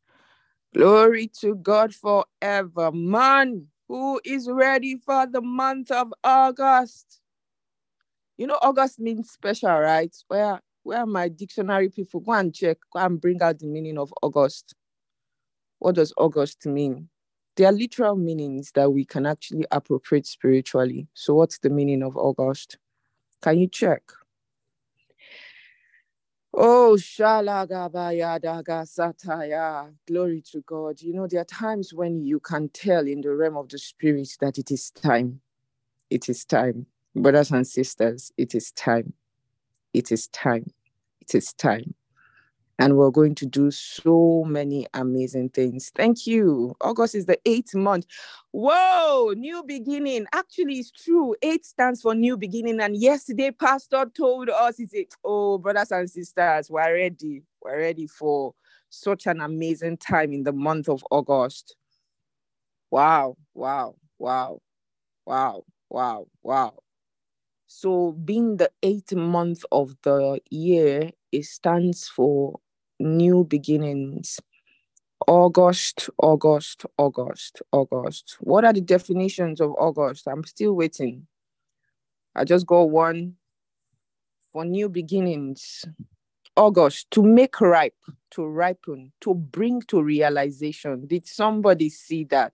Glory 0.73 1.27
to 1.39 1.55
God 1.55 1.95
forever. 1.95 2.91
Man, 2.91 3.67
who 3.87 4.19
is 4.25 4.49
ready 4.49 4.97
for 4.97 5.25
the 5.27 5.41
month 5.41 5.91
of 5.91 6.13
August? 6.23 7.21
You 8.37 8.47
know, 8.47 8.59
August 8.61 8.99
means 8.99 9.31
special, 9.31 9.71
right? 9.79 10.13
Where 10.27 10.59
where 10.83 11.05
my 11.05 11.29
dictionary 11.29 11.89
people 11.89 12.19
go 12.19 12.33
and 12.33 12.53
check, 12.53 12.77
go 12.91 12.99
and 12.99 13.19
bring 13.19 13.41
out 13.41 13.57
the 13.59 13.65
meaning 13.65 13.97
of 13.97 14.13
August. 14.21 14.75
What 15.79 15.95
does 15.95 16.13
August 16.17 16.65
mean? 16.65 17.09
There 17.55 17.67
are 17.67 17.71
literal 17.71 18.15
meanings 18.15 18.71
that 18.73 18.91
we 18.91 19.05
can 19.05 19.25
actually 19.25 19.65
appropriate 19.71 20.27
spiritually. 20.27 21.07
So, 21.13 21.35
what's 21.35 21.59
the 21.59 21.69
meaning 21.69 22.03
of 22.03 22.17
August? 22.17 22.77
Can 23.41 23.59
you 23.59 23.67
check? 23.67 24.03
Oh, 26.53 26.95
Shalagabayadagasataya. 26.97 29.93
Glory 30.07 30.41
to 30.51 30.61
God. 30.61 31.01
You 31.01 31.13
know, 31.13 31.27
there 31.27 31.41
are 31.41 31.45
times 31.45 31.93
when 31.93 32.23
you 32.23 32.39
can 32.39 32.69
tell 32.69 33.05
in 33.07 33.21
the 33.21 33.33
realm 33.33 33.57
of 33.57 33.69
the 33.69 33.77
spirit 33.77 34.29
that 34.41 34.57
it 34.57 34.71
is 34.71 34.89
time. 34.91 35.41
It 36.09 36.29
is 36.29 36.45
time. 36.45 36.87
Brothers 37.15 37.51
and 37.51 37.67
sisters, 37.67 38.31
it 38.37 38.55
is 38.55 38.71
time. 38.71 39.13
It 39.93 40.11
is 40.11 40.27
time. 40.27 40.71
It 41.21 41.35
is 41.35 41.53
time 41.53 41.93
and 42.79 42.97
we're 42.97 43.11
going 43.11 43.35
to 43.35 43.45
do 43.45 43.71
so 43.71 44.43
many 44.47 44.85
amazing 44.93 45.49
things. 45.49 45.91
Thank 45.95 46.27
you. 46.27 46.75
August 46.81 47.15
is 47.15 47.25
the 47.25 47.39
eighth 47.45 47.73
month. 47.75 48.05
Whoa, 48.51 49.33
new 49.35 49.63
beginning. 49.63 50.25
Actually, 50.33 50.79
it's 50.79 50.91
true. 50.91 51.35
Eight 51.41 51.65
stands 51.65 52.01
for 52.01 52.13
new 52.15 52.37
beginning. 52.37 52.79
And 52.81 52.95
yesterday, 52.97 53.51
Pastor 53.51 54.05
told 54.15 54.49
us, 54.49 54.77
he 54.77 54.87
said, 54.87 55.05
Oh, 55.23 55.57
brothers 55.57 55.91
and 55.91 56.09
sisters, 56.09 56.69
we're 56.69 56.93
ready. 56.93 57.43
We're 57.61 57.79
ready 57.79 58.07
for 58.07 58.53
such 58.89 59.25
an 59.27 59.41
amazing 59.41 59.97
time 59.97 60.33
in 60.33 60.43
the 60.43 60.53
month 60.53 60.89
of 60.89 61.03
August. 61.11 61.75
Wow, 62.91 63.37
wow, 63.53 63.95
wow, 64.19 64.59
wow, 65.25 65.63
wow, 65.89 66.27
wow. 66.43 66.73
So, 67.67 68.13
being 68.13 68.57
the 68.57 68.71
eighth 68.83 69.13
month 69.13 69.65
of 69.71 69.95
the 70.03 70.39
year, 70.51 71.11
it 71.31 71.45
stands 71.45 72.07
for 72.07 72.59
new 72.99 73.43
beginnings. 73.43 74.39
August, 75.27 76.09
August, 76.17 76.85
August, 76.97 77.61
August. 77.71 78.37
What 78.39 78.65
are 78.65 78.73
the 78.73 78.81
definitions 78.81 79.59
of 79.61 79.71
August? 79.77 80.27
I'm 80.27 80.43
still 80.43 80.73
waiting. 80.73 81.27
I 82.35 82.43
just 82.43 82.67
got 82.67 82.89
one 82.89 83.35
for 84.51 84.65
new 84.65 84.89
beginnings. 84.89 85.85
August, 86.57 87.11
to 87.11 87.23
make 87.23 87.59
ripe, 87.59 87.97
to 88.31 88.45
ripen, 88.45 89.11
to 89.21 89.33
bring 89.33 89.81
to 89.83 90.01
realization. 90.01 91.05
Did 91.07 91.27
somebody 91.27 91.89
see 91.89 92.23
that? 92.25 92.53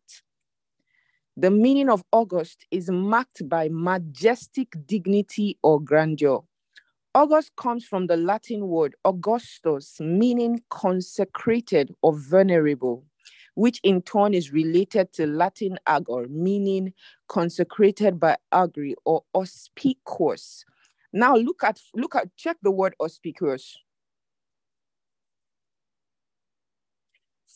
The 1.37 1.51
meaning 1.51 1.89
of 1.89 2.03
August 2.11 2.65
is 2.71 2.89
marked 2.89 3.47
by 3.47 3.69
majestic 3.71 4.75
dignity 4.85 5.57
or 5.61 5.79
grandeur. 5.79 6.41
August 7.13 7.51
comes 7.57 7.85
from 7.85 8.07
the 8.07 8.15
Latin 8.15 8.67
word 8.67 8.95
Augustus, 9.03 9.99
meaning 9.99 10.61
consecrated 10.69 11.93
or 12.01 12.17
venerable, 12.17 13.03
which 13.55 13.81
in 13.83 14.01
turn 14.01 14.33
is 14.33 14.53
related 14.53 15.11
to 15.13 15.27
Latin 15.27 15.77
augur, 15.87 16.27
meaning 16.29 16.93
consecrated 17.27 18.17
by 18.17 18.37
augury 18.53 18.95
or 19.03 19.23
auspicious. 19.35 20.63
Now 21.11 21.35
look 21.35 21.63
at 21.63 21.81
look 21.93 22.15
at 22.15 22.33
check 22.37 22.55
the 22.61 22.71
word 22.71 22.95
auspicious. 23.01 23.77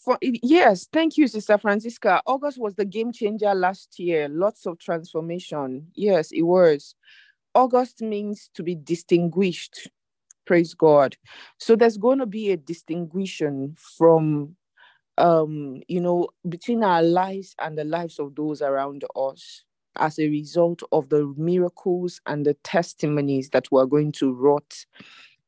For, 0.04 0.20
yes, 0.22 0.88
thank 0.94 1.18
you, 1.18 1.28
Sister 1.28 1.58
Francisca. 1.58 2.22
August 2.28 2.60
was 2.60 2.76
the 2.76 2.86
game 2.86 3.12
changer 3.12 3.56
last 3.56 3.98
year. 3.98 4.28
Lots 4.30 4.68
of 4.68 4.78
transformation. 4.78 5.88
Yes, 5.96 6.32
it 6.32 6.44
was. 6.44 6.94
August 7.56 8.02
means 8.02 8.50
to 8.54 8.64
be 8.64 8.76
distinguished. 8.76 9.90
Praise 10.46 10.74
God. 10.76 11.16
So 11.58 11.76
there's 11.76 11.98
going 11.98 12.20
to 12.20 12.26
be 12.28 12.52
a 12.52 12.58
distinguishing 12.58 13.78
from, 13.98 14.56
um, 15.18 15.82
you 15.88 16.02
know, 16.02 16.30
between 16.48 16.84
our 16.84 17.02
lives 17.02 17.56
and 17.60 17.78
the 17.78 17.86
lives 17.86 18.20
of 18.20 18.36
those 18.36 18.62
around 18.62 19.06
us 19.16 19.64
as 19.98 20.20
a 20.20 20.30
result 20.30 20.84
of 20.92 21.10
the 21.10 21.34
miracles 21.38 22.22
and 22.28 22.46
the 22.46 22.56
testimonies 22.64 23.50
that 23.52 23.72
we're 23.72 23.86
going 23.86 24.12
to 24.12 24.34
wrought 24.34 24.86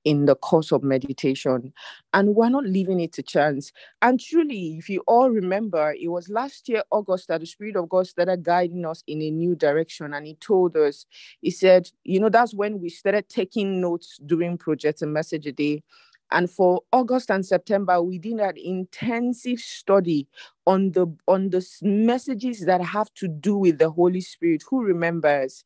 in 0.07 0.23
the 0.23 0.35
course 0.35 0.71
of 0.71 0.83
meditation. 0.83 1.73
And 2.13 2.33
we're 2.33 2.47
not 2.47 2.63
leaving 2.63 3.01
it 3.01 3.11
to 3.13 3.21
chance. 3.21 3.73
And 4.01 4.17
truly 4.17 4.77
if 4.77 4.89
you 4.89 5.03
all 5.05 5.29
remember 5.29 5.93
it 5.99 6.07
was 6.07 6.29
last 6.29 6.69
year 6.69 6.81
august 6.91 7.27
that 7.27 7.41
the 7.41 7.45
spirit 7.45 7.75
of 7.75 7.89
god 7.89 8.07
started 8.07 8.41
guiding 8.41 8.85
us 8.85 9.03
in 9.05 9.21
a 9.21 9.29
new 9.29 9.53
direction. 9.53 10.13
And 10.13 10.25
he 10.25 10.35
told 10.35 10.77
us 10.77 11.05
he 11.41 11.51
said 11.51 11.91
you 12.05 12.21
know 12.21 12.29
that's 12.29 12.53
when 12.53 12.79
we 12.79 12.87
started 12.87 13.27
taking 13.27 13.81
notes 13.81 14.17
during 14.25 14.57
projects 14.57 15.01
and 15.01 15.11
message 15.11 15.45
a 15.45 15.51
day. 15.51 15.83
And 16.31 16.49
for 16.49 16.83
august 16.93 17.29
and 17.29 17.45
september 17.45 18.01
we 18.01 18.17
did 18.17 18.39
an 18.39 18.55
intensive 18.55 19.59
study 19.59 20.25
on 20.65 20.93
the 20.93 21.07
on 21.27 21.49
the 21.49 21.67
messages 21.81 22.61
that 22.61 22.79
have 22.79 23.13
to 23.15 23.27
do 23.27 23.57
with 23.57 23.77
the 23.77 23.89
holy 23.89 24.21
spirit. 24.21 24.63
Who 24.69 24.85
remembers? 24.85 25.65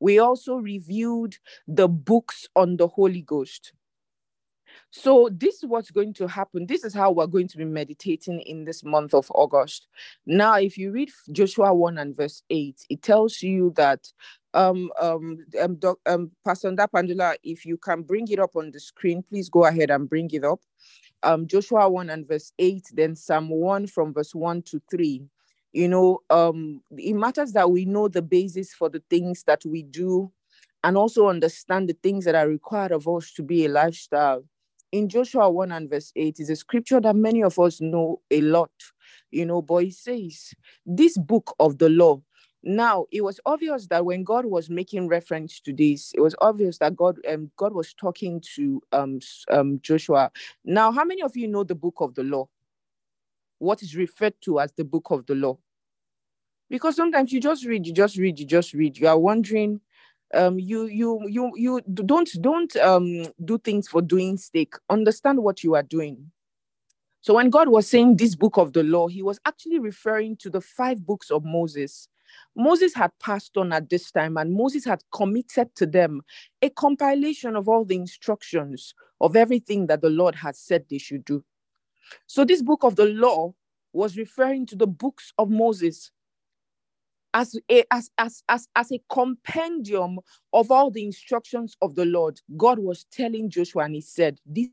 We 0.00 0.18
also 0.18 0.56
reviewed 0.56 1.36
the 1.68 1.88
books 1.88 2.48
on 2.56 2.78
the 2.78 2.88
holy 2.88 3.20
ghost 3.20 3.72
so 4.90 5.28
this 5.32 5.56
is 5.56 5.66
what's 5.66 5.90
going 5.90 6.12
to 6.14 6.28
happen. 6.28 6.66
This 6.66 6.84
is 6.84 6.94
how 6.94 7.10
we're 7.10 7.26
going 7.26 7.48
to 7.48 7.56
be 7.56 7.64
meditating 7.64 8.40
in 8.42 8.64
this 8.64 8.84
month 8.84 9.14
of 9.14 9.30
August. 9.34 9.88
Now, 10.26 10.56
if 10.56 10.76
you 10.76 10.92
read 10.92 11.10
Joshua 11.30 11.72
1 11.72 11.98
and 11.98 12.16
verse 12.16 12.42
8, 12.50 12.86
it 12.90 13.02
tells 13.02 13.42
you 13.42 13.72
that 13.76 14.06
um 14.54 14.90
um 15.00 15.38
um, 15.60 15.76
doc, 15.76 15.98
um 16.06 16.30
Pastor 16.44 16.70
Ndapandula, 16.70 17.36
if 17.42 17.64
you 17.64 17.78
can 17.78 18.02
bring 18.02 18.28
it 18.28 18.38
up 18.38 18.54
on 18.54 18.70
the 18.70 18.80
screen, 18.80 19.22
please 19.22 19.48
go 19.48 19.64
ahead 19.64 19.90
and 19.90 20.08
bring 20.08 20.30
it 20.30 20.44
up. 20.44 20.60
Um 21.22 21.46
Joshua 21.46 21.88
1 21.88 22.10
and 22.10 22.28
verse 22.28 22.52
8, 22.58 22.84
then 22.92 23.14
Psalm 23.14 23.48
1 23.48 23.86
from 23.86 24.12
verse 24.12 24.34
1 24.34 24.62
to 24.62 24.82
3 24.90 25.22
you 25.72 25.88
know 25.88 26.20
um 26.30 26.82
it 26.98 27.14
matters 27.14 27.52
that 27.52 27.70
we 27.70 27.84
know 27.84 28.06
the 28.06 28.22
basis 28.22 28.74
for 28.74 28.88
the 28.90 29.02
things 29.08 29.42
that 29.44 29.64
we 29.64 29.82
do 29.82 30.30
and 30.84 30.96
also 30.96 31.28
understand 31.28 31.88
the 31.88 31.96
things 32.02 32.24
that 32.24 32.34
are 32.34 32.48
required 32.48 32.92
of 32.92 33.08
us 33.08 33.32
to 33.32 33.42
be 33.42 33.64
a 33.64 33.68
lifestyle 33.68 34.44
in 34.92 35.08
Joshua 35.08 35.50
1 35.50 35.72
and 35.72 35.90
verse 35.90 36.12
8 36.14 36.38
is 36.38 36.50
a 36.50 36.56
scripture 36.56 37.00
that 37.00 37.16
many 37.16 37.42
of 37.42 37.58
us 37.58 37.80
know 37.80 38.20
a 38.30 38.40
lot, 38.42 38.70
you 39.30 39.46
know, 39.46 39.62
but 39.62 39.84
it 39.84 39.94
says, 39.94 40.52
This 40.86 41.16
book 41.18 41.54
of 41.58 41.78
the 41.78 41.88
law. 41.88 42.20
Now, 42.62 43.06
it 43.10 43.22
was 43.22 43.40
obvious 43.44 43.88
that 43.88 44.04
when 44.04 44.22
God 44.22 44.44
was 44.44 44.70
making 44.70 45.08
reference 45.08 45.58
to 45.62 45.72
this, 45.72 46.12
it 46.14 46.20
was 46.20 46.36
obvious 46.40 46.78
that 46.78 46.94
God 46.94 47.18
um, 47.28 47.50
God 47.56 47.72
was 47.72 47.92
talking 47.92 48.40
to 48.54 48.80
um, 48.92 49.18
um, 49.50 49.80
Joshua. 49.82 50.30
Now, 50.64 50.92
how 50.92 51.04
many 51.04 51.22
of 51.22 51.36
you 51.36 51.48
know 51.48 51.64
the 51.64 51.74
book 51.74 51.96
of 51.98 52.14
the 52.14 52.22
law? 52.22 52.48
What 53.58 53.82
is 53.82 53.96
referred 53.96 54.34
to 54.42 54.60
as 54.60 54.72
the 54.72 54.84
book 54.84 55.08
of 55.10 55.26
the 55.26 55.34
law? 55.34 55.58
Because 56.70 56.94
sometimes 56.94 57.32
you 57.32 57.40
just 57.40 57.64
read, 57.64 57.86
you 57.86 57.92
just 57.92 58.16
read, 58.16 58.38
you 58.38 58.46
just 58.46 58.72
read. 58.74 58.96
You 58.96 59.08
are 59.08 59.18
wondering, 59.18 59.80
um 60.34 60.58
you 60.58 60.86
you 60.86 61.20
you 61.28 61.52
you 61.56 61.80
don't 61.94 62.30
don't 62.40 62.74
um 62.76 63.26
do 63.44 63.58
things 63.58 63.88
for 63.88 64.02
doing 64.02 64.36
sake. 64.36 64.74
Understand 64.90 65.42
what 65.42 65.62
you 65.62 65.74
are 65.74 65.82
doing. 65.82 66.30
So 67.20 67.34
when 67.34 67.50
god 67.50 67.68
was 67.68 67.88
saying 67.88 68.16
this 68.16 68.34
book 68.34 68.56
of 68.56 68.72
the 68.72 68.82
law 68.82 69.08
he 69.08 69.22
was 69.22 69.38
actually 69.46 69.78
referring 69.78 70.36
to 70.38 70.50
the 70.50 70.60
five 70.60 71.04
books 71.04 71.30
of 71.30 71.44
moses. 71.44 72.08
Moses 72.56 72.94
had 72.94 73.10
passed 73.20 73.58
on 73.58 73.74
at 73.74 73.90
this 73.90 74.10
time 74.10 74.38
and 74.38 74.52
moses 74.54 74.84
had 74.86 75.02
committed 75.12 75.74
to 75.76 75.86
them 75.86 76.22
a 76.62 76.70
compilation 76.70 77.56
of 77.56 77.68
all 77.68 77.84
the 77.84 77.94
instructions 77.96 78.94
of 79.20 79.36
everything 79.36 79.86
that 79.86 80.00
the 80.00 80.08
lord 80.10 80.34
had 80.34 80.56
said 80.56 80.84
they 80.88 80.98
should 80.98 81.24
do. 81.24 81.44
So 82.26 82.44
this 82.44 82.62
book 82.62 82.84
of 82.84 82.96
the 82.96 83.06
law 83.06 83.52
was 83.92 84.16
referring 84.16 84.64
to 84.66 84.76
the 84.76 84.86
books 84.86 85.34
of 85.36 85.50
moses 85.50 86.10
as 87.34 87.56
a 87.70 87.84
as, 87.92 88.10
as 88.18 88.42
as 88.48 88.68
as 88.76 88.92
a 88.92 89.02
compendium 89.10 90.18
of 90.52 90.70
all 90.70 90.90
the 90.90 91.04
instructions 91.04 91.76
of 91.82 91.94
the 91.94 92.04
Lord. 92.06 92.40
God 92.56 92.78
was 92.78 93.06
telling 93.12 93.50
Joshua, 93.50 93.84
and 93.84 93.94
he 93.94 94.00
said, 94.00 94.40
This 94.46 94.68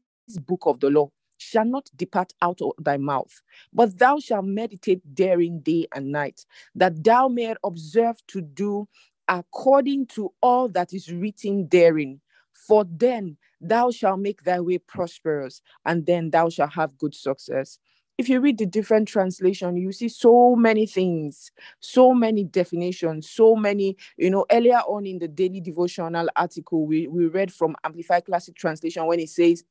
book 0.47 0.63
of 0.65 0.79
the 0.79 0.89
law 0.89 1.09
shall 1.37 1.65
not 1.65 1.89
depart 1.95 2.33
out 2.41 2.61
of 2.61 2.71
thy 2.79 2.97
mouth, 2.97 3.41
but 3.73 3.97
thou 3.99 4.19
shalt 4.19 4.45
meditate 4.45 5.01
therein 5.05 5.61
day 5.61 5.87
and 5.95 6.11
night, 6.11 6.45
that 6.75 7.03
thou 7.03 7.27
mayest 7.29 7.59
observe 7.63 8.17
to 8.27 8.41
do 8.41 8.87
according 9.27 10.07
to 10.07 10.33
all 10.41 10.69
that 10.69 10.93
is 10.93 11.11
written 11.11 11.67
therein. 11.69 12.21
For 12.53 12.85
then 12.89 13.37
thou 13.61 13.91
shalt 13.91 14.19
make 14.19 14.43
thy 14.43 14.59
way 14.61 14.79
prosperous, 14.79 15.61
and 15.85 16.05
then 16.05 16.31
thou 16.31 16.49
shalt 16.49 16.73
have 16.73 16.97
good 16.97 17.15
success 17.15 17.79
if 18.19 18.29
you 18.29 18.41
read 18.41 18.59
the 18.59 18.67
different 18.67 19.07
translation 19.09 19.77
you 19.77 19.91
see 19.93 20.09
so 20.09 20.55
many 20.55 20.87
things 20.87 21.51
so 21.81 22.13
many 22.13 22.45
definitions 22.45 23.29
so 23.31 23.55
many 23.55 23.97
you 24.17 24.29
know 24.31 24.45
earlier 24.51 24.79
on 24.89 25.07
in 25.07 25.19
the 25.19 25.29
daily 25.29 25.61
devotional 25.61 26.29
article 26.37 26.87
we, 26.87 27.07
we 27.07 27.27
read 27.27 27.53
from 27.53 27.75
amplified 27.85 28.25
classic 28.25 28.55
translation 28.55 29.05
when 29.07 29.19
it 29.21 29.29
says 29.29 29.63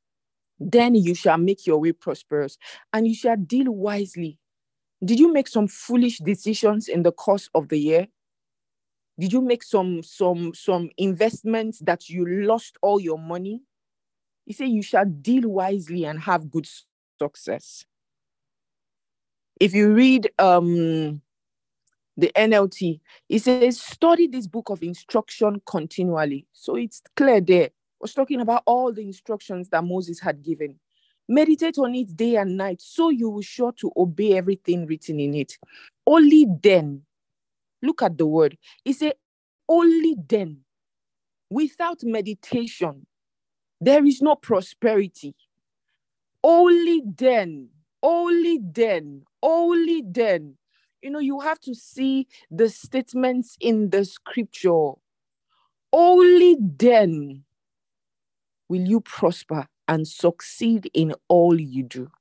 then 0.59 0.95
you 0.95 1.15
shall 1.15 1.37
make 1.37 1.67
your 1.67 1.79
way 1.79 1.93
prosperous 1.93 2.57
and 2.93 3.07
you 3.07 3.15
shall 3.15 3.37
deal 3.37 3.71
wisely. 3.71 4.39
Did 5.03 5.19
you 5.19 5.33
make 5.33 5.47
some 5.47 5.67
foolish 5.67 6.19
decisions 6.19 6.87
in 6.89 7.03
the 7.03 7.11
course 7.13 7.49
of 7.55 7.69
the 7.69 7.79
year? 7.79 8.07
Did 9.19 9.33
you 9.33 9.41
make 9.41 9.63
some 9.63 10.03
some 10.03 10.53
some 10.55 10.89
investments 10.97 11.79
that 11.79 12.09
you 12.09 12.25
lost 12.45 12.77
all 12.81 12.99
your 12.99 13.19
money? 13.19 13.63
He 14.45 14.53
said 14.53 14.69
you 14.69 14.83
shall 14.83 15.05
deal 15.05 15.49
wisely 15.49 16.05
and 16.05 16.19
have 16.21 16.51
good 16.51 16.67
success 17.19 17.85
if 19.59 19.73
you 19.73 19.93
read 19.93 20.29
um, 20.39 21.21
the 22.17 22.31
NLT, 22.35 22.99
it 23.27 23.39
says, 23.39 23.79
study 23.79 24.27
this 24.27 24.47
book 24.47 24.69
of 24.69 24.83
instruction 24.83 25.61
continually. 25.65 26.45
So 26.53 26.75
it's 26.75 27.01
clear 27.15 27.41
there. 27.41 27.69
Was 28.01 28.13
talking 28.13 28.39
about 28.39 28.63
all 28.65 28.93
the 28.93 29.01
instructions 29.01 29.69
that 29.69 29.83
Moses 29.83 30.19
had 30.21 30.41
given. 30.41 30.79
Meditate 31.27 31.77
on 31.77 31.93
it 31.93 32.15
day 32.15 32.37
and 32.37 32.57
night, 32.57 32.81
so 32.81 33.09
you 33.09 33.29
will 33.29 33.41
sure 33.41 33.73
to 33.73 33.91
obey 33.97 34.37
everything 34.37 34.87
written 34.87 35.19
in 35.19 35.35
it. 35.35 35.57
Only 36.07 36.47
then, 36.63 37.01
look 37.83 38.01
at 38.01 38.17
the 38.17 38.25
word. 38.25 38.57
It 38.85 38.93
says, 38.93 39.13
only 39.67 40.15
then, 40.27 40.61
without 41.49 41.99
meditation, 42.03 43.05
there 43.81 44.03
is 44.05 44.21
no 44.21 44.35
prosperity. 44.35 45.35
Only 46.43 47.03
then, 47.05 47.69
only 48.01 48.59
then, 48.61 49.23
only 49.41 50.03
then. 50.05 50.55
You 51.01 51.11
know, 51.11 51.19
you 51.19 51.39
have 51.39 51.59
to 51.61 51.73
see 51.73 52.27
the 52.51 52.69
statements 52.69 53.57
in 53.59 53.89
the 53.89 54.03
scripture. 54.05 54.91
Only 55.91 56.57
then 56.59 57.43
will 58.67 58.87
you 58.87 59.01
prosper 59.01 59.67
and 59.87 60.07
succeed 60.07 60.89
in 60.93 61.13
all 61.27 61.59
you 61.59 61.83
do. 61.83 62.11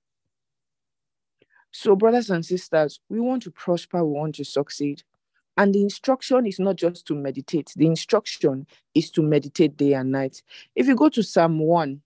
So, 1.71 1.95
brothers 1.95 2.31
and 2.31 2.45
sisters, 2.45 3.01
we 3.09 3.21
want 3.21 3.43
to 3.43 3.51
prosper, 3.51 4.05
we 4.05 4.19
want 4.19 4.37
to 4.37 4.45
succeed. 4.45 5.03
And 5.57 5.75
the 5.75 5.83
instruction 5.83 6.47
is 6.47 6.59
not 6.59 6.77
just 6.77 7.07
to 7.09 7.15
meditate, 7.15 7.73
the 7.77 7.87
instruction 7.87 8.67
is 8.95 9.11
to 9.11 9.23
meditate 9.23 9.77
day 9.77 9.93
and 9.93 10.13
night. 10.13 10.43
If 10.77 10.87
you 10.87 10.95
go 10.95 11.09
to 11.11 11.23
Psalm 11.23 11.59
1, 11.59 12.01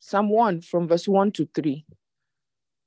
Psalm 0.00 0.30
1 0.30 0.60
from 0.60 0.86
verse 0.86 1.08
1 1.08 1.32
to 1.32 1.48
3. 1.54 1.84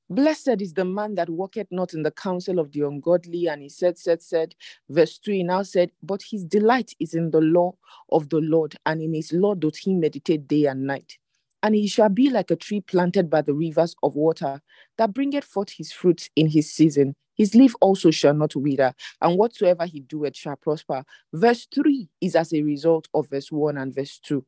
Blessed 0.08 0.60
is 0.60 0.74
the 0.74 0.84
man 0.84 1.14
that 1.14 1.30
walketh 1.30 1.68
not 1.70 1.94
in 1.94 2.02
the 2.02 2.10
counsel 2.10 2.58
of 2.58 2.72
the 2.72 2.82
ungodly. 2.82 3.48
And 3.48 3.62
he 3.62 3.68
said, 3.68 3.98
said, 3.98 4.22
said, 4.22 4.54
verse 4.88 5.18
3 5.18 5.42
now 5.42 5.62
said, 5.62 5.90
But 6.02 6.22
his 6.30 6.44
delight 6.44 6.94
is 7.00 7.14
in 7.14 7.30
the 7.30 7.40
law 7.40 7.74
of 8.10 8.28
the 8.28 8.40
Lord, 8.40 8.76
and 8.86 9.00
in 9.00 9.14
his 9.14 9.32
law 9.32 9.54
doth 9.54 9.76
he 9.76 9.94
meditate 9.94 10.48
day 10.48 10.66
and 10.66 10.86
night. 10.86 11.18
And 11.62 11.74
he 11.74 11.86
shall 11.86 12.08
be 12.08 12.28
like 12.28 12.50
a 12.50 12.56
tree 12.56 12.80
planted 12.80 13.30
by 13.30 13.42
the 13.42 13.54
rivers 13.54 13.94
of 14.02 14.16
water, 14.16 14.60
that 14.98 15.14
bringeth 15.14 15.44
forth 15.44 15.70
his 15.70 15.92
fruit 15.92 16.28
in 16.34 16.48
his 16.48 16.72
season. 16.72 17.14
His 17.34 17.54
leaf 17.54 17.74
also 17.80 18.10
shall 18.10 18.34
not 18.34 18.56
wither, 18.56 18.94
and 19.20 19.38
whatsoever 19.38 19.86
he 19.86 20.00
doeth 20.00 20.36
shall 20.36 20.56
prosper. 20.56 21.04
Verse 21.32 21.66
3 21.74 22.08
is 22.20 22.36
as 22.36 22.52
a 22.52 22.62
result 22.62 23.08
of 23.14 23.28
verse 23.28 23.50
1 23.50 23.78
and 23.78 23.94
verse 23.94 24.18
2 24.18 24.44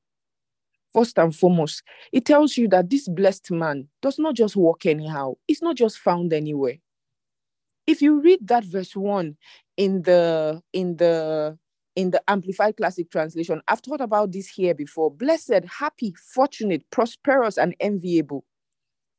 first 0.95 1.19
and 1.19 1.35
foremost, 1.35 1.83
it 2.13 2.25
tells 2.25 2.57
you 2.57 2.69
that 2.69 2.89
this 2.89 3.09
blessed 3.09 3.51
man 3.51 3.89
does 4.01 4.19
not 4.19 4.35
just 4.35 4.57
walk 4.57 4.87
anyhow, 4.87 5.35
it's 5.49 5.61
not 5.61 5.77
just 5.77 5.99
found 5.99 6.33
anywhere. 6.33 6.77
If 7.87 8.01
you 8.01 8.21
read 8.21 8.47
that 8.49 8.65
verse 8.65 8.97
one 8.97 9.37
in 9.77 10.03
the 10.03 10.63
in 10.73 10.97
the 10.97 11.59
in 11.97 12.11
the 12.11 12.23
Amplified 12.29 12.77
Classic 12.77 13.11
Translation, 13.11 13.61
I've 13.69 13.81
thought 13.81 14.01
about 14.01 14.33
this 14.33 14.49
here 14.49 14.75
before. 14.75 15.11
Blessed, 15.11 15.65
happy, 15.69 16.15
fortunate, 16.35 16.83
prosperous, 16.91 17.59
and 17.59 17.75
enviable 17.81 18.45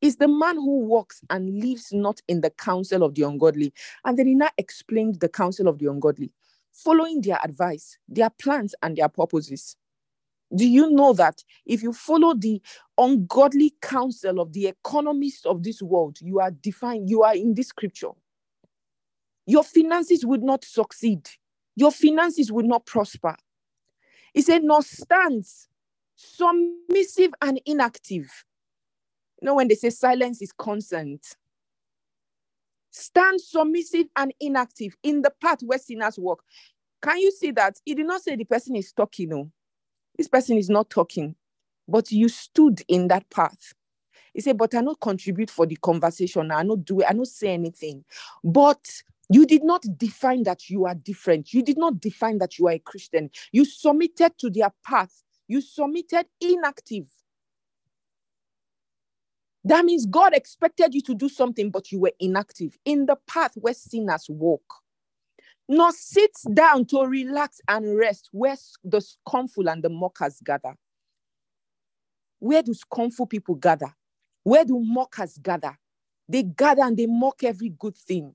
is 0.01 0.17
the 0.17 0.28
man 0.28 0.55
who 0.55 0.80
walks 0.80 1.21
and 1.30 1.61
lives 1.63 1.89
not 1.91 2.21
in 2.28 2.41
the 2.41 2.49
counsel 2.49 3.03
of 3.03 3.15
the 3.15 3.23
ungodly. 3.23 3.73
And 4.03 4.17
then 4.17 4.28
he 4.28 4.36
now 4.36 4.49
explained 4.57 5.19
the 5.19 5.30
counsel 5.30 5.67
of 5.67 5.80
the 5.80 5.88
ungodly, 5.88 6.32
following 6.73 7.21
their 7.21 7.39
advice, 7.43 7.97
their 8.07 8.30
plans, 8.30 8.76
and 8.82 8.97
their 8.97 9.09
purposes. 9.09 9.78
Do 10.53 10.67
you 10.67 10.91
know 10.91 11.13
that 11.13 11.43
if 11.65 11.81
you 11.81 11.91
follow 11.93 12.33
the 12.35 12.61
ungodly 12.97 13.73
counsel 13.81 14.39
of 14.39 14.53
the 14.53 14.67
economists 14.67 15.45
of 15.45 15.63
this 15.63 15.81
world, 15.81 16.17
you 16.21 16.39
are 16.39 16.51
defined, 16.51 17.09
you 17.09 17.23
are 17.23 17.35
in 17.35 17.53
this 17.53 17.69
scripture. 17.69 18.11
Your 19.47 19.63
finances 19.63 20.25
would 20.25 20.43
not 20.43 20.63
succeed, 20.63 21.27
your 21.75 21.91
finances 21.91 22.51
would 22.51 22.65
not 22.65 22.85
prosper. 22.85 23.35
He 24.33 24.41
said, 24.41 24.63
Nor 24.63 24.81
stands 24.81 25.67
submissive 26.15 27.31
and 27.41 27.59
inactive. 27.65 28.45
You 29.41 29.47
know, 29.47 29.55
when 29.55 29.67
they 29.67 29.75
say 29.75 29.89
silence 29.89 30.41
is 30.41 30.51
consent, 30.51 31.25
stand 32.91 33.41
submissive 33.41 34.07
and 34.15 34.33
inactive 34.39 34.95
in 35.03 35.21
the 35.21 35.31
path 35.41 35.59
where 35.63 35.79
sinners 35.79 36.17
walk. 36.17 36.43
Can 37.01 37.17
you 37.19 37.31
see 37.31 37.51
that? 37.51 37.77
He 37.85 37.93
did 37.93 38.07
not 38.07 38.21
say 38.21 38.35
the 38.35 38.45
person 38.45 38.75
is 38.75 38.91
talking, 38.91 39.29
no. 39.29 39.51
This 40.18 40.28
person 40.28 40.57
is 40.57 40.70
not 40.70 40.89
talking, 40.89 41.36
but 41.88 42.11
you 42.11 42.30
stood 42.30 42.82
in 42.88 43.07
that 43.09 43.30
path. 43.30 43.74
He 44.34 44.41
said, 44.41 44.57
But 44.57 44.76
I 44.76 44.82
not 44.82 44.99
contribute 45.01 45.49
for 45.49 45.66
the 45.66 45.78
conversation. 45.78 46.51
I 46.51 46.63
not 46.63 46.86
do 46.86 47.01
it, 47.01 47.07
I 47.09 47.13
not 47.13 47.28
say 47.28 47.49
anything. 47.49 48.03
But 48.43 48.86
you 49.30 49.45
did 49.45 49.63
not 49.63 49.86
define 49.97 50.43
that 50.43 50.70
you 50.70 50.86
are 50.86 50.95
different. 50.95 51.53
You 51.53 51.63
did 51.63 51.78
not 51.78 51.99
define 51.99 52.38
that 52.39 52.59
you 52.59 52.68
are 52.68 52.74
a 52.74 52.80
Christian. 52.80 53.30
You 53.51 53.66
submitted 53.66 54.34
to 54.39 54.49
their 54.49 54.72
path. 54.86 55.24
You 55.47 55.61
submitted 55.61 56.28
inactive. 56.41 57.07
That 59.66 59.86
means 59.86 60.05
God 60.05 60.34
expected 60.34 60.93
you 60.95 61.01
to 61.01 61.16
do 61.16 61.30
something, 61.30 61.72
but 61.72 61.91
you 61.91 61.99
were 61.99 62.13
inactive 62.20 62.78
in 62.86 63.05
the 63.07 63.18
path 63.28 63.51
where 63.55 63.74
sinners 63.76 64.26
walk. 64.30 64.63
Not 65.68 65.95
sit 65.95 66.32
down 66.53 66.86
to 66.88 67.01
relax 67.05 67.59
and 67.68 67.97
rest 67.97 68.30
where 68.32 68.55
the 68.84 69.01
scornful 69.01 69.70
and 69.70 69.84
the 69.84 69.89
mockers 69.89 70.39
gather. 70.43 70.76
Where 72.39 72.61
do 72.61 72.74
scornful 72.74 73.26
people 73.28 73.55
gather? 73.55 73.93
Where 74.43 74.63
do 74.63 74.80
mockers 74.80 75.38
gather? 75.39 75.78
They 76.30 76.43
gather 76.43 76.84
and 76.84 76.95
they 76.97 77.07
mock 77.07 77.43
every 77.43 77.70
good 77.70 77.97
thing. 77.97 78.34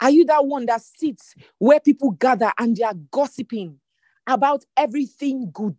Are 0.00 0.10
you 0.10 0.24
that 0.26 0.44
one 0.46 0.66
that 0.66 0.82
sits 0.82 1.34
where 1.58 1.80
people 1.80 2.12
gather 2.12 2.52
and 2.58 2.76
they 2.76 2.84
are 2.84 2.94
gossiping 3.10 3.78
about 4.26 4.64
everything 4.76 5.50
good? 5.52 5.76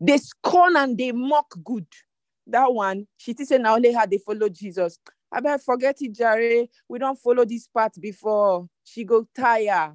They 0.00 0.18
scorn 0.18 0.76
and 0.76 0.96
they 0.98 1.12
mock 1.12 1.54
good. 1.64 1.86
That 2.46 2.72
one, 2.72 3.06
she 3.16 3.34
said 3.34 3.62
now 3.62 3.76
only 3.76 3.92
had 3.92 4.10
they 4.10 4.18
follow 4.18 4.48
Jesus. 4.48 4.98
I 5.34 5.40
better 5.40 5.62
forget 5.62 5.96
it, 6.00 6.12
Jerry. 6.14 6.70
We 6.88 7.00
don't 7.00 7.18
follow 7.18 7.44
this 7.44 7.66
part 7.66 7.92
before. 8.00 8.68
She 8.84 9.02
go 9.04 9.26
tire. 9.36 9.94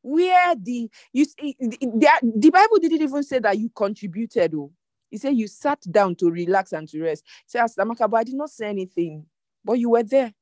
Where 0.00 0.54
the 0.54 0.88
you 1.12 1.24
see 1.24 1.56
the, 1.58 2.32
the 2.36 2.50
Bible 2.50 2.78
didn't 2.80 3.02
even 3.02 3.22
say 3.24 3.40
that 3.40 3.58
you 3.58 3.68
contributed. 3.74 4.54
Oh, 4.54 4.70
he 5.10 5.18
said 5.18 5.34
you 5.36 5.48
sat 5.48 5.80
down 5.90 6.14
to 6.16 6.30
relax 6.30 6.72
and 6.72 6.88
to 6.90 7.02
rest. 7.02 7.24
Say, 7.46 7.58
Astamaka, 7.58 8.08
but 8.08 8.18
I 8.18 8.24
did 8.24 8.34
not 8.34 8.50
say 8.50 8.68
anything. 8.68 9.26
But 9.64 9.74
you 9.80 9.90
were 9.90 10.02
there. 10.04 10.32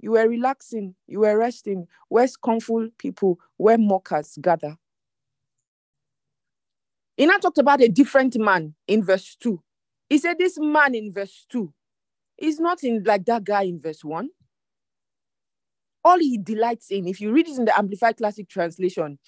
You 0.00 0.12
were 0.12 0.28
relaxing. 0.28 0.96
You 1.06 1.20
were 1.20 1.38
resting. 1.38 1.86
Where 2.08 2.26
scornful 2.26 2.88
people, 2.98 3.38
where 3.56 3.78
mockers 3.78 4.36
gather. 4.40 4.76
He 7.16 7.26
now 7.26 7.36
talked 7.36 7.58
about 7.58 7.82
a 7.82 7.88
different 7.88 8.36
man 8.38 8.74
in 8.88 9.04
verse 9.04 9.36
2. 9.40 9.62
He 10.08 10.18
said, 10.18 10.38
This 10.38 10.58
man 10.58 10.94
in 10.94 11.12
verse 11.12 11.46
2 11.50 11.72
is 12.40 12.60
not 12.60 12.82
in 12.82 13.02
like 13.04 13.24
that 13.26 13.44
guy 13.44 13.62
in 13.62 13.80
verse 13.80 14.04
1. 14.04 14.28
All 16.04 16.18
he 16.18 16.38
delights 16.38 16.90
in, 16.90 17.06
if 17.06 17.20
you 17.20 17.32
read 17.32 17.48
it 17.48 17.58
in 17.58 17.66
the 17.66 17.78
Amplified 17.78 18.16
Classic 18.16 18.48
Translation, 18.48 19.18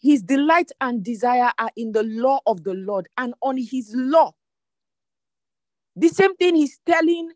his 0.00 0.22
delight 0.22 0.70
and 0.80 1.02
desire 1.02 1.52
are 1.58 1.70
in 1.76 1.92
the 1.92 2.02
law 2.02 2.40
of 2.46 2.64
the 2.64 2.74
Lord 2.74 3.08
and 3.18 3.34
on 3.42 3.56
his 3.58 3.92
law. 3.94 4.32
The 5.96 6.08
same 6.08 6.36
thing 6.36 6.56
he's 6.56 6.80
telling 6.86 7.32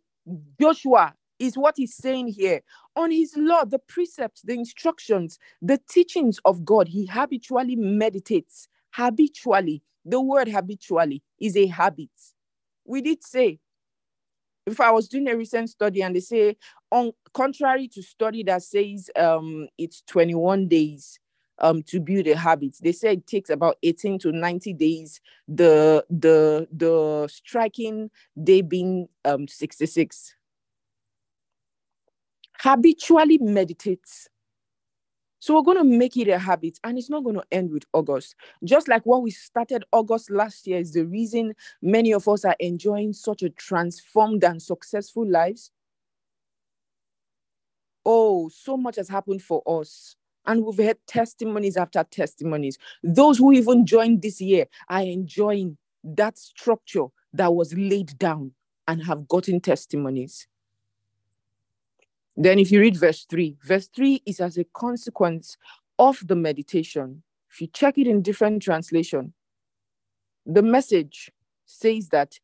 Joshua 0.60 1.14
is 1.38 1.58
what 1.58 1.74
he's 1.76 1.96
saying 1.96 2.28
here. 2.28 2.62
On 2.96 3.10
his 3.10 3.34
law, 3.36 3.64
the 3.64 3.78
precepts, 3.78 4.42
the 4.42 4.54
instructions, 4.54 5.38
the 5.60 5.80
teachings 5.90 6.40
of 6.44 6.64
God, 6.64 6.88
he 6.88 7.06
habitually 7.06 7.76
meditates. 7.76 8.68
Habitually. 8.92 9.82
The 10.04 10.20
word 10.20 10.48
habitually 10.48 11.22
is 11.40 11.56
a 11.56 11.66
habit. 11.66 12.10
We 12.84 13.02
did 13.02 13.24
say, 13.24 13.58
if 14.66 14.80
I 14.80 14.90
was 14.90 15.08
doing 15.08 15.28
a 15.28 15.36
recent 15.36 15.70
study 15.70 16.02
and 16.02 16.14
they 16.16 16.20
say, 16.20 16.56
on 16.90 17.12
contrary 17.32 17.88
to 17.88 18.02
study 18.02 18.42
that 18.44 18.62
says 18.62 19.10
um, 19.16 19.68
it's 19.78 20.02
21 20.06 20.68
days 20.68 21.18
um, 21.58 21.82
to 21.84 22.00
build 22.00 22.26
a 22.26 22.36
habit, 22.36 22.76
they 22.82 22.92
say 22.92 23.12
it 23.12 23.26
takes 23.26 23.50
about 23.50 23.76
18 23.82 24.18
to 24.20 24.32
90 24.32 24.72
days. 24.74 25.20
The 25.46 26.04
the 26.08 26.66
the 26.72 27.28
striking 27.30 28.10
day 28.42 28.62
being 28.62 29.08
um, 29.24 29.46
66. 29.48 30.36
Habitually 32.60 33.38
meditates 33.38 34.28
so 35.44 35.54
we're 35.54 35.60
going 35.60 35.76
to 35.76 35.84
make 35.84 36.16
it 36.16 36.26
a 36.28 36.38
habit 36.38 36.80
and 36.84 36.96
it's 36.96 37.10
not 37.10 37.22
going 37.22 37.36
to 37.36 37.44
end 37.52 37.70
with 37.70 37.84
August. 37.92 38.34
Just 38.64 38.88
like 38.88 39.04
what 39.04 39.20
we 39.22 39.30
started 39.30 39.84
August 39.92 40.30
last 40.30 40.66
year 40.66 40.78
is 40.78 40.94
the 40.94 41.04
reason 41.04 41.54
many 41.82 42.14
of 42.14 42.26
us 42.26 42.46
are 42.46 42.56
enjoying 42.60 43.12
such 43.12 43.42
a 43.42 43.50
transformed 43.50 44.42
and 44.42 44.62
successful 44.62 45.30
lives. 45.30 45.70
Oh, 48.06 48.48
so 48.48 48.78
much 48.78 48.96
has 48.96 49.10
happened 49.10 49.42
for 49.42 49.62
us. 49.66 50.16
And 50.46 50.64
we've 50.64 50.78
had 50.78 50.96
testimonies 51.06 51.76
after 51.76 52.02
testimonies. 52.04 52.78
Those 53.02 53.36
who 53.36 53.52
even 53.52 53.84
joined 53.84 54.22
this 54.22 54.40
year 54.40 54.64
are 54.88 55.02
enjoying 55.02 55.76
that 56.04 56.38
structure 56.38 57.08
that 57.34 57.54
was 57.54 57.74
laid 57.74 58.18
down 58.18 58.52
and 58.88 59.02
have 59.02 59.28
gotten 59.28 59.60
testimonies. 59.60 60.48
Then, 62.36 62.58
if 62.58 62.72
you 62.72 62.80
read 62.80 62.96
verse 62.96 63.24
3, 63.30 63.58
verse 63.62 63.88
3 63.94 64.22
is 64.26 64.40
as 64.40 64.58
a 64.58 64.64
consequence 64.64 65.56
of 65.98 66.18
the 66.26 66.34
meditation. 66.34 67.22
If 67.50 67.60
you 67.60 67.68
check 67.68 67.98
it 67.98 68.08
in 68.08 68.22
different 68.22 68.62
translation, 68.62 69.32
the 70.44 70.62
message 70.62 71.30
says 71.66 72.08
that 72.08 72.38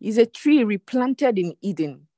is 0.00 0.18
a 0.18 0.26
tree 0.26 0.64
replanted 0.64 1.38
in 1.38 1.54
Eden. 1.62 2.08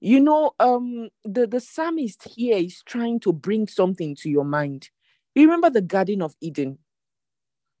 You 0.00 0.20
know, 0.20 0.52
um, 0.60 1.08
the, 1.24 1.46
the 1.46 1.60
psalmist 1.60 2.28
here 2.36 2.56
is 2.56 2.82
trying 2.84 3.20
to 3.20 3.32
bring 3.32 3.66
something 3.66 4.14
to 4.16 4.30
your 4.30 4.44
mind. 4.44 4.90
You 5.34 5.42
remember 5.42 5.70
the 5.70 5.82
Garden 5.82 6.22
of 6.22 6.34
Eden? 6.40 6.78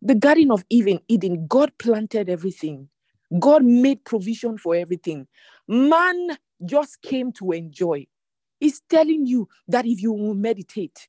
The 0.02 0.14
Garden 0.14 0.50
of 0.50 0.64
Eden, 0.68 1.00
Eden, 1.08 1.46
God 1.46 1.72
planted 1.78 2.28
everything. 2.28 2.88
God 3.38 3.64
made 3.64 4.04
provision 4.04 4.56
for 4.58 4.74
everything. 4.74 5.26
Man 5.66 6.36
just 6.64 7.02
came 7.02 7.32
to 7.32 7.52
enjoy. 7.52 8.06
Is 8.60 8.80
telling 8.88 9.26
you 9.26 9.48
that 9.68 9.86
if 9.86 10.00
you 10.02 10.12
will 10.12 10.34
meditate, 10.34 11.08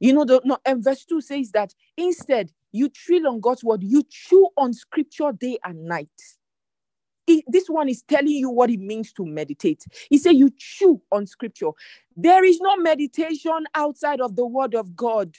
you 0.00 0.12
know, 0.12 0.24
the 0.24 0.40
no, 0.44 0.58
and 0.64 0.82
verse 0.82 1.04
2 1.04 1.20
says 1.20 1.50
that 1.52 1.74
instead 1.96 2.50
you 2.72 2.88
trill 2.88 3.28
on 3.28 3.40
God's 3.40 3.62
word, 3.62 3.82
you 3.82 4.02
chew 4.08 4.48
on 4.56 4.72
scripture 4.72 5.32
day 5.32 5.58
and 5.64 5.84
night. 5.84 6.08
It, 7.26 7.44
this 7.46 7.68
one 7.68 7.88
is 7.88 8.02
telling 8.02 8.28
you 8.28 8.50
what 8.50 8.70
it 8.70 8.80
means 8.80 9.12
to 9.12 9.24
meditate. 9.24 9.84
He 10.08 10.18
said, 10.18 10.32
You 10.32 10.50
chew 10.56 11.00
on 11.12 11.26
scripture. 11.26 11.70
There 12.16 12.44
is 12.44 12.60
no 12.60 12.76
meditation 12.76 13.66
outside 13.74 14.20
of 14.20 14.34
the 14.36 14.46
word 14.46 14.74
of 14.74 14.96
God. 14.96 15.36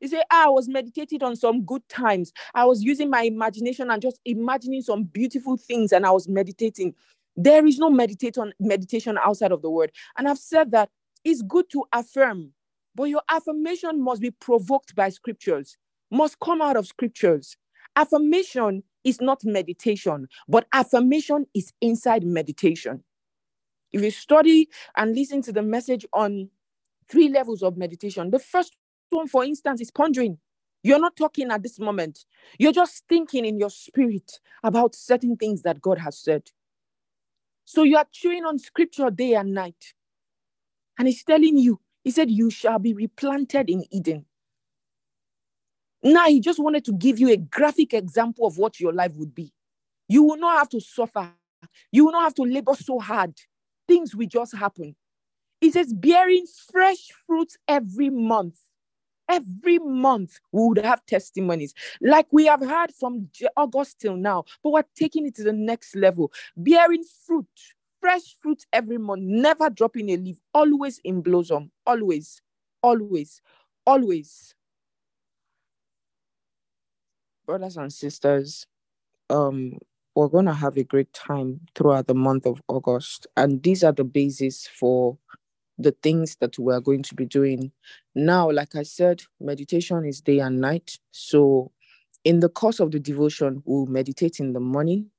He 0.00 0.08
said, 0.08 0.24
ah, 0.30 0.46
I 0.46 0.48
was 0.48 0.68
meditating 0.68 1.22
on 1.22 1.36
some 1.36 1.62
good 1.62 1.86
times. 1.88 2.32
I 2.54 2.64
was 2.64 2.82
using 2.82 3.10
my 3.10 3.22
imagination 3.22 3.90
and 3.90 4.00
just 4.00 4.18
imagining 4.24 4.82
some 4.82 5.04
beautiful 5.04 5.56
things, 5.56 5.92
and 5.92 6.06
I 6.06 6.10
was 6.10 6.26
meditating. 6.26 6.94
There 7.36 7.66
is 7.66 7.78
no 7.78 7.90
meditation 7.90 8.52
meditation 8.60 9.18
outside 9.22 9.52
of 9.52 9.62
the 9.62 9.70
word. 9.70 9.92
And 10.18 10.28
I've 10.28 10.38
said 10.38 10.72
that 10.72 10.90
it's 11.24 11.42
good 11.42 11.70
to 11.70 11.84
affirm, 11.92 12.52
but 12.94 13.04
your 13.04 13.22
affirmation 13.30 14.02
must 14.02 14.22
be 14.22 14.30
provoked 14.30 14.94
by 14.94 15.10
scriptures, 15.10 15.76
must 16.10 16.38
come 16.40 16.62
out 16.62 16.76
of 16.76 16.86
scriptures. 16.86 17.56
Affirmation 17.96 18.82
is 19.04 19.20
not 19.20 19.44
meditation, 19.44 20.28
but 20.48 20.66
affirmation 20.72 21.46
is 21.54 21.72
inside 21.80 22.24
meditation. 22.24 23.02
If 23.92 24.02
you 24.02 24.10
study 24.10 24.68
and 24.96 25.14
listen 25.14 25.42
to 25.42 25.52
the 25.52 25.62
message 25.62 26.06
on 26.12 26.50
three 27.10 27.28
levels 27.28 27.62
of 27.62 27.76
meditation, 27.76 28.30
the 28.30 28.38
first 28.38 28.76
one, 29.10 29.28
for 29.28 29.44
instance, 29.44 29.80
is 29.80 29.90
pondering. 29.90 30.38
You're 30.82 31.00
not 31.00 31.16
talking 31.16 31.50
at 31.50 31.62
this 31.62 31.78
moment. 31.78 32.24
You're 32.58 32.72
just 32.72 33.04
thinking 33.08 33.44
in 33.44 33.58
your 33.58 33.70
spirit 33.70 34.40
about 34.62 34.94
certain 34.94 35.36
things 35.36 35.62
that 35.62 35.80
God 35.80 35.98
has 35.98 36.18
said. 36.18 36.50
So 37.64 37.82
you 37.82 37.96
are 37.96 38.06
chewing 38.10 38.44
on 38.44 38.58
scripture 38.58 39.10
day 39.10 39.34
and 39.34 39.54
night. 39.54 39.94
And 40.98 41.08
he's 41.08 41.24
telling 41.24 41.56
you, 41.56 41.80
he 42.04 42.10
said, 42.10 42.30
You 42.30 42.50
shall 42.50 42.78
be 42.78 42.92
replanted 42.94 43.70
in 43.70 43.84
Eden. 43.90 44.26
Now, 46.02 46.26
he 46.26 46.40
just 46.40 46.58
wanted 46.58 46.84
to 46.86 46.92
give 46.92 47.18
you 47.18 47.30
a 47.30 47.36
graphic 47.36 47.92
example 47.92 48.46
of 48.46 48.58
what 48.58 48.80
your 48.80 48.92
life 48.92 49.12
would 49.16 49.34
be. 49.34 49.52
You 50.08 50.22
will 50.22 50.38
not 50.38 50.58
have 50.58 50.68
to 50.70 50.80
suffer, 50.80 51.30
you 51.92 52.04
will 52.04 52.12
not 52.12 52.24
have 52.24 52.34
to 52.36 52.42
labor 52.42 52.74
so 52.74 52.98
hard. 52.98 53.34
Things 53.86 54.14
will 54.14 54.26
just 54.26 54.56
happen. 54.56 54.96
He 55.60 55.70
says, 55.70 55.92
bearing 55.92 56.46
fresh 56.72 57.10
fruits 57.26 57.56
every 57.68 58.08
month. 58.08 58.56
Every 59.30 59.78
month 59.78 60.40
we 60.52 60.66
would 60.66 60.84
have 60.84 61.06
testimonies 61.06 61.72
like 62.00 62.26
we 62.32 62.46
have 62.46 62.60
heard 62.60 62.92
from 62.92 63.28
August 63.56 64.00
till 64.00 64.16
now, 64.16 64.44
but 64.62 64.70
we're 64.70 64.84
taking 64.96 65.26
it 65.26 65.36
to 65.36 65.44
the 65.44 65.52
next 65.52 65.94
level, 65.94 66.32
bearing 66.56 67.04
fruit, 67.26 67.46
fresh 68.00 68.36
fruit 68.42 68.64
every 68.72 68.98
month, 68.98 69.22
never 69.22 69.70
dropping 69.70 70.10
a 70.10 70.16
leaf, 70.16 70.38
always 70.52 70.98
in 71.04 71.20
blossom, 71.22 71.70
always, 71.86 72.42
always, 72.82 73.40
always. 73.86 74.54
brothers 77.50 77.76
and 77.76 77.92
sisters, 77.92 78.64
um, 79.28 79.76
we're 80.14 80.28
going 80.28 80.46
to 80.46 80.52
have 80.52 80.76
a 80.76 80.84
great 80.84 81.12
time 81.12 81.58
throughout 81.74 82.06
the 82.06 82.14
month 82.14 82.46
of 82.46 82.62
August. 82.68 83.26
And 83.36 83.60
these 83.60 83.82
are 83.82 83.90
the 83.90 84.04
basis 84.04 84.68
for 84.68 85.18
the 85.82 85.94
things 86.02 86.36
that 86.40 86.58
we're 86.58 86.80
going 86.80 87.02
to 87.04 87.14
be 87.14 87.24
doing. 87.24 87.72
Now, 88.14 88.50
like 88.50 88.74
I 88.76 88.82
said, 88.82 89.22
meditation 89.40 90.04
is 90.04 90.20
day 90.20 90.40
and 90.40 90.60
night. 90.60 90.98
So, 91.12 91.72
in 92.24 92.40
the 92.40 92.48
course 92.48 92.80
of 92.80 92.90
the 92.90 93.00
devotion, 93.00 93.62
we'll 93.64 93.86
meditate 93.86 94.40
in 94.40 94.52
the 94.52 94.60
morning. 94.60 95.10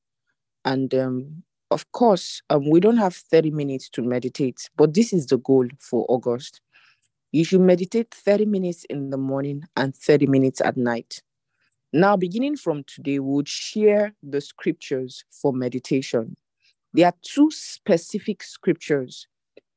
And 0.64 0.94
um, 0.94 1.44
of 1.72 1.92
course, 1.92 2.42
um, 2.50 2.70
we 2.70 2.80
don't 2.80 2.98
have 2.98 3.16
30 3.16 3.52
minutes 3.52 3.90
to 3.92 4.02
meditate, 4.04 4.70
but 4.76 4.94
this 4.94 5.14
is 5.14 5.26
the 5.28 5.38
goal 5.38 5.68
for 5.80 6.06
August. 6.10 6.62
You 7.32 7.46
should 7.46 7.62
meditate 7.62 8.14
30 8.14 8.46
minutes 8.46 8.86
in 8.90 9.10
the 9.10 9.18
morning 9.18 9.64
and 9.76 9.96
30 9.96 10.28
minutes 10.28 10.62
at 10.62 10.78
night. 10.78 11.22
Now, 11.94 12.16
beginning 12.16 12.58
from 12.58 12.84
today, 12.84 13.20
we 13.20 13.36
would 13.36 13.48
share 13.48 14.14
the 14.22 14.42
scriptures 14.42 15.26
for 15.30 15.54
meditation. 15.54 16.36
There 16.94 17.06
are 17.06 17.14
two 17.22 17.50
specific 17.52 18.44
scriptures. 18.44 19.28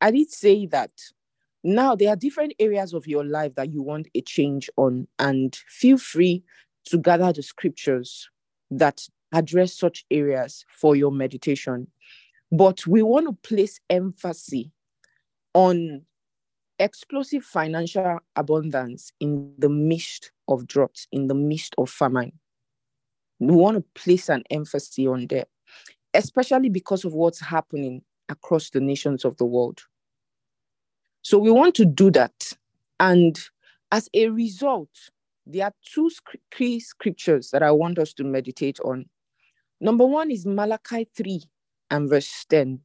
I 0.04 0.10
did 0.10 0.30
say 0.30 0.66
that 0.66 0.90
now 1.62 1.96
there 1.96 2.10
are 2.10 2.16
different 2.16 2.52
areas 2.58 2.92
of 2.92 3.06
your 3.06 3.24
life 3.24 3.54
that 3.54 3.72
you 3.72 3.80
want 3.80 4.06
a 4.14 4.20
change 4.20 4.68
on, 4.76 5.08
and 5.18 5.56
feel 5.66 5.96
free 5.96 6.44
to 6.88 6.98
gather 6.98 7.32
the 7.32 7.42
scriptures 7.42 8.28
that 8.70 9.00
address 9.32 9.72
such 9.72 10.04
areas 10.10 10.66
for 10.68 10.94
your 10.94 11.10
meditation. 11.10 11.86
But 12.52 12.86
we 12.86 13.02
want 13.02 13.28
to 13.28 13.48
place 13.48 13.80
emphasis 13.88 14.66
on 15.54 16.02
explosive 16.78 17.42
financial 17.42 18.18
abundance 18.36 19.10
in 19.20 19.54
the 19.56 19.70
midst 19.70 20.32
of 20.48 20.66
drought, 20.66 21.06
in 21.12 21.28
the 21.28 21.34
midst 21.34 21.74
of 21.78 21.88
famine. 21.88 22.32
We 23.38 23.56
want 23.56 23.78
to 23.78 23.84
place 23.98 24.28
an 24.28 24.42
emphasis 24.50 25.06
on 25.06 25.28
that, 25.28 25.48
especially 26.12 26.68
because 26.68 27.06
of 27.06 27.14
what's 27.14 27.40
happening 27.40 28.02
across 28.28 28.68
the 28.68 28.80
nations 28.80 29.24
of 29.24 29.38
the 29.38 29.46
world. 29.46 29.80
So 31.24 31.38
we 31.38 31.50
want 31.50 31.74
to 31.76 31.86
do 31.86 32.10
that. 32.10 32.52
And 33.00 33.40
as 33.90 34.10
a 34.12 34.28
result, 34.28 34.90
there 35.46 35.64
are 35.64 35.74
two 35.82 36.10
key 36.50 36.80
scriptures 36.80 37.50
that 37.50 37.62
I 37.62 37.70
want 37.70 37.98
us 37.98 38.12
to 38.14 38.24
meditate 38.24 38.78
on. 38.80 39.06
Number 39.80 40.04
one 40.04 40.30
is 40.30 40.44
Malachi 40.46 41.08
3 41.16 41.42
and 41.90 42.10
verse 42.10 42.44
10. 42.50 42.78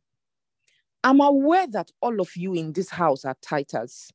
I'm 1.04 1.20
aware 1.20 1.68
that 1.68 1.92
all 2.02 2.22
of 2.22 2.36
you 2.36 2.54
in 2.54 2.72
this 2.72 2.90
house 2.90 3.26
are 3.26 3.36
tithers. 3.46 4.10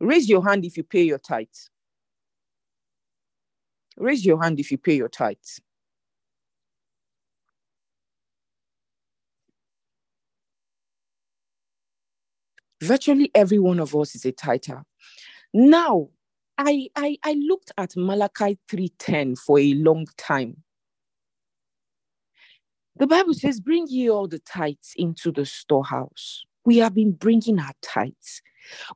Raise 0.00 0.28
your 0.28 0.46
hand 0.46 0.64
if 0.64 0.76
you 0.76 0.84
pay 0.84 1.02
your 1.02 1.18
tithes. 1.18 1.70
Raise 3.96 4.24
your 4.24 4.40
hand 4.40 4.60
if 4.60 4.70
you 4.70 4.78
pay 4.78 4.94
your 4.94 5.08
tithes. 5.08 5.60
Virtually 12.84 13.30
every 13.34 13.58
one 13.58 13.80
of 13.80 13.94
us 13.96 14.14
is 14.14 14.24
a 14.24 14.32
tither. 14.32 14.84
Now, 15.52 16.08
I, 16.58 16.88
I, 16.94 17.16
I 17.24 17.32
looked 17.32 17.72
at 17.78 17.96
Malachi 17.96 18.58
3.10 18.70 19.38
for 19.38 19.58
a 19.58 19.74
long 19.74 20.06
time. 20.16 20.62
The 22.96 23.06
Bible 23.06 23.34
says, 23.34 23.58
Bring 23.58 23.86
ye 23.88 24.08
all 24.10 24.28
the 24.28 24.38
tithes 24.38 24.92
into 24.96 25.32
the 25.32 25.46
storehouse. 25.46 26.44
We 26.64 26.78
have 26.78 26.94
been 26.94 27.12
bringing 27.12 27.58
our 27.58 27.72
tithes. 27.82 28.42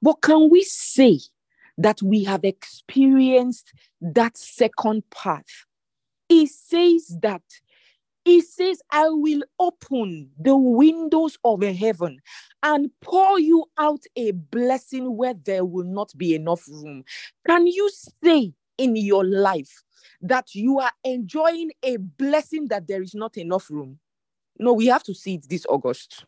But 0.01 0.23
can 0.23 0.51
we 0.51 0.63
say 0.63 1.21
that 1.79 2.03
we 2.03 2.25
have 2.25 2.45
experienced 2.45 3.73
that 4.01 4.37
second 4.37 5.03
path? 5.11 5.65
It 6.29 6.51
says 6.51 7.17
that 7.23 7.43
he 8.29 8.41
says, 8.41 8.81
I 8.91 9.09
will 9.09 9.43
open 9.59 10.31
the 10.39 10.57
windows 10.57 11.39
of 11.45 11.63
heaven 11.63 12.19
and 12.63 12.91
pour 13.01 13.39
you 13.41 13.65
out 13.79 14.03
a 14.17 14.33
blessing 14.33 15.17
where 15.17 15.35
there 15.35 15.65
will 15.65 15.87
not 15.87 16.13
be 16.17 16.35
enough 16.35 16.67
room. 16.69 17.05
Can 17.47 17.67
you 17.67 17.91
say 18.23 18.53
in 18.79 18.97
your 18.97 19.25
life 19.25 19.83
that 20.23 20.55
you 20.55 20.79
are 20.79 20.93
enjoying 21.05 21.71
a 21.83 21.97
blessing 21.97 22.69
that 22.69 22.87
there 22.87 23.03
is 23.03 23.15
not 23.15 23.37
enough 23.37 23.71
room. 23.71 23.99
No, 24.59 24.73
we 24.73 24.87
have 24.87 25.03
to 25.05 25.15
see 25.15 25.35
it 25.35 25.47
this 25.49 25.67
August. 25.69 26.25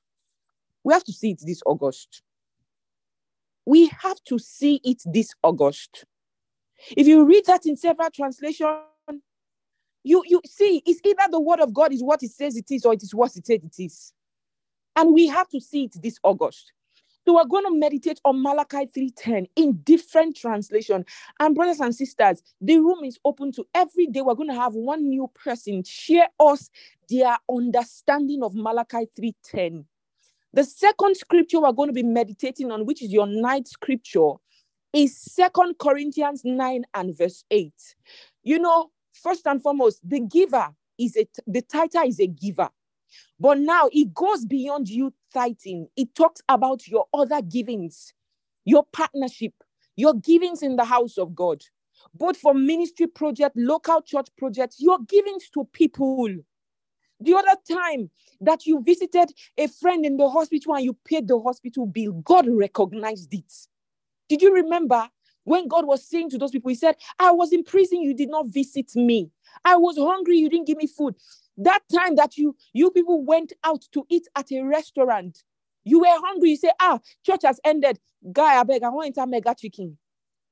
We 0.85 0.93
have 0.93 1.05
to 1.05 1.13
see 1.13 1.31
it 1.31 1.41
this 1.43 1.63
August. 1.65 2.23
We 3.65 3.87
have 3.87 4.23
to 4.25 4.39
see 4.39 4.81
it 4.85 5.03
this 5.07 5.33
August. 5.43 6.05
If 6.97 7.07
you 7.07 7.25
read 7.25 7.45
that 7.47 7.67
in 7.67 7.77
several 7.77 8.11
translations, 8.11 8.79
you, 10.05 10.23
you 10.27 10.41
see 10.47 10.83
it's 10.87 11.01
either 11.05 11.31
the 11.31 11.41
word 11.41 11.61
of 11.61 11.73
God 11.73 11.93
is 11.93 12.03
what 12.03 12.23
it 12.23 12.31
says 12.31 12.57
it 12.57 12.71
is, 12.71 12.85
or 12.85 12.95
it 12.95 13.03
is 13.03 13.15
what 13.15 13.37
it 13.37 13.47
says 13.47 13.61
it 13.63 13.83
is. 13.83 14.13
And 14.97 15.15
we 15.15 15.27
have 15.29 15.49
to 15.51 15.61
see 15.61 15.85
it 15.85 15.97
this 16.03 16.19
August. 16.23 16.73
So 17.27 17.35
we're 17.35 17.45
going 17.45 17.65
to 17.67 17.79
meditate 17.79 18.21
on 18.25 18.43
Malachi 18.43 18.87
3:10 18.87 19.47
in 19.57 19.81
different 19.85 20.37
translation. 20.37 21.05
And 21.39 21.55
brothers 21.55 21.81
and 21.81 21.95
sisters, 21.95 22.43
the 22.61 22.79
room 22.79 23.05
is 23.05 23.19
open 23.25 23.53
to 23.53 23.67
every 23.75 24.07
day. 24.07 24.23
We're 24.23 24.35
going 24.35 24.49
to 24.49 24.55
have 24.55 24.75
one 24.75 25.09
new 25.09 25.31
person 25.35 25.85
share 25.85 26.29
us 26.41 26.71
their 27.09 27.37
understanding 27.49 28.43
of 28.43 28.55
Malachi 28.55 29.07
3:10. 29.19 29.85
The 30.53 30.65
second 30.65 31.17
scripture 31.17 31.61
we're 31.61 31.73
going 31.73 31.91
to 31.91 31.93
be 31.93 32.03
meditating 32.03 32.73
on, 32.73 32.87
which 32.87 33.03
is 33.03 33.13
your 33.13 33.27
night 33.27 33.69
scripture, 33.69 34.33
is 34.93 35.17
Second 35.17 35.79
Corinthians 35.79 36.43
9 36.45 36.85
and 36.95 37.17
verse 37.17 37.45
8. 37.51 37.73
You 38.43 38.59
know, 38.59 38.91
first 39.23 39.47
and 39.47 39.63
foremost, 39.63 40.01
the 40.09 40.21
giver 40.21 40.69
is 40.99 41.17
a 41.17 41.27
the 41.47 41.63
tither 41.63 42.03
is 42.07 42.21
a 42.21 42.27
giver. 42.27 42.69
But 43.39 43.59
now 43.59 43.89
it 43.93 44.15
goes 44.15 44.45
beyond 44.45 44.89
you 44.89 45.13
tithing. 45.33 45.89
It 45.97 46.15
talks 46.15 46.43
about 46.49 46.87
your 46.87 47.07
other 47.13 47.43
givings, 47.43 48.13
your 48.65 48.85
partnership, 48.93 49.53
your 49.97 50.15
givings 50.15 50.63
in 50.63 50.77
the 50.77 50.85
house 50.85 51.19
of 51.19 51.35
God, 51.35 51.63
both 52.15 52.37
for 52.37 52.55
ministry 52.55 53.07
project, 53.07 53.57
local 53.57 54.03
church 54.03 54.29
projects, 54.37 54.77
your 54.81 54.99
givings 55.09 55.49
to 55.51 55.65
people. 55.73 56.29
The 57.21 57.35
other 57.35 57.57
time 57.71 58.11
that 58.41 58.65
you 58.67 58.83
visited 58.83 59.31
a 59.59 59.69
friend 59.69 60.07
in 60.07 60.17
the 60.17 60.29
hospital 60.29 60.75
and 60.75 60.85
you 60.85 60.97
paid 61.05 61.29
the 61.29 61.39
hospital 61.39 61.87
bill, 61.87 62.13
God 62.13 62.47
recognized 62.49 63.33
it. 63.35 63.53
Did 64.29 64.43
you 64.43 64.55
remember 64.55 65.09
when 65.45 65.69
God 65.69 65.87
was 65.87 66.07
saying 66.07 66.31
to 66.31 66.39
those 66.39 66.51
people, 66.51 66.69
He 66.69 66.75
said, 66.75 66.97
I 67.19 67.31
was 67.31 67.53
in 67.53 67.65
prison, 67.65 68.03
you 68.03 68.15
did 68.15 68.31
not 68.31 68.47
visit 68.49 68.95
me. 68.95 69.31
I 69.65 69.77
was 69.77 69.97
hungry, 69.97 70.37
you 70.37 70.49
didn't 70.49 70.67
give 70.67 70.79
me 70.79 70.87
food. 70.87 71.15
That 71.57 71.81
time 71.93 72.17
that 72.17 72.37
you 72.37 72.57
you 72.73 72.91
people 72.91 73.25
went 73.25 73.53
out 73.65 73.83
to 73.93 74.05
eat 74.09 74.27
at 74.37 74.51
a 74.53 74.63
restaurant, 74.63 75.43
you 75.85 76.01
were 76.01 76.07
hungry. 76.09 76.51
You 76.51 76.57
say, 76.57 76.71
ah, 76.81 76.99
church 77.25 77.41
has 77.45 77.61
ended. 77.65 77.99
Guy, 78.33 78.61
I 78.61 78.63
beg, 78.65 78.83
I 78.83 78.89
want 78.91 79.15
to 79.15 79.27
mega 79.27 79.55
chicken. 79.55 79.97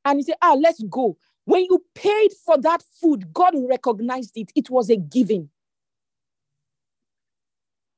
And 0.05 0.19
you 0.19 0.25
say, 0.25 0.35
ah, 0.41 0.55
let's 0.55 0.83
go. 0.89 1.17
When 1.45 1.65
you 1.65 1.85
paid 1.95 2.31
for 2.45 2.59
that 2.59 2.83
food, 3.01 3.33
God 3.33 3.55
recognized 3.57 4.37
it. 4.37 4.51
It 4.55 4.71
was 4.71 4.91
a 4.91 4.97
giving. 4.97 5.49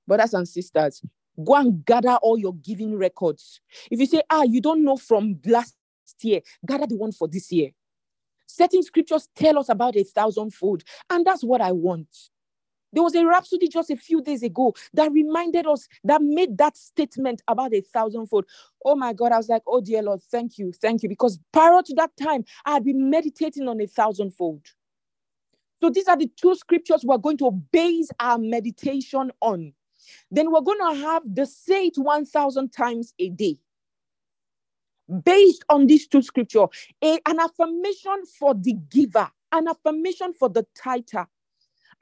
Brothers 0.07 0.35
and 0.35 0.49
sisters, 0.49 1.03
go 1.45 1.55
and 1.55 1.85
gather 1.85 2.15
all 2.23 2.39
your 2.39 2.55
giving 2.55 2.97
records. 2.97 3.61
If 3.91 4.01
you 4.01 4.07
say, 4.07 4.23
ah, 4.31 4.43
you 4.43 4.61
don't 4.61 4.85
know 4.85 4.97
from 4.97 5.41
last 5.47 5.77
year, 6.25 6.41
gather 6.67 6.87
the 6.87 6.97
one 6.97 7.13
for 7.13 7.29
this 7.29 7.51
year. 7.53 7.71
Certain 8.47 8.83
scriptures 8.83 9.29
tell 9.37 9.59
us 9.59 9.69
about 9.69 9.97
a 9.97 10.05
thousandfold, 10.05 10.83
and 11.09 11.25
that's 11.25 11.45
what 11.45 11.61
I 11.61 11.73
want. 11.73 12.09
There 12.93 13.03
was 13.03 13.15
a 13.15 13.25
rhapsody 13.25 13.69
just 13.69 13.91
a 13.91 13.97
few 13.97 14.21
days 14.21 14.43
ago 14.43 14.75
that 14.95 15.13
reminded 15.13 15.67
us, 15.67 15.87
that 16.05 16.23
made 16.23 16.59
that 16.59 16.77
statement 16.77 17.43
about 17.47 17.73
a 17.73 17.81
thousandfold. 17.81 18.47
Oh 18.85 18.97
my 18.97 19.13
God, 19.13 19.33
I 19.33 19.37
was 19.37 19.49
like, 19.49 19.63
oh 19.67 19.81
dear 19.81 20.03
Lord, 20.03 20.23
thank 20.25 20.59
you, 20.59 20.73
thank 20.73 21.03
you. 21.03 21.09
Because 21.09 21.39
prior 21.53 21.83
to 21.83 21.95
that 21.95 22.11
time, 22.21 22.45
I 22.65 22.73
had 22.73 22.85
been 22.85 23.09
meditating 23.09 23.69
on 23.69 23.81
a 23.81 23.87
thousandfold. 23.87 24.67
So 25.81 25.89
these 25.89 26.09
are 26.09 26.17
the 26.17 26.31
two 26.37 26.55
scriptures 26.57 27.05
we're 27.05 27.17
going 27.19 27.39
to 27.39 27.51
base 27.51 28.09
our 28.19 28.39
meditation 28.39 29.31
on. 29.41 29.73
Then 30.31 30.51
we're 30.51 30.61
going 30.61 30.81
to 30.81 31.01
have 31.07 31.23
the 31.33 31.47
say 31.47 31.87
it 31.87 31.95
1,000 31.97 32.73
times 32.73 33.15
a 33.19 33.31
day. 33.31 33.59
Based 35.25 35.65
on 35.69 35.87
these 35.87 36.07
two 36.07 36.23
scriptures, 36.23 36.69
a, 37.03 37.19
an 37.27 37.41
affirmation 37.41 38.25
for 38.39 38.55
the 38.55 38.75
giver, 38.91 39.29
an 39.53 39.69
affirmation 39.69 40.33
for 40.33 40.49
the 40.49 40.67
tither, 40.75 41.27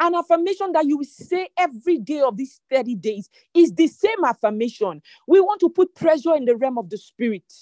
an 0.00 0.14
affirmation 0.14 0.72
that 0.72 0.86
you 0.86 0.98
will 0.98 1.04
say 1.04 1.48
every 1.58 1.98
day 1.98 2.20
of 2.20 2.36
these 2.36 2.60
30 2.70 2.94
days 2.96 3.28
is 3.54 3.72
the 3.72 3.86
same 3.86 4.24
affirmation. 4.24 5.02
We 5.26 5.40
want 5.40 5.60
to 5.60 5.70
put 5.70 5.94
pressure 5.94 6.34
in 6.34 6.44
the 6.44 6.56
realm 6.56 6.78
of 6.78 6.90
the 6.90 6.98
spirit. 6.98 7.52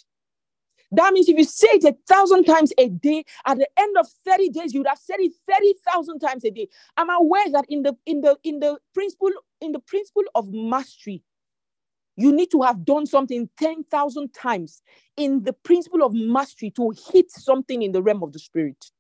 That 0.93 1.13
means 1.13 1.29
if 1.29 1.37
you 1.37 1.45
say 1.45 1.69
it 1.73 1.85
a 1.85 1.97
thousand 2.09 2.45
times 2.45 2.73
a 2.79 2.89
day, 2.89 3.25
at 3.47 3.59
the 3.59 3.69
end 3.77 3.97
of 3.99 4.07
30 4.25 4.51
days, 4.51 4.73
you 4.73 4.81
would 4.81 4.87
have 4.87 4.99
said 4.99 5.17
it 5.19 5.33
30,000 5.51 6.21
times 6.21 6.45
a 6.45 6.51
day. 6.51 6.69
I'm 6.97 7.11
aware 7.11 7.51
that 7.53 7.65
in 7.69 7.83
the 7.83 7.97
in 8.07 8.21
the 8.21 8.37
in 8.45 8.61
the 8.61 8.79
principle 8.95 9.31
in 9.61 9.73
the 9.73 9.81
principle 9.81 10.23
of 10.35 10.53
mastery, 10.53 11.23
you 12.17 12.33
need 12.33 12.51
to 12.51 12.62
have 12.62 12.85
done 12.85 13.07
something 13.07 13.49
10,000 13.59 14.33
times 14.35 14.83
in 15.17 15.45
the 15.45 15.53
principle 15.53 16.03
of 16.03 16.14
mastery 16.14 16.71
to 16.71 16.93
hit 17.12 17.31
something 17.31 17.83
in 17.83 17.93
the 17.93 18.03
realm 18.03 18.23
of 18.23 18.33
the 18.33 18.39
spirit. 18.39 18.91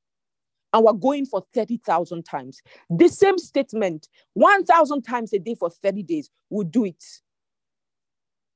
and 0.72 0.84
we're 0.84 0.92
going 0.92 1.24
for 1.24 1.42
30,000 1.54 2.24
times. 2.24 2.60
The 2.90 3.08
same 3.08 3.38
statement, 3.38 4.08
1,000 4.34 5.02
times 5.02 5.32
a 5.32 5.38
day 5.38 5.54
for 5.54 5.70
30 5.70 6.02
days, 6.02 6.30
we'll 6.50 6.66
do 6.66 6.84
it. 6.84 7.02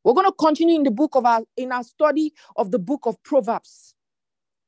We're 0.05 0.15
going 0.15 0.27
to 0.27 0.33
continue 0.33 0.77
in 0.77 0.83
the 0.83 0.91
book 0.91 1.15
of 1.15 1.25
our 1.25 1.43
in 1.57 1.73
our 1.73 1.83
study 1.83 2.33
of 2.57 2.71
the 2.71 2.79
book 2.79 3.07
of 3.07 3.23
Proverbs. 3.23 3.95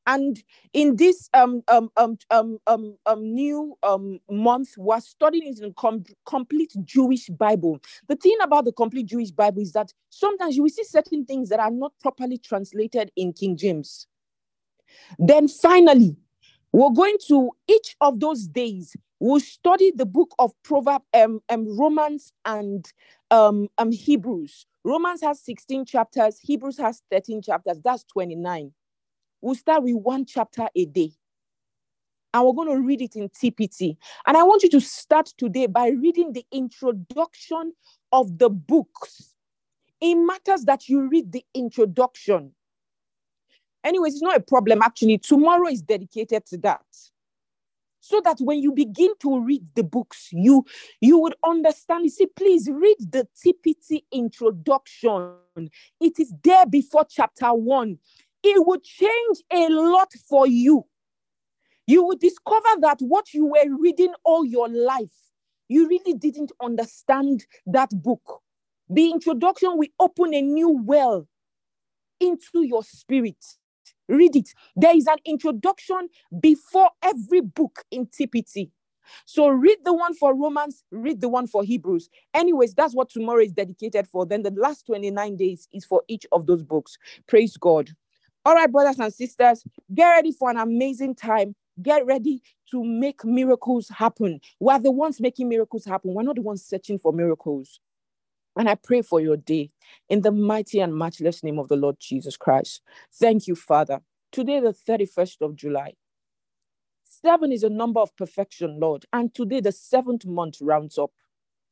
And 0.06 0.42
in 0.72 0.96
this 0.96 1.28
um, 1.32 1.62
um, 1.68 1.90
um, 1.96 2.18
um, 2.30 2.58
um, 2.66 2.96
um, 3.06 3.22
new 3.22 3.76
um, 3.82 4.18
month, 4.30 4.70
we're 4.76 5.00
studying 5.00 5.52
it 5.52 5.60
in 5.60 5.72
com- 5.74 6.04
complete 6.26 6.72
Jewish 6.84 7.28
Bible. 7.28 7.80
The 8.08 8.16
thing 8.16 8.36
about 8.42 8.64
the 8.64 8.72
complete 8.72 9.06
Jewish 9.06 9.30
Bible 9.30 9.62
is 9.62 9.72
that 9.72 9.92
sometimes 10.10 10.56
you 10.56 10.62
will 10.62 10.70
see 10.70 10.84
certain 10.84 11.24
things 11.24 11.48
that 11.50 11.60
are 11.60 11.70
not 11.70 11.92
properly 12.00 12.38
translated 12.38 13.12
in 13.16 13.32
King 13.32 13.56
James. 13.56 14.06
Then 15.18 15.46
finally, 15.46 16.16
we're 16.72 16.90
going 16.90 17.16
to 17.28 17.50
each 17.68 17.96
of 18.00 18.18
those 18.18 18.46
days, 18.48 18.96
we'll 19.20 19.40
study 19.40 19.92
the 19.94 20.06
book 20.06 20.34
of 20.38 20.52
Proverbs, 20.62 21.04
um, 21.14 21.40
um, 21.48 21.78
Romans 21.78 22.32
and 22.44 22.90
um, 23.30 23.68
um, 23.78 23.92
Hebrews. 23.92 24.66
Romans 24.84 25.20
has 25.22 25.40
16 25.44 25.84
chapters, 25.84 26.40
Hebrews 26.40 26.78
has 26.78 27.02
13 27.10 27.42
chapters, 27.42 27.78
that's 27.84 28.04
29. 28.04 28.72
We'll 29.42 29.56
start 29.56 29.82
with 29.82 29.96
one 29.96 30.24
chapter 30.24 30.68
a 30.74 30.84
day. 30.86 31.10
And 32.32 32.46
we're 32.46 32.54
going 32.54 32.68
to 32.68 32.80
read 32.80 33.02
it 33.02 33.16
in 33.16 33.28
TPT. 33.28 33.96
And 34.26 34.36
I 34.36 34.42
want 34.44 34.62
you 34.62 34.70
to 34.70 34.80
start 34.80 35.26
today 35.36 35.66
by 35.66 35.88
reading 35.88 36.32
the 36.32 36.46
introduction 36.50 37.72
of 38.12 38.38
the 38.38 38.48
books. 38.48 39.34
It 40.00 40.14
matters 40.14 40.64
that 40.64 40.88
you 40.88 41.08
read 41.08 41.32
the 41.32 41.44
introduction. 41.52 42.52
Anyways, 43.84 44.14
it's 44.14 44.22
not 44.22 44.36
a 44.36 44.40
problem. 44.40 44.80
Actually, 44.80 45.18
tomorrow 45.18 45.66
is 45.66 45.82
dedicated 45.82 46.46
to 46.46 46.58
that. 46.58 46.84
So 48.00 48.20
that 48.24 48.38
when 48.40 48.60
you 48.60 48.72
begin 48.72 49.10
to 49.20 49.40
read 49.40 49.64
the 49.74 49.84
books, 49.84 50.28
you 50.32 50.64
you 51.00 51.18
would 51.18 51.34
understand. 51.44 52.04
You 52.04 52.10
see, 52.10 52.26
please 52.26 52.68
read 52.68 52.96
the 52.98 53.28
TPT 53.44 54.02
introduction. 54.10 55.34
It 56.00 56.18
is 56.18 56.32
there 56.42 56.66
before 56.66 57.06
chapter 57.08 57.52
one 57.54 57.98
it 58.44 58.66
would 58.66 58.84
change 58.84 59.38
a 59.52 59.68
lot 59.70 60.12
for 60.28 60.46
you. 60.46 60.84
You 61.86 62.04
would 62.06 62.20
discover 62.20 62.68
that 62.80 62.98
what 63.00 63.34
you 63.34 63.46
were 63.46 63.78
reading 63.80 64.14
all 64.24 64.46
your 64.46 64.68
life, 64.68 65.12
you 65.68 65.88
really 65.88 66.14
didn't 66.14 66.52
understand 66.62 67.46
that 67.66 67.90
book. 67.92 68.42
The 68.90 69.10
introduction 69.10 69.78
will 69.78 69.88
open 70.00 70.34
a 70.34 70.42
new 70.42 70.70
well 70.70 71.28
into 72.20 72.62
your 72.66 72.84
spirit. 72.84 73.44
Read 74.08 74.36
it. 74.36 74.50
There 74.76 74.96
is 74.96 75.06
an 75.06 75.18
introduction 75.26 76.08
before 76.40 76.90
every 77.02 77.42
book 77.42 77.84
in 77.90 78.06
TPT. 78.06 78.70
So 79.26 79.48
read 79.48 79.78
the 79.84 79.94
one 79.94 80.14
for 80.14 80.34
Romans, 80.36 80.84
read 80.92 81.20
the 81.20 81.28
one 81.30 81.46
for 81.46 81.64
Hebrews. 81.64 82.10
Anyways, 82.34 82.74
that's 82.74 82.94
what 82.94 83.10
tomorrow 83.10 83.42
is 83.42 83.52
dedicated 83.52 84.06
for. 84.08 84.26
Then 84.26 84.42
the 84.42 84.52
last 84.52 84.86
29 84.86 85.36
days 85.36 85.68
is 85.72 85.84
for 85.84 86.02
each 86.08 86.26
of 86.32 86.46
those 86.46 86.62
books. 86.62 86.98
Praise 87.28 87.56
God. 87.56 87.90
All 88.44 88.54
right, 88.54 88.70
brothers 88.70 88.98
and 88.98 89.12
sisters, 89.12 89.64
get 89.94 90.08
ready 90.08 90.32
for 90.32 90.50
an 90.50 90.56
amazing 90.56 91.14
time. 91.14 91.54
Get 91.80 92.04
ready 92.04 92.42
to 92.72 92.82
make 92.84 93.24
miracles 93.24 93.88
happen. 93.88 94.40
We're 94.58 94.80
the 94.80 94.90
ones 94.90 95.20
making 95.20 95.48
miracles 95.48 95.84
happen. 95.84 96.12
We're 96.12 96.24
not 96.24 96.36
the 96.36 96.42
ones 96.42 96.64
searching 96.64 96.98
for 96.98 97.12
miracles. 97.12 97.80
And 98.56 98.68
I 98.68 98.74
pray 98.74 99.02
for 99.02 99.20
your 99.20 99.36
day 99.36 99.70
in 100.08 100.22
the 100.22 100.32
mighty 100.32 100.80
and 100.80 100.94
matchless 100.96 101.42
name 101.44 101.58
of 101.58 101.68
the 101.68 101.76
Lord 101.76 101.96
Jesus 102.00 102.36
Christ. 102.36 102.82
Thank 103.14 103.46
you, 103.46 103.54
Father. 103.54 104.00
Today, 104.32 104.60
the 104.60 104.74
31st 104.74 105.40
of 105.40 105.54
July. 105.54 105.94
Seven 107.04 107.52
is 107.52 107.62
a 107.62 107.70
number 107.70 108.00
of 108.00 108.14
perfection, 108.16 108.80
Lord. 108.80 109.06
And 109.12 109.32
today, 109.32 109.60
the 109.60 109.72
seventh 109.72 110.26
month 110.26 110.58
rounds 110.60 110.98
up. 110.98 111.12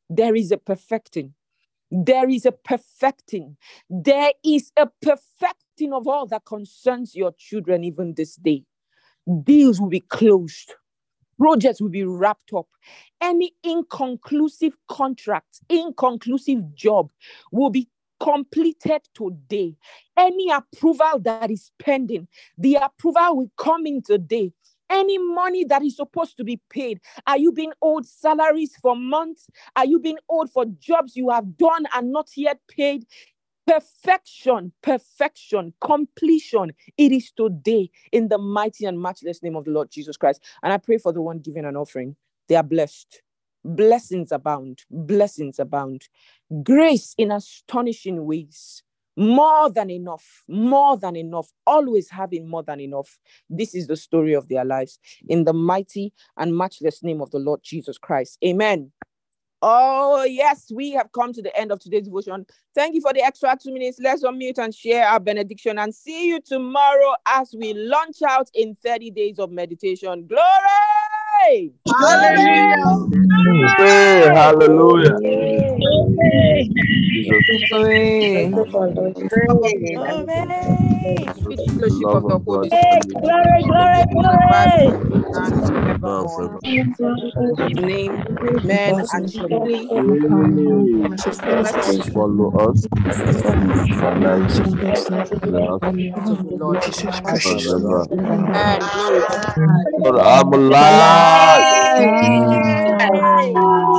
There 0.09 0.35
is 0.35 0.51
a 0.51 0.57
perfecting. 0.57 1.33
There 1.91 2.29
is 2.29 2.45
a 2.45 2.51
perfecting. 2.53 3.57
There 3.89 4.31
is 4.43 4.71
a 4.77 4.87
perfecting 5.01 5.60
of 5.89 6.07
all 6.07 6.27
that 6.27 6.45
concerns 6.45 7.15
your 7.15 7.33
children 7.37 7.83
even 7.83 8.13
this 8.15 8.35
day. 8.35 8.63
Deals 9.43 9.79
will 9.79 9.89
be 9.89 10.01
closed. 10.01 10.73
Projects 11.37 11.81
will 11.81 11.89
be 11.89 12.03
wrapped 12.03 12.53
up. 12.53 12.67
Any 13.19 13.53
inconclusive 13.63 14.77
contract, 14.87 15.61
inconclusive 15.69 16.75
job 16.75 17.09
will 17.51 17.69
be 17.69 17.89
completed 18.19 19.01
today. 19.15 19.75
Any 20.15 20.51
approval 20.51 21.19
that 21.21 21.49
is 21.49 21.71
pending, 21.79 22.27
the 22.57 22.75
approval 22.75 23.37
will 23.37 23.51
come 23.57 23.85
in 23.85 24.03
today 24.03 24.53
any 24.91 25.17
money 25.17 25.63
that 25.63 25.81
is 25.83 25.95
supposed 25.95 26.37
to 26.37 26.43
be 26.43 26.59
paid? 26.69 26.99
Are 27.25 27.37
you 27.37 27.51
being 27.51 27.71
owed 27.81 28.05
salaries 28.05 28.75
for 28.81 28.95
months? 28.95 29.49
Are 29.75 29.85
you 29.85 29.99
being 29.99 30.17
owed 30.29 30.51
for 30.51 30.65
jobs 30.65 31.15
you 31.15 31.29
have 31.29 31.57
done 31.57 31.85
and 31.95 32.11
not 32.11 32.29
yet 32.35 32.59
paid? 32.67 33.05
Perfection, 33.67 34.73
perfection, 34.81 35.73
completion. 35.81 36.73
It 36.97 37.11
is 37.11 37.31
today 37.31 37.89
in 38.11 38.27
the 38.27 38.37
mighty 38.37 38.85
and 38.85 39.01
matchless 39.01 39.41
name 39.43 39.55
of 39.55 39.65
the 39.65 39.71
Lord 39.71 39.91
Jesus 39.91 40.17
Christ. 40.17 40.43
And 40.63 40.73
I 40.73 40.77
pray 40.77 40.97
for 40.97 41.13
the 41.13 41.21
one 41.21 41.39
giving 41.39 41.65
an 41.65 41.75
offering. 41.75 42.15
They 42.49 42.55
are 42.55 42.63
blessed. 42.63 43.21
Blessings 43.63 44.31
abound. 44.31 44.81
Blessings 44.89 45.59
abound. 45.59 46.07
Grace 46.63 47.13
in 47.17 47.31
astonishing 47.31 48.25
ways 48.25 48.83
more 49.17 49.69
than 49.69 49.89
enough, 49.89 50.43
more 50.47 50.97
than 50.97 51.15
enough, 51.15 51.51
always 51.67 52.09
having 52.09 52.49
more 52.49 52.63
than 52.63 52.79
enough. 52.79 53.19
This 53.49 53.75
is 53.75 53.87
the 53.87 53.95
story 53.95 54.33
of 54.33 54.47
their 54.47 54.65
lives 54.65 54.99
in 55.27 55.43
the 55.43 55.53
mighty 55.53 56.13
and 56.37 56.55
matchless 56.55 57.03
name 57.03 57.21
of 57.21 57.31
the 57.31 57.39
Lord 57.39 57.59
Jesus 57.63 57.97
Christ. 57.97 58.37
Amen. 58.43 58.91
Oh, 59.61 60.23
yes, 60.23 60.71
we 60.73 60.91
have 60.91 61.11
come 61.11 61.33
to 61.33 61.41
the 61.41 61.55
end 61.57 61.71
of 61.71 61.79
today's 61.79 62.05
devotion. 62.05 62.45
Thank 62.73 62.95
you 62.95 63.01
for 63.01 63.13
the 63.13 63.21
extra 63.21 63.55
two 63.61 63.71
minutes. 63.73 63.99
Let's 64.01 64.23
unmute 64.23 64.57
and 64.57 64.73
share 64.73 65.07
our 65.07 65.19
benediction 65.19 65.77
and 65.77 65.93
see 65.93 66.29
you 66.29 66.39
tomorrow 66.41 67.13
as 67.27 67.53
we 67.57 67.73
launch 67.73 68.21
out 68.27 68.49
in 68.55 68.75
30 68.75 69.11
days 69.11 69.37
of 69.39 69.51
meditation. 69.51 70.25
Glory! 70.27 71.73
Hallelujah. 71.87 72.75
Hey, 73.77 74.31
hallelujah. 74.33 75.17
Glory. 79.29 80.90
Sweet 81.43 81.59
fellowship 81.77 82.13
of 82.13 82.27
the 82.27 82.39
Holy 82.45 82.69
Spirit. 82.69 83.21
Glory, 83.21 83.63
glory, 83.65 84.03
glory. 84.19 84.93
And 85.33 85.65
Now 86.01 86.25
forevermore. 86.27 86.27
forever. 86.27 86.59
In 86.63 86.95
name, 87.85 88.23
amen. 88.55 89.03
And 89.13 89.33
surely 89.33 89.87
follow 92.13 92.69
us 92.69 92.87
and 93.45 93.73
like 94.23 94.47
goodness 94.79 95.31
the 95.31 95.33
of 95.41 95.43
the 96.43 96.57
Lord 96.57 96.81
and 97.27 97.41
forever. 97.41 98.07
and 98.55 98.91
glory 98.91 99.23
to 99.23 99.39
But 100.03 100.19
I'm 100.19 100.53
alive. 100.53 101.65
Alive. 101.73 103.90